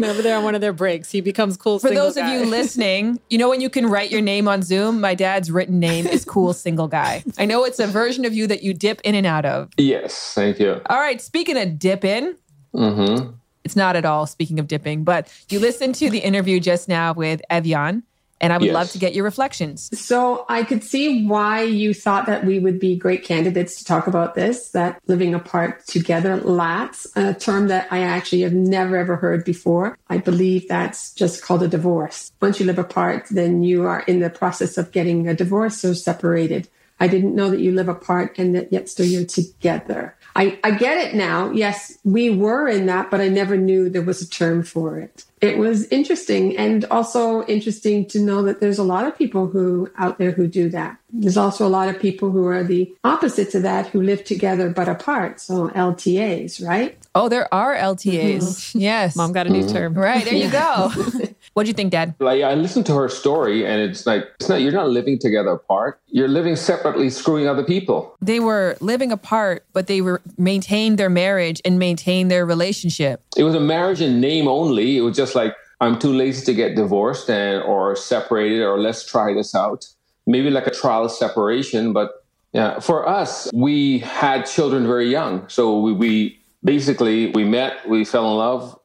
Over 0.04 0.22
there 0.22 0.38
on 0.38 0.44
one 0.44 0.54
of 0.54 0.60
their 0.60 0.74
breaks, 0.74 1.10
he 1.10 1.22
becomes 1.22 1.56
cool. 1.56 1.80
For 1.80 1.88
single 1.88 2.08
those 2.08 2.18
of 2.18 2.28
you 2.28 2.46
listening, 2.46 3.22
you 3.30 3.38
know 3.38 3.48
when 3.48 3.62
you 3.62 3.70
can 3.70 3.86
write 3.86 4.12
your 4.12 4.22
name 4.22 4.50
on 4.50 4.64
Zoom? 4.64 5.00
My 5.00 5.16
dad's 5.16 5.50
written 5.50 5.80
name 5.80 6.08
is 6.08 6.26
Cool 6.26 6.52
Single 6.52 6.90
Guy. 6.90 7.24
I 7.38 7.46
know 7.46 7.64
it's 7.64 7.80
a 7.80 7.88
version 7.88 8.26
of 8.26 8.34
you 8.34 8.48
that 8.48 8.64
you 8.64 8.74
dip 8.74 9.00
in 9.06 9.16
and 9.16 9.26
out 9.26 9.46
of. 9.46 9.70
Yes, 9.78 10.34
thank 10.36 10.60
you. 10.60 10.82
All 10.88 11.00
right, 11.00 11.22
speaking 11.22 11.56
of 11.58 11.80
dip 11.80 12.04
in, 12.04 12.36
Mm-hmm. 12.76 13.34
It's 13.64 13.76
not 13.76 13.96
at 13.96 14.06
all 14.06 14.26
speaking 14.28 14.60
of 14.60 14.68
dipping, 14.68 15.04
but 15.04 15.28
you 15.50 15.60
listened 15.60 15.96
to 15.96 16.10
the 16.10 16.20
interview 16.20 16.60
just 16.60 16.90
now 16.90 17.14
with 17.14 17.42
Ev'Yan, 17.50 18.04
and 18.42 18.52
I 18.52 18.58
would 18.58 18.66
Yes. 18.66 18.74
love 18.74 18.92
to 18.92 18.98
get 18.98 19.14
your 19.14 19.24
reflections. 19.24 19.90
So 19.98 20.46
I 20.50 20.64
could 20.64 20.84
see 20.84 21.26
why 21.26 21.62
you 21.62 21.94
thought 21.94 22.26
that 22.26 22.46
we 22.46 22.60
would 22.60 22.78
be 22.78 22.98
great 22.98 23.24
candidates 23.24 23.78
to 23.78 23.86
talk 23.86 24.06
about 24.08 24.36
this, 24.36 24.70
that 24.72 25.00
living 25.08 25.34
apart 25.34 25.88
together, 25.88 26.36
LATs, 26.36 27.08
a 27.16 27.34
term 27.34 27.70
that 27.70 27.88
I 27.90 28.00
actually 28.00 28.42
have 28.42 28.54
never 28.54 28.98
ever 28.98 29.16
heard 29.16 29.46
before. 29.46 29.98
I 30.10 30.18
believe 30.18 30.68
that's 30.68 31.14
just 31.14 31.42
called 31.42 31.64
a 31.64 31.70
divorce. 31.70 32.34
Once 32.42 32.60
you 32.60 32.66
live 32.66 32.80
apart, 32.80 33.28
then 33.32 33.64
you 33.64 33.86
are 33.86 34.02
in 34.02 34.20
the 34.20 34.30
process 34.30 34.78
of 34.78 34.92
getting 34.92 35.30
a 35.30 35.34
divorce 35.34 35.86
or 35.86 35.96
separated. 35.96 36.68
I 37.00 37.08
didn't 37.08 37.36
know 37.36 37.50
that 37.50 37.60
you 37.60 37.72
live 37.72 37.90
apart 37.90 38.38
and 38.38 38.54
that 38.56 38.72
yet 38.74 38.88
still 38.90 39.06
you're 39.06 39.26
together. 39.26 40.16
I, 40.36 40.60
I 40.64 40.72
get 40.72 40.98
it 40.98 41.16
now. 41.16 41.52
Yes, 41.52 41.98
we 42.04 42.30
were 42.30 42.68
in 42.68 42.88
that, 42.88 43.12
but 43.12 43.22
I 43.22 43.28
never 43.28 43.56
knew 43.56 43.90
there 43.90 44.02
was 44.02 44.22
a 44.22 44.30
term 44.30 44.64
for 44.64 44.98
it. 45.00 45.26
It 45.42 45.58
was 45.58 45.88
interesting 45.90 46.58
and 46.58 46.86
also 46.86 47.46
interesting 47.46 48.06
to 48.08 48.20
know 48.20 48.44
that 48.44 48.62
there's 48.62 48.80
a 48.80 48.84
lot 48.84 49.06
of 49.06 49.18
people 49.18 49.48
who 49.48 49.92
out 49.98 50.18
there 50.18 50.32
who 50.32 50.48
do 50.48 50.70
that. 50.70 50.98
There's 51.12 51.38
also 51.38 51.68
a 51.68 51.70
lot 51.70 51.90
of 51.90 52.00
people 52.00 52.32
who 52.32 52.48
are 52.48 52.64
the 52.64 52.96
opposite 53.04 53.52
to 53.52 53.60
that 53.60 53.88
who 53.88 54.02
live 54.02 54.24
together 54.24 54.70
but 54.70 54.88
apart. 54.88 55.42
So 55.42 55.68
LTAs, 55.70 56.66
right? 56.66 56.98
Oh, 57.14 57.28
there 57.30 57.54
are 57.54 57.76
LTAs. 57.76 58.38
Mm-hmm. 58.38 58.80
Yes. 58.80 59.16
Mom 59.16 59.34
got 59.34 59.46
a 59.46 59.50
new 59.50 59.68
term. 59.68 59.94
Right. 59.94 60.24
There 60.24 60.34
you 60.34 60.50
go. 60.50 60.92
What'd 61.54 61.68
you 61.68 61.74
think, 61.74 61.92
Dad? 61.92 62.16
Like 62.20 62.42
I 62.42 62.56
listened 62.56 62.88
to 62.88 62.96
her 62.96 63.08
story, 63.10 63.66
and 63.66 63.80
it's 63.80 64.08
like 64.08 64.28
it's 64.40 64.50
not. 64.50 64.62
You're 64.62 64.72
not 64.72 64.90
living 64.90 65.20
together 65.20 65.52
apart. 65.52 66.00
You're 66.08 66.28
living 66.28 66.56
separately, 66.56 67.12
screwing 67.12 67.48
other 67.48 67.64
people. 67.64 68.16
They 68.22 68.40
were 68.40 68.76
living 68.80 69.12
apart, 69.12 69.64
but 69.72 69.86
they 69.86 70.02
were 70.02 70.22
maintained 70.38 70.98
their 70.98 71.12
marriage 71.12 71.62
and 71.64 71.78
maintained 71.78 72.32
their 72.32 72.46
relationship. 72.46 73.22
It 73.38 73.44
was 73.44 73.54
a 73.54 73.60
marriage 73.60 74.02
in 74.02 74.20
name 74.20 74.48
only. 74.48 74.98
It 74.98 75.02
was 75.02 75.16
just 75.16 75.36
like 75.36 75.56
I'm 75.80 76.00
too 76.00 76.12
lazy 76.12 76.44
to 76.46 76.54
get 76.56 76.76
divorced 76.76 77.30
and 77.30 77.62
or 77.64 77.96
separated, 77.96 78.64
or 78.64 78.80
let's 78.80 79.06
try 79.06 79.34
this 79.34 79.54
out. 79.54 79.86
Maybe 80.26 80.50
like 80.50 80.66
a 80.66 80.72
trial 80.72 81.08
separation, 81.08 81.94
but 81.94 82.24
yeah, 82.54 82.80
for 82.80 83.08
us, 83.08 83.50
we 83.54 84.00
had 84.00 84.46
children 84.46 84.88
very 84.88 85.10
young, 85.10 85.48
so 85.50 85.80
we, 85.80 85.94
we 85.94 86.40
basically 86.64 87.28
we 87.32 87.44
met, 87.44 87.88
we 87.88 88.06
fell 88.06 88.32
in 88.32 88.38
love. 88.38 88.80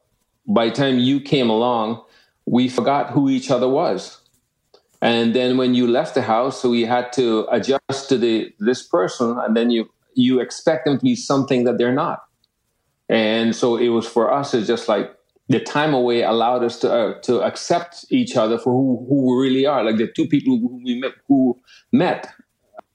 By 0.47 0.69
the 0.69 0.75
time 0.75 0.99
you 0.99 1.19
came 1.19 1.49
along, 1.49 2.03
we 2.49 2.67
forgot 2.67 3.11
who 3.11 3.29
each 3.29 3.51
other 3.51 3.69
was. 3.69 4.21
And 5.01 5.33
then 5.33 5.57
when 5.57 5.75
you 5.75 5.87
left 5.87 6.15
the 6.15 6.23
house, 6.23 6.61
so 6.61 6.71
we 6.71 6.81
had 6.81 7.13
to 7.13 7.47
adjust 7.51 8.09
to 8.09 8.17
the 8.17 8.51
this 8.59 8.83
person, 8.85 9.37
and 9.39 9.55
then 9.55 9.69
you 9.69 9.89
you 10.15 10.41
expect 10.41 10.85
them 10.85 10.97
to 10.97 11.03
be 11.03 11.15
something 11.15 11.63
that 11.63 11.77
they're 11.77 11.93
not. 11.93 12.23
And 13.07 13.55
so 13.55 13.77
it 13.77 13.89
was 13.89 14.07
for 14.07 14.33
us. 14.33 14.53
It's 14.53 14.67
just 14.67 14.89
like 14.89 15.15
the 15.47 15.59
time 15.59 15.93
away 15.93 16.23
allowed 16.23 16.63
us 16.63 16.79
to 16.79 16.91
uh, 16.91 17.21
to 17.21 17.41
accept 17.41 18.05
each 18.09 18.35
other 18.35 18.57
for 18.57 18.73
who, 18.73 19.05
who 19.07 19.29
we 19.29 19.47
really 19.47 19.65
are. 19.65 19.83
Like 19.83 19.97
the 19.97 20.11
two 20.13 20.27
people 20.27 20.57
who 20.57 20.81
we 20.83 20.99
met 20.99 21.13
who 21.27 21.57
met 21.93 22.27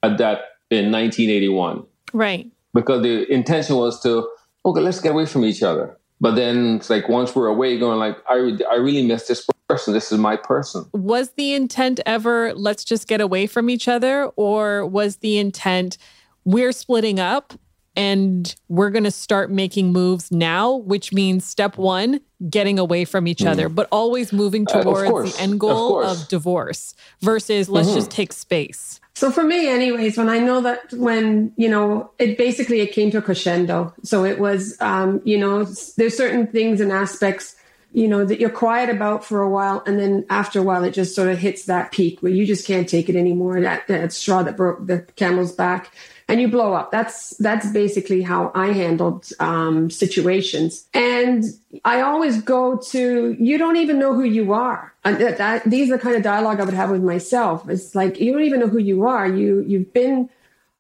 at 0.03 0.19
that 0.19 0.39
in 0.71 0.93
1981. 0.93 1.85
Right. 2.13 2.51
Because 2.75 3.03
the 3.03 3.33
intention 3.33 3.77
was 3.77 4.03
to 4.03 4.29
okay, 4.67 4.81
let's 4.81 5.01
get 5.01 5.13
away 5.13 5.27
from 5.27 5.45
each 5.45 5.63
other. 5.63 5.97
But 6.25 6.37
then 6.37 6.77
it's 6.77 6.89
like 6.89 7.07
once 7.07 7.37
we're 7.37 7.49
away, 7.49 7.79
going 7.79 7.99
like, 7.99 8.17
I, 8.27 8.57
I 8.71 8.77
really 8.77 9.07
miss 9.07 9.29
this 9.29 9.47
person. 9.69 9.93
This 9.93 10.11
is 10.11 10.17
my 10.17 10.37
person. 10.37 10.87
Was 10.95 11.33
the 11.33 11.53
intent 11.53 12.01
ever, 12.07 12.55
let's 12.55 12.83
just 12.83 13.07
get 13.07 13.21
away 13.21 13.47
from 13.47 13.69
each 13.69 13.89
other? 13.89 14.31
Or 14.37 14.87
was 14.87 15.19
the 15.19 15.37
intent, 15.37 15.99
we're 16.47 16.73
splitting 16.73 17.21
up 17.21 17.53
and 17.97 18.55
we're 18.69 18.91
going 18.91 19.05
to 19.05 19.11
start 19.11 19.51
making 19.51 19.93
moves 19.93 20.31
now, 20.33 20.75
which 20.77 21.13
means 21.13 21.45
step 21.45 21.77
one, 21.79 22.21
getting 22.51 22.79
away 22.79 23.05
from 23.05 23.27
each 23.27 23.45
other, 23.47 23.69
but 23.69 23.89
always 23.93 24.33
moving 24.33 24.67
Uh, 24.69 24.83
towards 24.83 25.09
course, 25.11 25.33
the 25.35 25.41
end 25.41 25.61
goal 25.61 26.01
of, 26.01 26.17
course. 26.19 26.29
divorce 26.29 26.95
versus 27.21 27.69
let's 27.69 27.91
Mhm. 27.91 27.95
just 27.95 28.11
take 28.11 28.33
space. 28.33 29.01
So 29.15 29.31
for 29.31 29.45
me, 29.45 29.69
anyways, 29.69 30.19
when 30.19 30.29
I 30.29 30.41
know 30.41 30.61
that 30.63 30.93
when, 30.93 31.53
you 31.57 31.69
know, 31.69 32.11
it 32.19 32.37
basically, 32.37 32.81
it 32.81 32.93
came 32.93 33.13
to 33.13 33.19
a 33.19 33.23
crescendo. 33.23 33.95
So 34.03 34.25
it 34.25 34.41
was, 34.41 34.77
um, 34.81 35.21
you 35.25 35.39
know, 35.39 35.65
there's 35.97 36.17
certain 36.17 36.49
things 36.49 36.81
and 36.81 36.91
aspects, 36.91 37.55
you 37.95 38.09
know, 38.09 38.25
that 38.25 38.41
you're 38.41 38.51
quiet 38.51 38.91
about 38.91 39.25
for 39.25 39.41
a 39.41 39.49
while. 39.49 39.81
And 39.87 40.01
then 40.01 40.27
after 40.29 40.59
a 40.59 40.63
while, 40.65 40.83
it 40.83 40.91
just 40.91 41.15
sort 41.15 41.29
of 41.29 41.39
hits 41.39 41.67
that 41.67 41.93
peak 41.93 42.21
where 42.21 42.33
you 42.33 42.45
just 42.45 42.67
can't 42.67 42.89
take 42.89 43.09
it 43.09 43.15
anymore. 43.15 43.61
That, 43.61 43.87
that 43.87 44.13
straw 44.13 44.43
that 44.43 44.57
broke 44.57 44.85
the 44.85 45.03
camel's 45.15 45.53
back 45.53 45.95
and 46.27 46.41
you 46.41 46.49
blow 46.49 46.73
up. 46.73 46.91
That's, 46.91 47.37
that's 47.37 47.71
basically 47.71 48.23
how 48.23 48.51
I 48.53 48.73
handled, 48.73 49.31
um, 49.39 49.91
situations. 49.91 50.89
And 50.93 51.45
I 51.85 52.01
always 52.01 52.43
go 52.43 52.79
to, 52.79 53.37
you 53.39 53.59
don't 53.59 53.77
even 53.77 54.01
know 54.01 54.13
who 54.13 54.25
you 54.25 54.53
are. 54.53 54.93
And 55.05 55.19
that, 55.19 55.39
that, 55.39 55.63
these 55.65 55.89
are 55.89 55.97
the 55.97 56.03
kind 56.03 56.17
of 56.17 56.25
dialogue 56.25 56.59
I 56.59 56.65
would 56.65 56.75
have 56.75 56.91
with 56.91 57.05
myself. 57.05 57.69
It's 57.69 57.95
like, 57.95 58.19
you 58.19 58.33
don't 58.33 58.43
even 58.43 58.59
know 58.59 58.67
who 58.67 58.79
you 58.79 59.07
are. 59.07 59.29
You, 59.29 59.61
you've 59.61 59.93
been, 59.93 60.29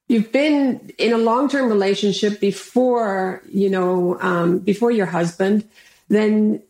you've 0.08 0.32
been 0.32 0.90
in 0.98 1.12
a 1.12 1.18
long-term 1.18 1.68
relationship 1.68 2.40
before, 2.40 3.40
you 3.48 3.70
know, 3.70 4.18
um, 4.20 4.58
before 4.58 4.90
your 4.90 5.06
husband, 5.06 5.68
then, 6.08 6.60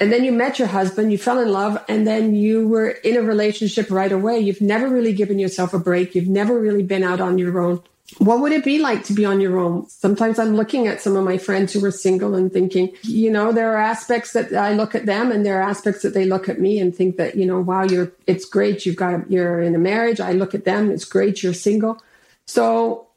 and 0.00 0.10
then 0.10 0.24
you 0.24 0.32
met 0.32 0.58
your 0.58 0.68
husband, 0.68 1.12
you 1.12 1.18
fell 1.18 1.38
in 1.38 1.52
love, 1.52 1.82
and 1.86 2.06
then 2.06 2.34
you 2.34 2.66
were 2.66 2.88
in 2.88 3.18
a 3.18 3.22
relationship 3.22 3.90
right 3.90 4.10
away. 4.10 4.40
You've 4.40 4.62
never 4.62 4.88
really 4.88 5.12
given 5.12 5.38
yourself 5.38 5.74
a 5.74 5.78
break. 5.78 6.14
You've 6.14 6.28
never 6.28 6.58
really 6.58 6.82
been 6.82 7.04
out 7.04 7.20
on 7.20 7.36
your 7.36 7.60
own. 7.60 7.82
What 8.18 8.40
would 8.40 8.52
it 8.52 8.64
be 8.64 8.78
like 8.78 9.04
to 9.04 9.12
be 9.12 9.24
on 9.24 9.40
your 9.40 9.58
own? 9.58 9.88
Sometimes 9.88 10.38
I'm 10.38 10.56
looking 10.56 10.88
at 10.88 11.00
some 11.00 11.16
of 11.16 11.24
my 11.24 11.38
friends 11.38 11.72
who 11.72 11.84
are 11.84 11.92
single 11.92 12.34
and 12.34 12.52
thinking, 12.52 12.92
you 13.02 13.30
know, 13.30 13.52
there 13.52 13.72
are 13.72 13.80
aspects 13.80 14.32
that 14.32 14.52
I 14.52 14.72
look 14.72 14.94
at 14.94 15.06
them 15.06 15.30
and 15.30 15.46
there 15.46 15.60
are 15.60 15.68
aspects 15.68 16.02
that 16.02 16.14
they 16.14 16.24
look 16.24 16.48
at 16.48 16.58
me 16.58 16.80
and 16.80 16.94
think 16.94 17.18
that, 17.18 17.36
you 17.36 17.46
know, 17.46 17.60
wow, 17.60 17.84
you're, 17.84 18.10
it's 18.26 18.46
great. 18.46 18.84
You've 18.84 18.96
got, 18.96 19.14
a, 19.14 19.24
you're 19.28 19.60
in 19.60 19.74
a 19.74 19.78
marriage. 19.78 20.18
I 20.18 20.32
look 20.32 20.54
at 20.54 20.64
them. 20.64 20.90
It's 20.90 21.04
great. 21.04 21.42
You're 21.42 21.54
single. 21.54 22.02
So 22.46 23.08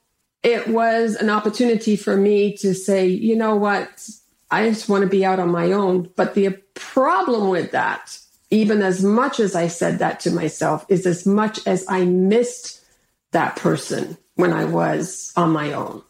it 0.44 0.68
was 0.68 1.16
an 1.16 1.30
opportunity 1.30 1.96
for 1.96 2.16
me 2.16 2.56
to 2.58 2.76
say, 2.76 3.08
you 3.08 3.36
know 3.36 3.56
what? 3.56 4.10
I 4.52 4.70
just 4.70 4.90
want 4.90 5.02
to 5.04 5.10
be 5.10 5.26
out 5.26 5.40
on 5.40 5.50
my 5.50 5.72
own. 5.72 6.12
But 6.16 6.36
the 6.36 6.60
problem 6.74 7.49
with 7.49 7.71
that, 7.71 8.17
even 8.49 8.82
as 8.82 9.03
much 9.03 9.39
as 9.39 9.55
I 9.55 9.67
said 9.67 9.99
that 9.99 10.19
to 10.21 10.32
myself, 10.32 10.86
is 10.89 11.05
as 11.05 11.26
much 11.26 11.65
as 11.67 11.86
I 11.88 12.05
missed 12.05 12.84
that 13.32 13.55
person 13.55 14.17
when 14.36 14.53
I 14.53 14.65
was 14.65 15.32
on 15.36 15.51
my 15.51 15.74
own. 15.74 16.03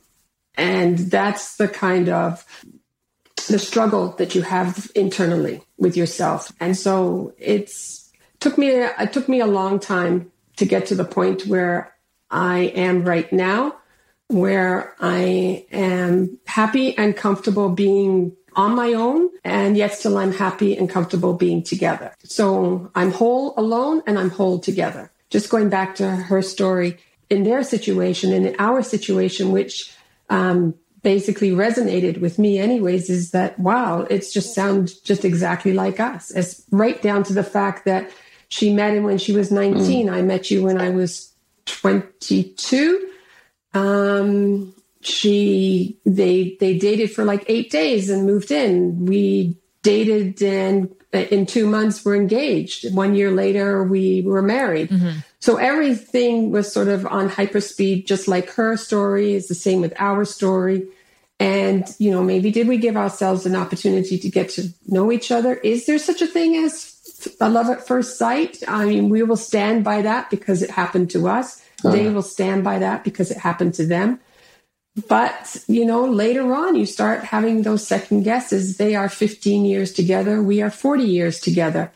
And 0.55 0.97
that's 0.97 1.57
the 1.57 1.68
kind 1.68 2.09
of 2.09 2.45
the 3.47 3.59
struggle 3.59 4.09
that 4.18 4.36
you 4.36 4.41
have 4.41 4.89
internally 4.95 5.61
with 5.78 5.97
yourself. 5.97 6.51
And 6.59 6.78
so 6.78 7.34
it's 7.38 8.11
took 8.39 8.57
me 8.57 8.70
it 8.70 9.14
took 9.14 9.28
me 9.28 9.39
a 9.39 9.47
long 9.47 9.80
time 9.80 10.32
to 10.57 10.66
get 10.66 10.88
to 10.88 10.95
the 10.95 11.05
point 11.05 11.47
where 11.47 11.93
I 12.30 12.59
am 12.76 13.03
right 13.03 13.32
now, 13.32 13.76
where 14.28 14.95
I 14.99 15.66
am 15.72 16.39
happy 16.45 16.97
and 16.97 17.16
comfortable 17.16 17.70
being 17.70 18.36
on 18.56 18.76
my 18.76 18.93
own, 18.93 19.30
and 19.43 19.76
yet 19.78 19.93
still 19.93 20.18
I'm 20.18 20.34
happy 20.34 20.76
and 20.78 20.89
comfortable 20.89 21.34
being 21.34 21.64
together. 21.64 22.16
So 22.24 22.91
I'm 22.95 23.12
whole 23.12 23.54
alone 23.58 24.01
and 24.06 24.18
I'm 24.20 24.30
whole 24.30 24.60
together. 24.60 25.12
Just 25.30 25.49
going 25.49 25.70
back 25.70 25.95
to 25.95 26.10
her 26.10 26.41
story, 26.41 26.97
in 27.30 27.43
their 27.43 27.64
situation 27.64 28.32
and 28.32 28.45
in 28.45 28.56
our 28.60 28.84
situation, 28.84 29.51
which 29.51 29.93
um, 30.30 30.76
basically 31.01 31.51
resonated 31.51 32.22
with 32.22 32.38
me 32.39 32.60
anyways, 32.60 33.10
is 33.10 33.32
that, 33.32 33.58
wow, 33.60 34.01
it's 34.10 34.32
just 34.32 34.54
sound 34.54 34.91
just 35.04 35.26
exactly 35.26 35.74
like 35.74 35.99
us. 35.99 36.32
It's 36.32 36.64
right 36.72 37.01
down 37.01 37.24
to 37.24 37.34
the 37.34 37.43
fact 37.43 37.86
that 37.86 38.10
she 38.49 38.72
met 38.72 38.93
him 38.93 39.04
when 39.04 39.18
she 39.18 39.34
was 39.34 39.51
19. 39.51 40.10
I 40.10 40.22
met 40.22 40.51
you 40.51 40.64
when 40.64 40.80
I 40.80 40.89
was 40.89 41.34
22. 41.66 43.10
Um, 43.74 44.76
she, 45.06 45.97
they, 46.06 46.58
they 46.60 46.78
dated 46.78 47.12
for 47.12 47.26
like 47.26 47.43
eight 47.47 47.72
days 47.72 48.10
and 48.10 48.26
moved 48.26 48.51
in. 48.51 49.06
We 49.06 49.58
dated 49.82 50.41
and 50.41 50.93
uh, 51.14 51.20
in 51.30 51.45
two 51.45 51.68
months 51.68 52.04
we're 52.04 52.16
engaged. 52.16 52.93
One 52.93 53.14
year 53.14 53.32
later, 53.32 53.84
we 53.84 54.22
were 54.24 54.41
married. 54.41 54.89
Mm-hmm. 54.89 55.20
So 55.39 55.58
everything 55.58 56.51
was 56.51 56.72
sort 56.72 56.88
of 56.88 57.06
on 57.06 57.30
hyperspeed, 57.30 58.08
just 58.08 58.28
like 58.28 58.49
her 58.51 58.78
story 58.78 59.34
is 59.34 59.47
the 59.47 59.56
same 59.56 59.82
with 59.82 59.93
our 59.99 60.26
story. 60.26 60.88
And, 61.39 61.86
you 61.99 62.12
know, 62.12 62.24
maybe 62.24 62.51
did 62.51 62.68
we 62.68 62.78
give 62.78 62.95
ourselves 62.95 63.45
an 63.45 63.56
opportunity 63.56 64.18
to 64.18 64.30
get 64.30 64.49
to 64.51 64.70
know 64.88 65.12
each 65.12 65.32
other? 65.32 65.56
Is 65.56 65.86
there 65.86 65.99
such 65.99 66.22
a 66.22 66.28
thing 66.28 66.56
as 66.56 67.36
a 67.41 67.49
love 67.49 67.70
at 67.70 67.86
first 67.86 68.18
sight? 68.18 68.64
I 68.68 68.86
mean, 68.86 69.10
we 69.10 69.22
will 69.24 69.36
stand 69.36 69.84
by 69.84 70.01
that 70.04 70.30
because 70.30 70.62
it 70.62 70.70
happened 70.70 71.12
to 71.12 71.28
us. 71.28 71.62
Uh-huh. 71.84 71.91
They 71.91 72.10
will 72.10 72.22
stand 72.22 72.64
by 72.64 72.80
that 72.80 73.04
because 73.04 73.30
it 73.30 73.38
happened 73.38 73.74
to 73.76 73.86
them. 73.86 74.20
But, 75.08 75.58
you 75.68 75.86
know, 75.86 76.06
later 76.06 76.54
on, 76.54 76.76
you 76.76 76.86
start 76.86 77.24
having 77.24 77.64
those 77.64 77.86
second 77.86 78.24
guesses. 78.24 78.78
They 78.78 78.96
are 78.96 79.10
15 79.10 79.66
years 79.66 79.91
together. 79.91 80.41
We 80.41 80.62
are 80.62 80.70
40 80.70 81.04
years 81.04 81.39
together. 81.39 81.91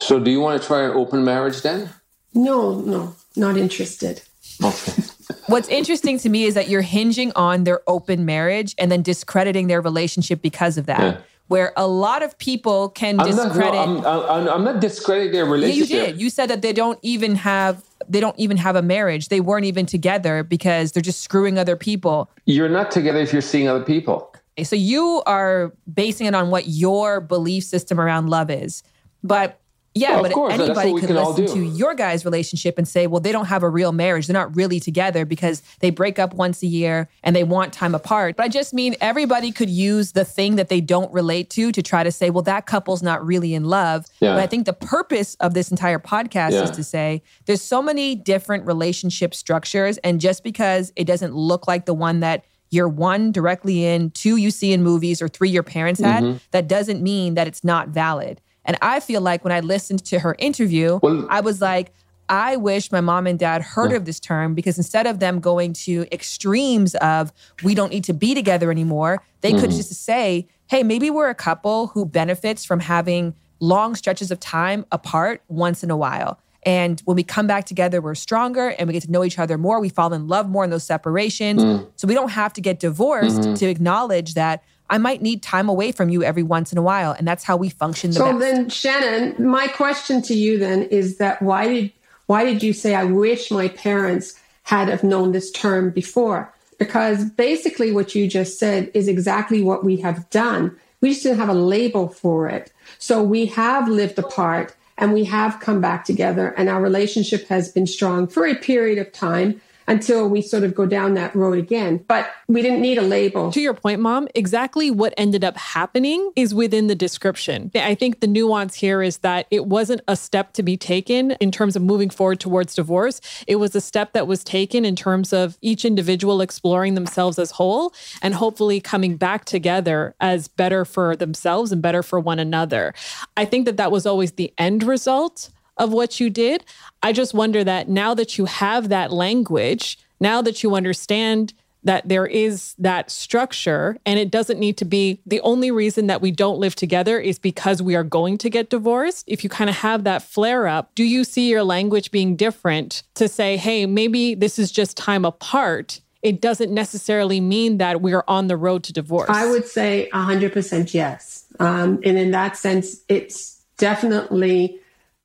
So 0.00 0.20
do 0.20 0.30
you 0.30 0.40
want 0.40 0.60
to 0.60 0.66
try 0.66 0.84
an 0.84 0.92
open 0.92 1.24
marriage 1.24 1.62
then? 1.62 1.90
No, 2.34 2.80
no, 2.80 3.16
not 3.36 3.56
interested. 3.56 4.22
Okay. 4.62 5.02
What's 5.46 5.68
interesting 5.68 6.18
to 6.20 6.28
me 6.28 6.44
is 6.44 6.54
that 6.54 6.68
you're 6.68 6.82
hinging 6.82 7.32
on 7.34 7.64
their 7.64 7.80
open 7.88 8.24
marriage 8.24 8.74
and 8.78 8.90
then 8.90 9.02
discrediting 9.02 9.66
their 9.66 9.80
relationship 9.80 10.40
because 10.40 10.78
of 10.78 10.86
that. 10.86 11.00
Yeah. 11.00 11.20
Where 11.48 11.72
a 11.76 11.86
lot 11.86 12.22
of 12.22 12.38
people 12.38 12.88
can 12.88 13.20
I'm 13.20 13.36
not, 13.36 13.48
discredit. 13.48 13.74
no, 13.74 13.98
I'm, 14.06 14.30
I'm, 14.30 14.48
I'm 14.48 14.64
not 14.64 14.80
discrediting 14.80 15.32
their 15.32 15.56
yeah, 15.56 15.66
you 15.66 15.86
did. 15.86 16.20
You 16.20 16.30
said 16.30 16.48
that 16.48 16.62
they 16.62 16.72
don't 16.72 16.98
even 17.02 17.34
have 17.34 17.82
they 18.08 18.20
don't 18.20 18.38
even 18.38 18.56
have 18.56 18.76
a 18.76 18.82
marriage. 18.82 19.28
They 19.28 19.40
weren't 19.40 19.66
even 19.66 19.86
together 19.86 20.42
because 20.42 20.92
they're 20.92 21.02
just 21.02 21.20
screwing 21.20 21.58
other 21.58 21.76
people. 21.76 22.30
You're 22.46 22.68
not 22.68 22.90
together 22.90 23.20
if 23.20 23.32
you're 23.32 23.42
seeing 23.42 23.68
other 23.68 23.84
people. 23.84 24.34
So 24.62 24.76
you 24.76 25.22
are 25.26 25.72
basing 25.92 26.26
it 26.26 26.34
on 26.34 26.50
what 26.50 26.68
your 26.68 27.20
belief 27.20 27.64
system 27.64 28.00
around 28.00 28.28
love 28.28 28.50
is. 28.50 28.82
But 29.24 29.60
Yeah, 29.94 30.16
Of 30.16 30.22
but 30.22 30.32
course, 30.32 30.54
anybody 30.54 30.98
could 30.98 31.10
listen 31.10 31.46
to 31.48 31.62
your 31.62 31.94
guys' 31.94 32.24
relationship 32.24 32.78
and 32.78 32.88
say, 32.88 33.06
well, 33.06 33.20
they 33.20 33.30
don't 33.32 33.44
have 33.46 33.62
a 33.62 33.68
real 33.68 33.92
marriage. 33.92 34.26
They're 34.26 34.32
not 34.34 34.56
really 34.56 34.80
together 34.80 35.26
because 35.26 35.62
they 35.80 35.90
break 35.90 36.18
up 36.18 36.32
once 36.32 36.62
a 36.62 36.66
year 36.66 37.08
and 37.22 37.36
they 37.36 37.44
want 37.44 37.72
time 37.74 37.94
apart. 37.94 38.36
But 38.36 38.44
I 38.44 38.48
just 38.48 38.72
mean 38.72 38.94
everybody 39.02 39.52
could 39.52 39.68
use 39.68 40.12
the 40.12 40.24
thing 40.24 40.56
that 40.56 40.68
they 40.70 40.80
don't 40.80 41.12
relate 41.12 41.50
to 41.50 41.72
to 41.72 41.82
try 41.82 42.02
to 42.04 42.10
say, 42.10 42.30
well, 42.30 42.42
that 42.44 42.64
couple's 42.64 43.02
not 43.02 43.24
really 43.26 43.52
in 43.54 43.64
love. 43.64 44.06
Yeah. 44.20 44.34
But 44.34 44.40
I 44.40 44.46
think 44.46 44.64
the 44.64 44.72
purpose 44.72 45.34
of 45.40 45.52
this 45.52 45.70
entire 45.70 45.98
podcast 45.98 46.52
is 46.62 46.70
to 46.70 46.82
say 46.82 47.22
there's 47.44 47.60
so 47.62 47.82
many 47.82 48.14
different 48.14 48.64
relationship 48.66 49.34
structures. 49.34 49.98
And 49.98 50.20
just 50.20 50.42
because 50.42 50.90
it 50.96 51.04
doesn't 51.04 51.34
look 51.34 51.68
like 51.68 51.84
the 51.84 51.94
one 51.94 52.20
that 52.20 52.44
you're 52.70 52.88
one 52.88 53.30
directly 53.32 53.84
in, 53.84 54.10
two 54.12 54.36
you 54.36 54.50
see 54.50 54.72
in 54.72 54.82
movies, 54.82 55.20
or 55.20 55.28
three 55.28 55.50
your 55.50 55.62
parents 55.62 56.00
had, 56.00 56.24
Mhm. 56.24 56.40
that 56.52 56.66
doesn't 56.66 57.02
mean 57.02 57.34
that 57.34 57.46
it's 57.46 57.62
not 57.62 57.88
valid. 57.88 58.40
And 58.64 58.76
I 58.82 59.00
feel 59.00 59.20
like 59.20 59.44
when 59.44 59.52
I 59.52 59.60
listened 59.60 60.04
to 60.06 60.18
her 60.20 60.36
interview, 60.38 60.98
Well- 61.02 61.26
I 61.28 61.40
was 61.40 61.60
like, 61.60 61.92
I 62.28 62.56
wish 62.56 62.90
my 62.92 63.00
mom 63.00 63.26
and 63.26 63.38
dad 63.38 63.60
heard 63.62 63.90
Yeah. 63.90 63.96
of 63.98 64.04
this 64.04 64.18
term 64.20 64.54
because 64.54 64.78
instead 64.78 65.06
of 65.06 65.18
them 65.18 65.40
going 65.40 65.72
to 65.84 66.06
extremes 66.12 66.94
of 66.96 67.32
we 67.62 67.74
don't 67.74 67.90
need 67.90 68.04
to 68.04 68.14
be 68.14 68.34
together 68.34 68.70
anymore, 68.70 69.20
they 69.40 69.52
could 69.52 69.70
Mhm. 69.70 69.76
just 69.76 69.92
say, 70.04 70.46
hey, 70.68 70.82
maybe 70.82 71.10
we're 71.10 71.28
a 71.28 71.34
couple 71.34 71.88
who 71.88 72.06
benefits 72.06 72.64
from 72.64 72.80
having 72.80 73.34
long 73.60 73.94
stretches 73.94 74.30
of 74.30 74.40
time 74.40 74.86
apart 74.90 75.42
once 75.48 75.82
in 75.84 75.90
a 75.90 75.96
while. 75.96 76.38
And 76.64 77.02
when 77.04 77.16
we 77.16 77.24
come 77.24 77.48
back 77.48 77.64
together, 77.64 78.00
we're 78.00 78.14
stronger 78.14 78.68
and 78.68 78.86
we 78.86 78.92
get 78.92 79.02
to 79.02 79.10
know 79.10 79.24
each 79.24 79.38
other 79.38 79.58
more. 79.58 79.80
We 79.80 79.88
fall 79.88 80.12
in 80.12 80.28
love 80.28 80.48
more 80.48 80.62
in 80.64 80.70
those 80.70 80.84
separations. 80.84 81.62
Mm. 81.62 81.86
So 81.96 82.06
we 82.06 82.14
don't 82.14 82.30
have 82.30 82.52
to 82.54 82.60
get 82.60 82.78
divorced 82.78 83.40
Mhm. 83.40 83.58
to 83.58 83.66
acknowledge 83.66 84.34
that 84.34 84.62
I 84.92 84.98
might 84.98 85.22
need 85.22 85.42
time 85.42 85.70
away 85.70 85.90
from 85.90 86.10
you 86.10 86.22
every 86.22 86.42
once 86.42 86.70
in 86.70 86.76
a 86.76 86.82
while. 86.82 87.12
And 87.12 87.26
that's 87.26 87.44
how 87.44 87.56
we 87.56 87.70
function 87.70 88.10
the 88.10 88.16
So 88.16 88.26
best. 88.26 88.40
then, 88.40 88.68
Shannon, 88.68 89.46
my 89.46 89.66
question 89.68 90.20
to 90.22 90.34
you 90.34 90.58
then 90.58 90.82
is 90.82 91.16
that 91.16 91.40
why 91.40 91.66
did 91.66 91.92
why 92.26 92.44
did 92.44 92.62
you 92.62 92.74
say 92.74 92.94
I 92.94 93.04
wish 93.04 93.50
my 93.50 93.68
parents 93.68 94.38
had 94.64 94.88
have 94.88 95.02
known 95.02 95.32
this 95.32 95.50
term 95.50 95.90
before? 95.90 96.52
Because 96.78 97.24
basically, 97.24 97.90
what 97.90 98.14
you 98.14 98.28
just 98.28 98.58
said 98.58 98.90
is 98.92 99.08
exactly 99.08 99.62
what 99.62 99.82
we 99.82 99.96
have 99.96 100.28
done. 100.28 100.76
We 101.00 101.10
just 101.10 101.22
didn't 101.22 101.38
have 101.38 101.48
a 101.48 101.54
label 101.54 102.08
for 102.08 102.48
it. 102.48 102.70
So 102.98 103.22
we 103.22 103.46
have 103.46 103.88
lived 103.88 104.18
apart 104.18 104.76
and 104.98 105.14
we 105.14 105.24
have 105.24 105.58
come 105.58 105.80
back 105.80 106.04
together, 106.04 106.48
and 106.50 106.68
our 106.68 106.82
relationship 106.82 107.48
has 107.48 107.72
been 107.72 107.86
strong 107.86 108.26
for 108.26 108.46
a 108.46 108.54
period 108.54 108.98
of 108.98 109.10
time 109.10 109.60
until 109.92 110.26
we 110.26 110.40
sort 110.40 110.64
of 110.64 110.74
go 110.74 110.86
down 110.86 111.12
that 111.14 111.34
road 111.36 111.58
again. 111.58 112.02
But 112.08 112.30
we 112.48 112.62
didn't 112.62 112.80
need 112.80 112.96
a 112.96 113.02
label. 113.02 113.52
To 113.52 113.60
your 113.60 113.74
point, 113.74 114.00
mom, 114.00 114.26
exactly 114.34 114.90
what 114.90 115.12
ended 115.18 115.44
up 115.44 115.56
happening 115.58 116.32
is 116.34 116.54
within 116.54 116.86
the 116.86 116.94
description. 116.94 117.70
I 117.74 117.94
think 117.94 118.20
the 118.20 118.26
nuance 118.26 118.74
here 118.74 119.02
is 119.02 119.18
that 119.18 119.46
it 119.50 119.66
wasn't 119.66 120.00
a 120.08 120.16
step 120.16 120.54
to 120.54 120.62
be 120.62 120.78
taken 120.78 121.32
in 121.32 121.50
terms 121.50 121.76
of 121.76 121.82
moving 121.82 122.08
forward 122.08 122.40
towards 122.40 122.74
divorce. 122.74 123.20
It 123.46 123.56
was 123.56 123.74
a 123.74 123.82
step 123.82 124.14
that 124.14 124.26
was 124.26 124.42
taken 124.42 124.86
in 124.86 124.96
terms 124.96 125.34
of 125.34 125.58
each 125.60 125.84
individual 125.84 126.40
exploring 126.40 126.94
themselves 126.94 127.38
as 127.38 127.50
whole 127.50 127.92
and 128.22 128.34
hopefully 128.34 128.80
coming 128.80 129.18
back 129.18 129.44
together 129.44 130.14
as 130.20 130.48
better 130.48 130.86
for 130.86 131.14
themselves 131.16 131.70
and 131.70 131.82
better 131.82 132.02
for 132.02 132.18
one 132.18 132.38
another. 132.38 132.94
I 133.36 133.44
think 133.44 133.66
that 133.66 133.76
that 133.76 133.92
was 133.92 134.06
always 134.06 134.32
the 134.32 134.54
end 134.56 134.84
result 134.84 135.50
of 135.76 135.92
what 135.92 136.20
you 136.20 136.30
did. 136.30 136.64
I 137.02 137.12
just 137.12 137.34
wonder 137.34 137.64
that 137.64 137.88
now 137.88 138.14
that 138.14 138.38
you 138.38 138.44
have 138.46 138.88
that 138.88 139.12
language, 139.12 139.98
now 140.20 140.42
that 140.42 140.62
you 140.62 140.74
understand 140.74 141.54
that 141.84 142.08
there 142.08 142.26
is 142.26 142.74
that 142.78 143.10
structure 143.10 143.96
and 144.06 144.18
it 144.18 144.30
doesn't 144.30 144.58
need 144.58 144.76
to 144.76 144.84
be 144.84 145.20
the 145.26 145.40
only 145.40 145.70
reason 145.70 146.06
that 146.06 146.20
we 146.20 146.30
don't 146.30 146.58
live 146.58 146.74
together 146.74 147.18
is 147.18 147.38
because 147.38 147.82
we 147.82 147.96
are 147.96 148.04
going 148.04 148.38
to 148.38 148.48
get 148.48 148.70
divorced. 148.70 149.24
If 149.26 149.42
you 149.42 149.50
kind 149.50 149.68
of 149.68 149.76
have 149.76 150.04
that 150.04 150.22
flare 150.22 150.68
up, 150.68 150.94
do 150.94 151.04
you 151.04 151.24
see 151.24 151.50
your 151.50 151.64
language 151.64 152.10
being 152.10 152.36
different 152.36 153.02
to 153.14 153.28
say, 153.28 153.56
hey, 153.56 153.86
maybe 153.86 154.34
this 154.34 154.58
is 154.58 154.70
just 154.70 154.96
time 154.96 155.24
apart? 155.24 156.00
It 156.22 156.40
doesn't 156.40 156.72
necessarily 156.72 157.40
mean 157.40 157.78
that 157.78 158.00
we're 158.00 158.24
on 158.28 158.46
the 158.46 158.56
road 158.56 158.84
to 158.84 158.92
divorce. 158.92 159.28
I 159.28 159.50
would 159.50 159.66
say 159.66 160.08
100% 160.12 160.94
yes. 160.94 161.46
Um, 161.58 162.00
and 162.04 162.16
in 162.16 162.30
that 162.30 162.56
sense, 162.56 163.00
it's 163.08 163.60
definitely 163.76 164.78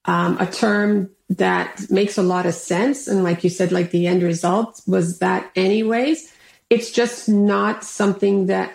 um, 0.07 0.37
a 0.39 0.47
term 0.47 1.09
that 1.29 1.91
makes 1.91 2.17
a 2.17 2.23
lot 2.23 2.45
of 2.45 2.53
sense. 2.53 3.07
And 3.07 3.23
like 3.23 3.43
you 3.43 3.49
said, 3.49 3.71
like 3.71 3.91
the 3.91 4.07
end 4.07 4.23
result 4.23 4.81
was 4.87 5.19
that, 5.19 5.51
anyways. 5.55 6.33
It's 6.69 6.91
just 6.91 7.29
not 7.29 7.83
something 7.83 8.47
that 8.47 8.73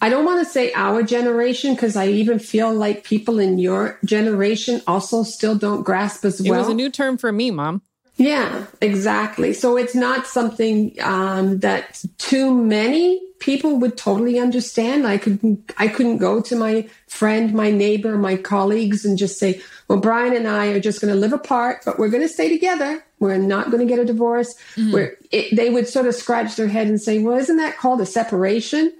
I 0.00 0.08
don't 0.08 0.24
want 0.24 0.44
to 0.44 0.50
say 0.50 0.72
our 0.74 1.02
generation 1.02 1.74
because 1.74 1.96
I 1.96 2.08
even 2.08 2.38
feel 2.38 2.72
like 2.72 3.04
people 3.04 3.38
in 3.38 3.58
your 3.58 3.98
generation 4.04 4.82
also 4.86 5.22
still 5.22 5.54
don't 5.54 5.82
grasp 5.82 6.24
as 6.24 6.40
it 6.40 6.48
well. 6.48 6.60
was 6.60 6.68
a 6.68 6.74
new 6.74 6.90
term 6.90 7.16
for 7.16 7.32
me, 7.32 7.50
mom. 7.50 7.82
Yeah, 8.16 8.66
exactly. 8.80 9.52
So 9.52 9.76
it's 9.76 9.94
not 9.94 10.26
something 10.26 10.96
um, 11.02 11.58
that 11.58 12.02
too 12.16 12.54
many 12.54 13.20
people 13.40 13.76
would 13.76 13.98
totally 13.98 14.38
understand. 14.38 15.06
I 15.06 15.18
couldn't, 15.18 15.72
I 15.76 15.88
couldn't 15.88 16.16
go 16.18 16.40
to 16.40 16.56
my 16.56 16.88
friend, 17.08 17.52
my 17.52 17.70
neighbor, 17.70 18.16
my 18.16 18.36
colleagues, 18.36 19.04
and 19.04 19.18
just 19.18 19.38
say, 19.38 19.60
"Well, 19.88 20.00
Brian 20.00 20.34
and 20.34 20.48
I 20.48 20.68
are 20.68 20.80
just 20.80 21.02
going 21.02 21.12
to 21.12 21.20
live 21.20 21.34
apart, 21.34 21.82
but 21.84 21.98
we're 21.98 22.08
going 22.08 22.22
to 22.22 22.28
stay 22.28 22.48
together. 22.48 23.04
We're 23.18 23.36
not 23.36 23.70
going 23.70 23.86
to 23.86 23.92
get 23.94 24.02
a 24.02 24.04
divorce." 24.06 24.54
Where 24.92 25.16
they 25.30 25.68
would 25.68 25.86
sort 25.86 26.06
of 26.06 26.14
scratch 26.14 26.56
their 26.56 26.68
head 26.68 26.86
and 26.86 27.00
say, 27.00 27.18
"Well, 27.18 27.36
isn't 27.36 27.58
that 27.58 27.76
called 27.76 28.00
a 28.00 28.06
separation?" 28.06 28.94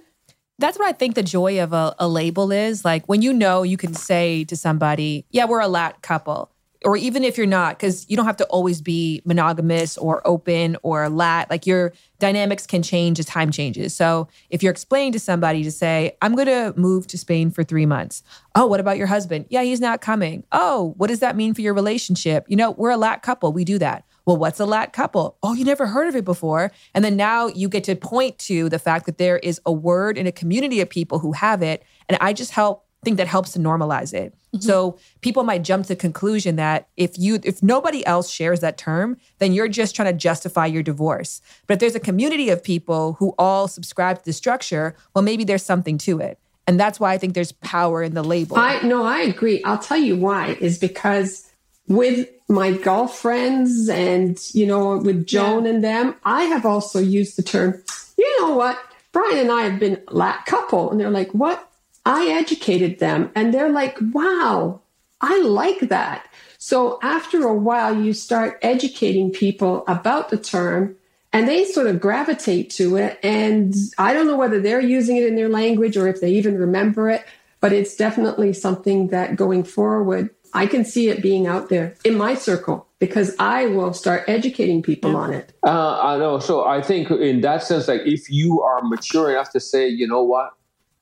That's 0.59 0.77
what 0.77 0.87
I 0.87 0.91
think 0.91 1.15
the 1.15 1.23
joy 1.23 1.61
of 1.61 1.73
a, 1.73 1.95
a 1.99 2.07
label 2.07 2.51
is. 2.51 2.85
Like 2.85 3.05
when 3.07 3.21
you 3.21 3.33
know 3.33 3.63
you 3.63 3.77
can 3.77 3.93
say 3.93 4.43
to 4.45 4.55
somebody, 4.55 5.25
yeah, 5.31 5.45
we're 5.45 5.59
a 5.59 5.67
lat 5.67 6.01
couple. 6.01 6.51
Or 6.87 6.95
even 6.95 7.25
if 7.25 7.37
you're 7.37 7.45
not, 7.45 7.77
because 7.77 8.09
you 8.09 8.15
don't 8.15 8.27
have 8.27 8.37
to 8.37 8.45
always 8.45 8.81
be 8.81 9.21
monogamous 9.25 9.97
or 9.97 10.25
open 10.25 10.77
or 10.83 11.09
lat. 11.09 11.49
Like 11.49 11.67
your 11.67 11.91
dynamics 12.17 12.65
can 12.65 12.81
change 12.81 13.19
as 13.19 13.25
time 13.25 13.51
changes. 13.51 13.93
So 13.93 14.29
if 14.49 14.63
you're 14.63 14.71
explaining 14.71 15.11
to 15.11 15.19
somebody 15.19 15.65
to 15.65 15.71
say, 15.71 16.15
I'm 16.21 16.33
going 16.33 16.47
to 16.47 16.73
move 16.79 17.05
to 17.07 17.17
Spain 17.17 17.51
for 17.51 17.65
three 17.65 17.85
months. 17.85 18.23
Oh, 18.55 18.67
what 18.67 18.79
about 18.79 18.97
your 18.97 19.07
husband? 19.07 19.47
Yeah, 19.49 19.63
he's 19.63 19.81
not 19.81 19.99
coming. 19.99 20.45
Oh, 20.53 20.93
what 20.95 21.07
does 21.07 21.19
that 21.19 21.35
mean 21.35 21.53
for 21.53 21.59
your 21.59 21.73
relationship? 21.73 22.45
You 22.47 22.55
know, 22.55 22.71
we're 22.71 22.91
a 22.91 22.97
lat 22.97 23.21
couple. 23.21 23.51
We 23.51 23.65
do 23.65 23.77
that. 23.79 24.05
Well, 24.25 24.37
what's 24.37 24.61
a 24.61 24.65
lat 24.65 24.93
couple? 24.93 25.37
Oh, 25.43 25.53
you 25.53 25.65
never 25.65 25.87
heard 25.87 26.07
of 26.07 26.15
it 26.15 26.23
before. 26.23 26.71
And 26.93 27.03
then 27.03 27.17
now 27.17 27.47
you 27.47 27.67
get 27.67 27.83
to 27.83 27.97
point 27.97 28.37
to 28.39 28.69
the 28.69 28.79
fact 28.79 29.07
that 29.07 29.17
there 29.17 29.39
is 29.39 29.59
a 29.65 29.73
word 29.73 30.17
in 30.17 30.25
a 30.25 30.31
community 30.31 30.79
of 30.79 30.89
people 30.89 31.19
who 31.19 31.33
have 31.33 31.61
it. 31.61 31.83
And 32.07 32.17
I 32.21 32.31
just 32.31 32.51
help 32.51 32.85
think 33.07 33.15
that 33.15 33.27
helps 33.27 33.53
to 33.53 33.59
normalize 33.59 34.13
it. 34.13 34.33
Mm-hmm. 34.33 34.59
So 34.59 34.99
people 35.21 35.45
might 35.45 35.63
jump 35.63 35.83
to 35.83 35.87
the 35.87 35.95
conclusion 35.95 36.57
that 36.57 36.89
if 36.97 37.17
you 37.17 37.39
if 37.45 37.63
nobody 37.63 38.05
else 38.05 38.29
shares 38.29 38.59
that 38.59 38.77
term, 38.77 39.15
then 39.37 39.53
you're 39.53 39.69
just 39.69 39.95
trying 39.95 40.11
to 40.11 40.17
justify 40.17 40.65
your 40.65 40.83
divorce. 40.83 41.41
But 41.67 41.75
if 41.75 41.79
there's 41.79 41.95
a 41.95 42.01
community 42.01 42.49
of 42.49 42.61
people 42.61 43.13
who 43.13 43.33
all 43.39 43.69
subscribe 43.69 44.19
to 44.19 44.25
the 44.25 44.33
structure, 44.33 44.93
well 45.13 45.21
maybe 45.21 45.45
there's 45.45 45.63
something 45.63 45.97
to 45.99 46.19
it. 46.19 46.37
And 46.67 46.77
that's 46.77 46.99
why 46.99 47.13
I 47.13 47.17
think 47.17 47.33
there's 47.33 47.53
power 47.53 48.03
in 48.03 48.13
the 48.13 48.23
label. 48.23 48.57
I 48.57 48.81
no, 48.81 49.05
I 49.05 49.21
agree. 49.21 49.63
I'll 49.63 49.77
tell 49.77 49.97
you 49.97 50.17
why 50.17 50.57
is 50.59 50.77
because 50.77 51.49
with 51.87 52.27
my 52.49 52.73
golf 52.73 53.17
friends 53.17 53.87
and 53.87 54.37
you 54.53 54.65
know 54.65 54.97
with 54.97 55.25
Joan 55.25 55.65
and 55.65 55.81
them, 55.81 56.15
I 56.25 56.43
have 56.43 56.65
also 56.65 56.99
used 56.99 57.37
the 57.37 57.43
term. 57.43 57.81
You 58.17 58.41
know 58.41 58.55
what? 58.55 58.77
Brian 59.13 59.37
and 59.37 59.51
I 59.51 59.63
have 59.63 59.79
been 59.79 60.01
lat 60.11 60.45
couple, 60.45 60.91
and 60.91 60.99
they're 60.99 61.09
like, 61.09 61.31
"What?" 61.31 61.66
I 62.07 62.27
educated 62.27 62.99
them, 62.99 63.31
and 63.35 63.53
they're 63.53 63.71
like, 63.71 63.97
"Wow, 64.13 64.81
I 65.21 65.41
like 65.41 65.89
that." 65.89 66.25
So 66.57 66.99
after 67.01 67.47
a 67.47 67.53
while, 67.53 68.01
you 68.01 68.13
start 68.13 68.59
educating 68.61 69.31
people 69.31 69.83
about 69.87 70.29
the 70.29 70.37
term, 70.37 70.95
and 71.33 71.47
they 71.47 71.65
sort 71.65 71.87
of 71.87 71.99
gravitate 71.99 72.69
to 72.71 72.95
it. 72.97 73.19
And 73.23 73.75
I 73.97 74.13
don't 74.13 74.27
know 74.27 74.37
whether 74.37 74.59
they're 74.59 74.81
using 74.81 75.17
it 75.17 75.25
in 75.25 75.35
their 75.35 75.49
language 75.49 75.97
or 75.97 76.07
if 76.07 76.21
they 76.21 76.31
even 76.31 76.57
remember 76.57 77.09
it, 77.09 77.25
but 77.59 77.73
it's 77.73 77.95
definitely 77.95 78.53
something 78.53 79.07
that 79.09 79.35
going 79.35 79.63
forward, 79.63 80.29
I 80.53 80.65
can 80.65 80.85
see 80.85 81.09
it 81.09 81.21
being 81.21 81.45
out 81.45 81.69
there 81.69 81.95
in 82.03 82.17
my 82.17 82.33
circle 82.33 82.87
because 82.99 83.35
I 83.37 83.67
will 83.67 83.93
start 83.93 84.23
educating 84.27 84.81
people 84.81 85.15
on 85.15 85.33
it. 85.33 85.53
Uh, 85.63 85.99
I 86.01 86.17
know. 86.17 86.39
So 86.39 86.65
I 86.65 86.81
think 86.81 87.11
in 87.11 87.41
that 87.41 87.63
sense, 87.63 87.87
like 87.87 88.01
if 88.05 88.29
you 88.29 88.61
are 88.61 88.81
mature 88.81 89.29
enough 89.29 89.51
to 89.51 89.59
say, 89.59 89.87
you 89.87 90.07
know 90.07 90.23
what, 90.23 90.53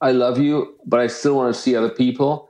I 0.02 0.12
love 0.12 0.38
you, 0.38 0.78
but 0.86 1.00
I 1.00 1.08
still 1.08 1.36
want 1.36 1.54
to 1.56 1.60
see 1.60 1.76
other 1.76 1.89
people, 1.89 2.50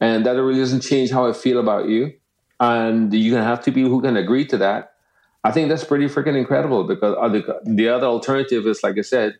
and 0.00 0.24
that 0.26 0.32
really 0.32 0.58
doesn't 0.58 0.80
change 0.80 1.10
how 1.10 1.28
I 1.28 1.32
feel 1.32 1.58
about 1.60 1.88
you, 1.88 2.12
and 2.58 3.12
you 3.12 3.32
can 3.32 3.42
have 3.42 3.62
two 3.64 3.72
people 3.72 3.90
who 3.90 4.00
can 4.00 4.16
agree 4.16 4.46
to 4.46 4.56
that. 4.58 4.94
I 5.44 5.52
think 5.52 5.68
that's 5.68 5.84
pretty 5.84 6.06
freaking 6.06 6.36
incredible 6.36 6.84
because 6.84 7.14
other, 7.20 7.42
the 7.64 7.88
other 7.88 8.06
alternative 8.06 8.66
is, 8.66 8.82
like 8.82 8.98
I 8.98 9.02
said, 9.02 9.34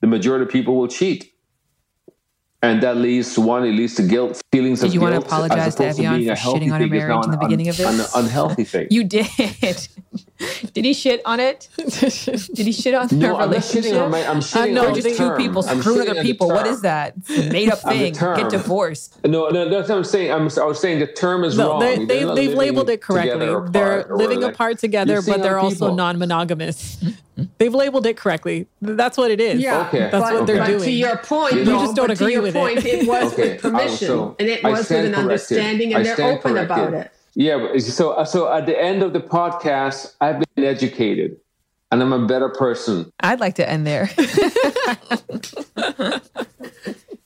the 0.00 0.06
majority 0.06 0.44
of 0.44 0.50
people 0.50 0.76
will 0.76 0.88
cheat, 0.88 1.32
and 2.62 2.82
that 2.82 2.96
leads 2.96 3.34
to 3.34 3.40
one, 3.42 3.64
it 3.64 3.72
leads 3.72 3.94
to 3.96 4.02
guilt 4.02 4.40
feelings 4.56 4.80
Did 4.80 4.88
of 4.88 4.94
you 4.94 5.00
want 5.00 5.14
to 5.14 5.20
apologize 5.20 5.74
to 5.76 5.82
opposed 5.84 5.98
Ev'Yan 5.98 6.16
being 6.18 6.28
for 6.30 6.34
shitting 6.36 6.72
on 6.72 6.80
her 6.80 6.88
thing 6.88 6.94
is 6.94 7.04
marriage 7.04 7.24
in 7.24 7.30
the 7.30 7.36
beginning 7.38 7.66
un- 7.66 7.70
of 7.70 7.76
this? 7.76 8.14
An 8.14 8.24
unhealthy 8.24 8.64
thing. 8.64 8.86
You 8.90 9.04
did. 9.04 9.26
did 10.72 10.84
he 10.84 10.92
shit 10.92 11.20
on 11.24 11.40
it? 11.40 11.68
did 11.76 12.66
he 12.66 12.72
shit 12.72 12.94
on 12.94 13.06
their 13.08 13.18
No, 13.30 13.36
her 13.36 13.42
I'm 13.44 13.50
not 13.50 13.60
shitting 13.60 14.02
on 14.02 14.10
my- 14.10 14.26
I'm 14.26 14.36
I 14.38 14.40
shitting 14.40 14.72
know 14.72 14.86
on 14.86 14.92
the 14.92 14.98
uh, 15.00 15.02
just 15.02 15.08
two 15.18 15.28
term. 15.28 15.36
people 15.38 15.62
screwing 15.62 16.00
other 16.02 16.10
on 16.10 16.16
the 16.16 16.22
people. 16.22 16.48
What 16.48 16.64
term. 16.64 16.72
that? 16.82 17.14
It's 17.28 17.48
a 17.48 17.52
made 17.52 17.70
up 17.70 17.78
On 17.84 17.92
the 17.98 18.10
thing. 18.10 18.14
Get 18.36 18.50
divorced. 18.50 19.24
No, 19.24 19.48
no, 19.48 19.68
that's 19.68 19.88
what 19.88 19.98
I'm 19.98 20.04
saying. 20.04 20.32
I'm, 20.32 20.42
I 20.58 20.64
was 20.64 20.80
saying 20.80 21.00
the 21.00 21.06
term 21.06 21.44
is 21.44 21.56
No, 21.56 21.70
wrong. 21.72 21.80
they, 21.80 21.96
They're 21.96 22.06
they, 22.06 22.24
not 22.24 22.34
they've 22.36 22.54
labeled 22.54 22.90
it 22.90 23.00
correctly. 23.02 23.46
They're 23.70 24.04
living 24.10 24.40
like- 24.40 24.54
apart 24.54 24.78
together, 24.78 25.20
but 25.22 25.42
they're 25.42 25.58
also 25.58 25.94
non 25.94 26.18
monogamous. 26.18 27.02
they've 27.58 27.74
labeled 27.74 28.06
it 28.06 28.16
correctly. 28.16 28.66
That's 28.80 29.18
what 29.18 29.30
it 29.30 29.40
is. 29.40 29.60
Yeah, 29.60 29.86
Okay. 29.88 29.98
That's 29.98 30.12
but, 30.12 30.32
what 30.34 30.46
they're 30.46 30.56
but 30.58 30.66
doing. 30.68 30.80
to 30.84 30.90
your 30.90 31.16
point, 31.18 31.52
You 31.54 31.64
though, 31.64 31.80
just 31.80 31.94
don't 31.96 32.08
but 32.08 32.16
to 32.16 32.24
agree 32.24 32.32
your 32.34 32.42
with 32.42 32.56
it. 32.56 32.58
point, 32.58 32.84
it, 32.84 33.06
was 33.06 33.32
Okay, 33.34 33.52
with 33.52 33.62
permission, 33.62 34.10
also, 34.10 34.36
and 34.48 34.58
it 34.58 34.64
I 34.64 34.70
was 34.70 34.78
with 34.80 34.86
stand 34.86 35.06
an 35.08 35.12
corrected. 35.14 35.30
understanding, 35.58 35.94
and 35.94 36.00
I 36.00 36.02
they're 36.04 36.14
stand 36.14 36.38
open 36.38 36.56
about 36.58 36.90
corrected. 36.90 37.06
it. 37.06 37.12
Yeah, 37.34 37.78
so 37.78 38.24
so 38.24 38.52
at 38.52 38.66
the 38.66 38.80
end 38.80 39.02
of 39.02 39.12
the 39.12 39.20
podcast, 39.20 40.14
I've 40.20 40.42
been 40.54 40.64
educated, 40.64 41.36
and 41.90 42.02
I'm 42.02 42.12
a 42.12 42.26
better 42.26 42.48
person. 42.48 43.10
I'd 43.20 43.40
like 43.40 43.56
to 43.56 43.68
end 43.68 43.86
there. 43.86 44.06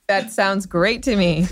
that 0.09 0.31
sounds 0.31 0.67
great 0.67 1.03
to 1.05 1.15
me. 1.17 1.47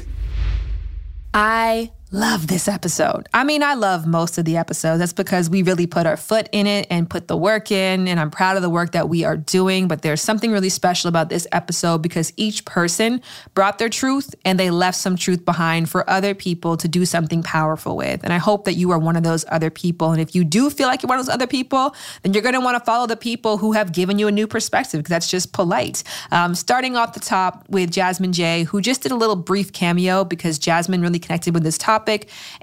I 1.34 1.92
love 2.10 2.46
this 2.46 2.68
episode. 2.68 3.28
I 3.34 3.44
mean, 3.44 3.62
I 3.62 3.74
love 3.74 4.06
most 4.06 4.38
of 4.38 4.46
the 4.46 4.56
episodes. 4.56 4.98
That's 4.98 5.12
because 5.12 5.50
we 5.50 5.62
really 5.62 5.86
put 5.86 6.06
our 6.06 6.16
foot 6.16 6.48
in 6.52 6.66
it 6.66 6.86
and 6.88 7.08
put 7.08 7.28
the 7.28 7.36
work 7.36 7.70
in, 7.70 8.08
and 8.08 8.18
I'm 8.18 8.30
proud 8.30 8.56
of 8.56 8.62
the 8.62 8.70
work 8.70 8.92
that 8.92 9.08
we 9.08 9.24
are 9.24 9.36
doing. 9.36 9.88
But 9.88 10.00
there's 10.00 10.22
something 10.22 10.50
really 10.50 10.70
special 10.70 11.08
about 11.08 11.28
this 11.28 11.46
episode 11.52 11.98
because 11.98 12.32
each 12.36 12.64
person 12.64 13.20
brought 13.54 13.78
their 13.78 13.90
truth 13.90 14.34
and 14.44 14.58
they 14.58 14.70
left 14.70 14.96
some 14.96 15.16
truth 15.16 15.44
behind 15.44 15.90
for 15.90 16.08
other 16.08 16.34
people 16.34 16.78
to 16.78 16.88
do 16.88 17.04
something 17.04 17.42
powerful 17.42 17.96
with. 17.96 18.24
And 18.24 18.32
I 18.32 18.38
hope 18.38 18.64
that 18.64 18.74
you 18.74 18.90
are 18.92 18.98
one 18.98 19.16
of 19.16 19.22
those 19.22 19.44
other 19.48 19.70
people. 19.70 20.12
And 20.12 20.20
if 20.20 20.34
you 20.34 20.44
do 20.44 20.70
feel 20.70 20.88
like 20.88 21.02
you're 21.02 21.08
one 21.08 21.18
of 21.18 21.26
those 21.26 21.34
other 21.34 21.46
people, 21.46 21.94
then 22.22 22.32
you're 22.32 22.42
going 22.42 22.54
to 22.54 22.60
want 22.60 22.78
to 22.78 22.84
follow 22.84 23.06
the 23.06 23.16
people 23.16 23.58
who 23.58 23.72
have 23.72 23.92
given 23.92 24.18
you 24.18 24.28
a 24.28 24.32
new 24.32 24.46
perspective 24.46 25.00
because 25.00 25.10
that's 25.10 25.30
just 25.30 25.52
polite. 25.52 26.02
Um, 26.30 26.54
starting 26.54 26.96
off 26.96 27.12
the 27.12 27.20
top 27.20 27.68
with 27.68 27.90
Jasmine 27.90 28.32
J, 28.32 28.62
who 28.64 28.80
just 28.80 29.02
did 29.02 29.12
a 29.12 29.16
little 29.16 29.36
brief 29.36 29.72
cameo 29.72 30.24
because 30.24 30.58
Jasmine 30.58 31.02
really 31.02 31.18
connected 31.18 31.52
with 31.52 31.64
this 31.64 31.76
topic. 31.76 31.97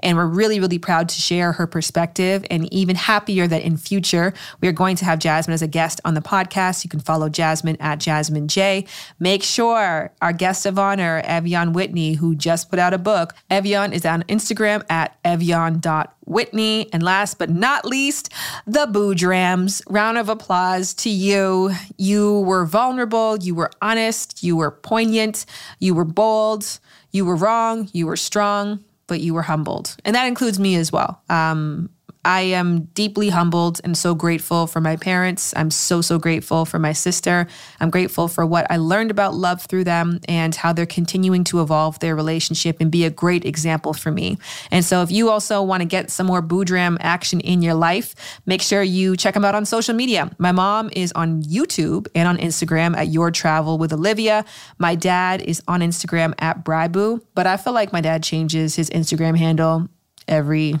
And 0.00 0.16
we're 0.16 0.26
really, 0.26 0.60
really 0.60 0.78
proud 0.78 1.08
to 1.08 1.20
share 1.20 1.52
her 1.52 1.66
perspective 1.66 2.44
and 2.50 2.72
even 2.72 2.96
happier 2.96 3.46
that 3.46 3.62
in 3.62 3.76
future, 3.76 4.32
we 4.60 4.68
are 4.68 4.72
going 4.72 4.96
to 4.96 5.04
have 5.04 5.18
Jasmine 5.18 5.54
as 5.54 5.62
a 5.62 5.66
guest 5.66 6.00
on 6.04 6.14
the 6.14 6.20
podcast. 6.20 6.84
You 6.84 6.90
can 6.90 7.00
follow 7.00 7.28
Jasmine 7.28 7.76
at 7.80 7.98
Jasmine 7.98 8.48
J. 8.48 8.86
Make 9.18 9.42
sure 9.42 10.12
our 10.22 10.32
guest 10.32 10.66
of 10.66 10.78
honor, 10.78 11.22
Ev'Yan 11.24 11.72
Whitney, 11.72 12.14
who 12.14 12.34
just 12.34 12.70
put 12.70 12.78
out 12.78 12.94
a 12.94 12.98
book, 12.98 13.34
Ev'Yan 13.50 13.92
is 13.92 14.06
on 14.06 14.22
Instagram 14.24 14.84
at 14.88 15.22
evyan.whitney. 15.24 16.92
And 16.92 17.02
last 17.02 17.38
but 17.38 17.50
not 17.50 17.84
least, 17.84 18.32
the 18.66 18.86
Boodrams. 18.86 19.82
Round 19.88 20.18
of 20.18 20.28
applause 20.28 20.94
to 20.94 21.10
you. 21.10 21.70
You 21.96 22.40
were 22.40 22.64
vulnerable, 22.64 23.36
you 23.38 23.54
were 23.54 23.70
honest, 23.80 24.42
you 24.42 24.56
were 24.56 24.70
poignant, 24.70 25.46
you 25.78 25.94
were 25.94 26.04
bold, 26.04 26.78
you 27.12 27.24
were 27.24 27.36
wrong, 27.36 27.88
you 27.92 28.06
were 28.06 28.16
strong, 28.16 28.84
but 29.06 29.20
you 29.20 29.34
were 29.34 29.42
humbled. 29.42 29.96
And 30.04 30.14
that 30.16 30.26
includes 30.26 30.58
me 30.58 30.76
as 30.76 30.92
well. 30.92 31.22
Um, 31.28 31.90
I 32.26 32.40
am 32.40 32.86
deeply 32.86 33.28
humbled 33.28 33.80
and 33.84 33.96
so 33.96 34.12
grateful 34.12 34.66
for 34.66 34.80
my 34.80 34.96
parents. 34.96 35.54
I'm 35.54 35.70
so, 35.70 36.00
so 36.00 36.18
grateful 36.18 36.64
for 36.64 36.80
my 36.80 36.92
sister. 36.92 37.46
I'm 37.78 37.88
grateful 37.88 38.26
for 38.26 38.44
what 38.44 38.66
I 38.68 38.78
learned 38.78 39.12
about 39.12 39.36
love 39.36 39.62
through 39.62 39.84
them 39.84 40.18
and 40.28 40.52
how 40.52 40.72
they're 40.72 40.86
continuing 40.86 41.44
to 41.44 41.62
evolve 41.62 42.00
their 42.00 42.16
relationship 42.16 42.78
and 42.80 42.90
be 42.90 43.04
a 43.04 43.10
great 43.10 43.44
example 43.44 43.92
for 43.92 44.10
me. 44.10 44.38
And 44.72 44.84
so, 44.84 45.02
if 45.02 45.12
you 45.12 45.30
also 45.30 45.62
want 45.62 45.82
to 45.82 45.84
get 45.84 46.10
some 46.10 46.26
more 46.26 46.42
Boodram 46.42 46.96
action 46.98 47.38
in 47.38 47.62
your 47.62 47.74
life, 47.74 48.40
make 48.44 48.60
sure 48.60 48.82
you 48.82 49.16
check 49.16 49.34
them 49.34 49.44
out 49.44 49.54
on 49.54 49.64
social 49.64 49.94
media. 49.94 50.28
My 50.38 50.50
mom 50.50 50.90
is 50.96 51.12
on 51.12 51.42
YouTube 51.42 52.08
and 52.12 52.26
on 52.26 52.38
Instagram 52.38 52.96
at 52.96 53.06
Your 53.06 53.30
Travel 53.30 53.78
with 53.78 53.92
Olivia. 53.92 54.44
My 54.78 54.96
dad 54.96 55.42
is 55.42 55.62
on 55.68 55.78
Instagram 55.78 56.34
at 56.40 56.64
Bryboo, 56.64 57.22
but 57.36 57.46
I 57.46 57.56
feel 57.56 57.72
like 57.72 57.92
my 57.92 58.00
dad 58.00 58.24
changes 58.24 58.74
his 58.74 58.90
Instagram 58.90 59.38
handle 59.38 59.86
every 60.26 60.74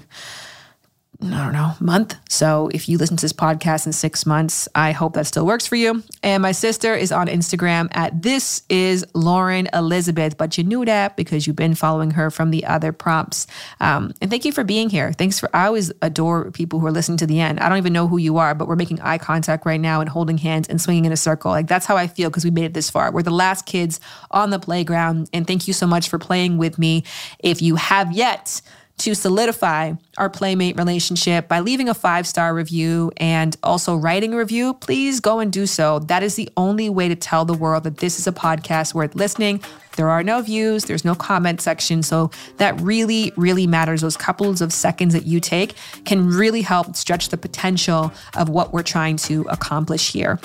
I 1.22 1.44
don't 1.44 1.54
know, 1.54 1.72
month. 1.80 2.14
So 2.28 2.68
if 2.74 2.90
you 2.90 2.98
listen 2.98 3.16
to 3.16 3.22
this 3.22 3.32
podcast 3.32 3.86
in 3.86 3.92
six 3.92 4.26
months, 4.26 4.68
I 4.74 4.92
hope 4.92 5.14
that 5.14 5.26
still 5.26 5.46
works 5.46 5.66
for 5.66 5.74
you. 5.74 6.02
And 6.22 6.42
my 6.42 6.52
sister 6.52 6.94
is 6.94 7.10
on 7.10 7.26
Instagram 7.26 7.88
at 7.92 8.22
this 8.22 8.62
is 8.68 9.04
Lauren 9.14 9.66
Elizabeth, 9.72 10.36
but 10.36 10.58
you 10.58 10.64
knew 10.64 10.84
that 10.84 11.16
because 11.16 11.46
you've 11.46 11.56
been 11.56 11.74
following 11.74 12.10
her 12.10 12.30
from 12.30 12.50
the 12.50 12.66
other 12.66 12.92
prompts. 12.92 13.46
Um, 13.80 14.12
and 14.20 14.30
thank 14.30 14.44
you 14.44 14.52
for 14.52 14.62
being 14.62 14.90
here. 14.90 15.12
Thanks 15.14 15.40
for, 15.40 15.48
I 15.56 15.66
always 15.66 15.90
adore 16.02 16.50
people 16.50 16.80
who 16.80 16.86
are 16.86 16.92
listening 16.92 17.18
to 17.18 17.26
the 17.26 17.40
end. 17.40 17.60
I 17.60 17.70
don't 17.70 17.78
even 17.78 17.94
know 17.94 18.08
who 18.08 18.18
you 18.18 18.36
are, 18.36 18.54
but 18.54 18.68
we're 18.68 18.76
making 18.76 19.00
eye 19.00 19.18
contact 19.18 19.64
right 19.64 19.80
now 19.80 20.00
and 20.00 20.10
holding 20.10 20.36
hands 20.36 20.68
and 20.68 20.80
swinging 20.80 21.06
in 21.06 21.12
a 21.12 21.16
circle. 21.16 21.50
Like 21.50 21.66
that's 21.66 21.86
how 21.86 21.96
I 21.96 22.08
feel 22.08 22.28
because 22.28 22.44
we 22.44 22.50
made 22.50 22.64
it 22.64 22.74
this 22.74 22.90
far. 22.90 23.10
We're 23.10 23.22
the 23.22 23.30
last 23.30 23.64
kids 23.64 24.00
on 24.30 24.50
the 24.50 24.58
playground. 24.58 25.30
And 25.32 25.46
thank 25.46 25.66
you 25.66 25.72
so 25.72 25.86
much 25.86 26.10
for 26.10 26.18
playing 26.18 26.58
with 26.58 26.78
me. 26.78 27.04
If 27.38 27.62
you 27.62 27.76
have 27.76 28.12
yet, 28.12 28.60
to 28.98 29.14
solidify 29.14 29.92
our 30.16 30.30
playmate 30.30 30.76
relationship 30.76 31.48
by 31.48 31.60
leaving 31.60 31.88
a 31.88 31.94
five 31.94 32.26
star 32.26 32.54
review 32.54 33.12
and 33.18 33.56
also 33.62 33.96
writing 33.96 34.32
a 34.32 34.38
review, 34.38 34.74
please 34.74 35.20
go 35.20 35.38
and 35.38 35.52
do 35.52 35.66
so. 35.66 35.98
That 35.98 36.22
is 36.22 36.36
the 36.36 36.48
only 36.56 36.88
way 36.88 37.08
to 37.08 37.16
tell 37.16 37.44
the 37.44 37.54
world 37.54 37.84
that 37.84 37.98
this 37.98 38.18
is 38.18 38.26
a 38.26 38.32
podcast 38.32 38.94
worth 38.94 39.14
listening. 39.14 39.62
There 39.96 40.10
are 40.10 40.22
no 40.22 40.42
views, 40.42 40.84
there's 40.84 41.04
no 41.04 41.14
comment 41.14 41.60
section. 41.60 42.02
So 42.02 42.30
that 42.58 42.78
really, 42.80 43.32
really 43.36 43.66
matters. 43.66 44.02
Those 44.02 44.16
couples 44.16 44.60
of 44.60 44.72
seconds 44.72 45.14
that 45.14 45.26
you 45.26 45.40
take 45.40 45.74
can 46.04 46.28
really 46.28 46.62
help 46.62 46.96
stretch 46.96 47.30
the 47.30 47.38
potential 47.38 48.12
of 48.34 48.48
what 48.48 48.72
we're 48.72 48.82
trying 48.82 49.16
to 49.18 49.46
accomplish 49.48 50.12
here. 50.12 50.38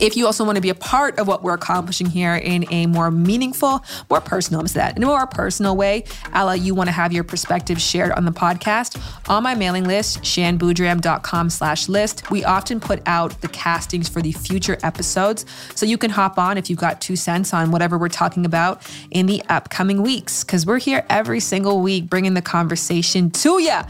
If 0.00 0.16
you 0.16 0.26
also 0.26 0.44
want 0.44 0.56
to 0.56 0.62
be 0.62 0.70
a 0.70 0.74
part 0.74 1.18
of 1.18 1.26
what 1.26 1.42
we're 1.42 1.54
accomplishing 1.54 2.06
here 2.06 2.36
in 2.36 2.72
a 2.72 2.86
more 2.86 3.10
meaningful, 3.10 3.84
more 4.08 4.20
personal, 4.20 4.60
I'm 4.60 4.66
that, 4.68 4.96
in 4.96 5.02
a 5.02 5.06
more 5.06 5.26
personal 5.26 5.76
way, 5.76 6.04
Ella, 6.32 6.54
you 6.54 6.74
want 6.74 6.88
to 6.88 6.92
have 6.92 7.12
your 7.12 7.24
perspective 7.24 7.80
shared 7.80 8.12
on 8.12 8.24
the 8.24 8.30
podcast. 8.30 9.00
On 9.28 9.42
my 9.42 9.54
mailing 9.54 9.84
list, 9.84 10.22
shanboodram.com 10.22 11.50
slash 11.50 11.88
list, 11.88 12.30
we 12.30 12.44
often 12.44 12.80
put 12.80 13.02
out 13.06 13.40
the 13.40 13.48
castings 13.48 14.08
for 14.08 14.22
the 14.22 14.32
future 14.32 14.78
episodes. 14.82 15.46
So 15.74 15.86
you 15.86 15.98
can 15.98 16.10
hop 16.10 16.38
on 16.38 16.58
if 16.58 16.70
you've 16.70 16.78
got 16.78 17.00
two 17.00 17.16
cents 17.16 17.52
on 17.52 17.70
whatever 17.70 17.98
we're 17.98 18.08
talking 18.08 18.46
about 18.46 18.82
in 19.10 19.26
the 19.26 19.42
upcoming 19.48 20.02
weeks, 20.02 20.44
because 20.44 20.64
we're 20.64 20.78
here 20.78 21.04
every 21.08 21.40
single 21.40 21.80
week 21.80 22.08
bringing 22.08 22.34
the 22.34 22.42
conversation 22.42 23.30
to 23.30 23.60
you. 23.60 23.80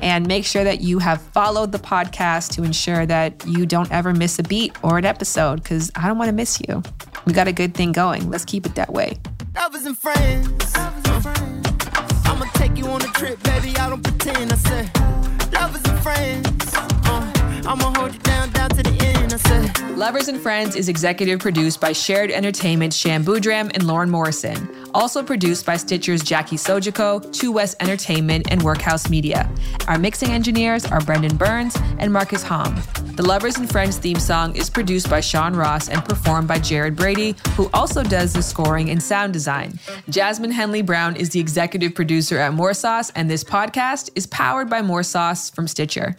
And 0.00 0.26
make 0.28 0.44
sure 0.44 0.64
that 0.64 0.80
you 0.80 1.00
have 1.00 1.20
followed 1.20 1.72
the 1.72 1.78
podcast 1.78 2.52
to 2.52 2.62
ensure 2.62 3.04
that 3.06 3.44
you 3.46 3.66
don't 3.66 3.90
ever 3.90 4.14
miss 4.14 4.38
a 4.38 4.44
beat 4.44 4.72
or 4.84 4.96
an 4.96 5.04
episode 5.04 5.57
because 5.58 5.90
I 5.94 6.08
don't 6.08 6.18
want 6.18 6.28
to 6.28 6.34
miss 6.34 6.60
you. 6.68 6.82
We 7.26 7.32
got 7.32 7.48
a 7.48 7.52
good 7.52 7.74
thing 7.74 7.92
going. 7.92 8.30
Let's 8.30 8.44
keep 8.44 8.66
it 8.66 8.74
that 8.76 8.92
way. 8.92 9.18
Lovers 9.54 9.84
and 9.86 9.96
friends. 9.98 10.72
I'ma 12.24 12.44
take 12.54 12.76
you 12.76 12.86
on 12.86 13.02
a 13.02 13.06
trip, 13.08 13.42
baby. 13.42 13.76
I 13.76 13.88
don't 13.90 14.02
pretend. 14.02 14.52
I 14.52 14.56
said, 14.56 14.90
lovers 15.52 15.84
and 15.84 15.98
friends. 16.00 16.74
Uh, 16.74 17.32
I'ma 17.66 17.92
hold 17.98 18.12
you 18.14 18.20
down, 18.20 18.50
Lovers 19.98 20.28
and 20.28 20.40
Friends 20.40 20.76
is 20.76 20.88
executive 20.88 21.40
produced 21.40 21.80
by 21.80 21.92
Shared 21.92 22.30
Entertainment 22.30 22.94
Shan 22.94 23.24
Boodram 23.24 23.70
and 23.74 23.84
Lauren 23.84 24.08
Morrison. 24.08 24.68
Also 24.94 25.24
produced 25.24 25.66
by 25.66 25.76
Stitcher's 25.76 26.22
Jackie 26.22 26.56
Sojico, 26.56 27.32
Two 27.32 27.50
West 27.50 27.76
Entertainment, 27.80 28.46
and 28.50 28.62
Workhouse 28.62 29.10
Media. 29.10 29.50
Our 29.88 29.98
mixing 29.98 30.30
engineers 30.30 30.86
are 30.86 31.00
Brendan 31.00 31.36
Burns 31.36 31.76
and 31.98 32.12
Marcus 32.12 32.44
Hom. 32.44 32.80
The 33.16 33.24
Lovers 33.24 33.56
and 33.56 33.68
Friends 33.68 33.98
theme 33.98 34.20
song 34.20 34.54
is 34.54 34.70
produced 34.70 35.10
by 35.10 35.20
Sean 35.20 35.56
Ross 35.56 35.88
and 35.88 36.04
performed 36.04 36.46
by 36.46 36.60
Jared 36.60 36.94
Brady, 36.94 37.34
who 37.56 37.68
also 37.74 38.04
does 38.04 38.32
the 38.32 38.42
scoring 38.42 38.90
and 38.90 39.02
sound 39.02 39.32
design. 39.32 39.80
Jasmine 40.08 40.52
Henley 40.52 40.82
Brown 40.82 41.16
is 41.16 41.30
the 41.30 41.40
executive 41.40 41.94
producer 41.94 42.38
at 42.38 42.54
More 42.54 42.72
Sauce, 42.72 43.10
and 43.16 43.28
this 43.28 43.42
podcast 43.42 44.10
is 44.14 44.28
powered 44.28 44.70
by 44.70 44.80
More 44.80 45.02
Sauce 45.02 45.50
from 45.50 45.66
Stitcher. 45.66 46.16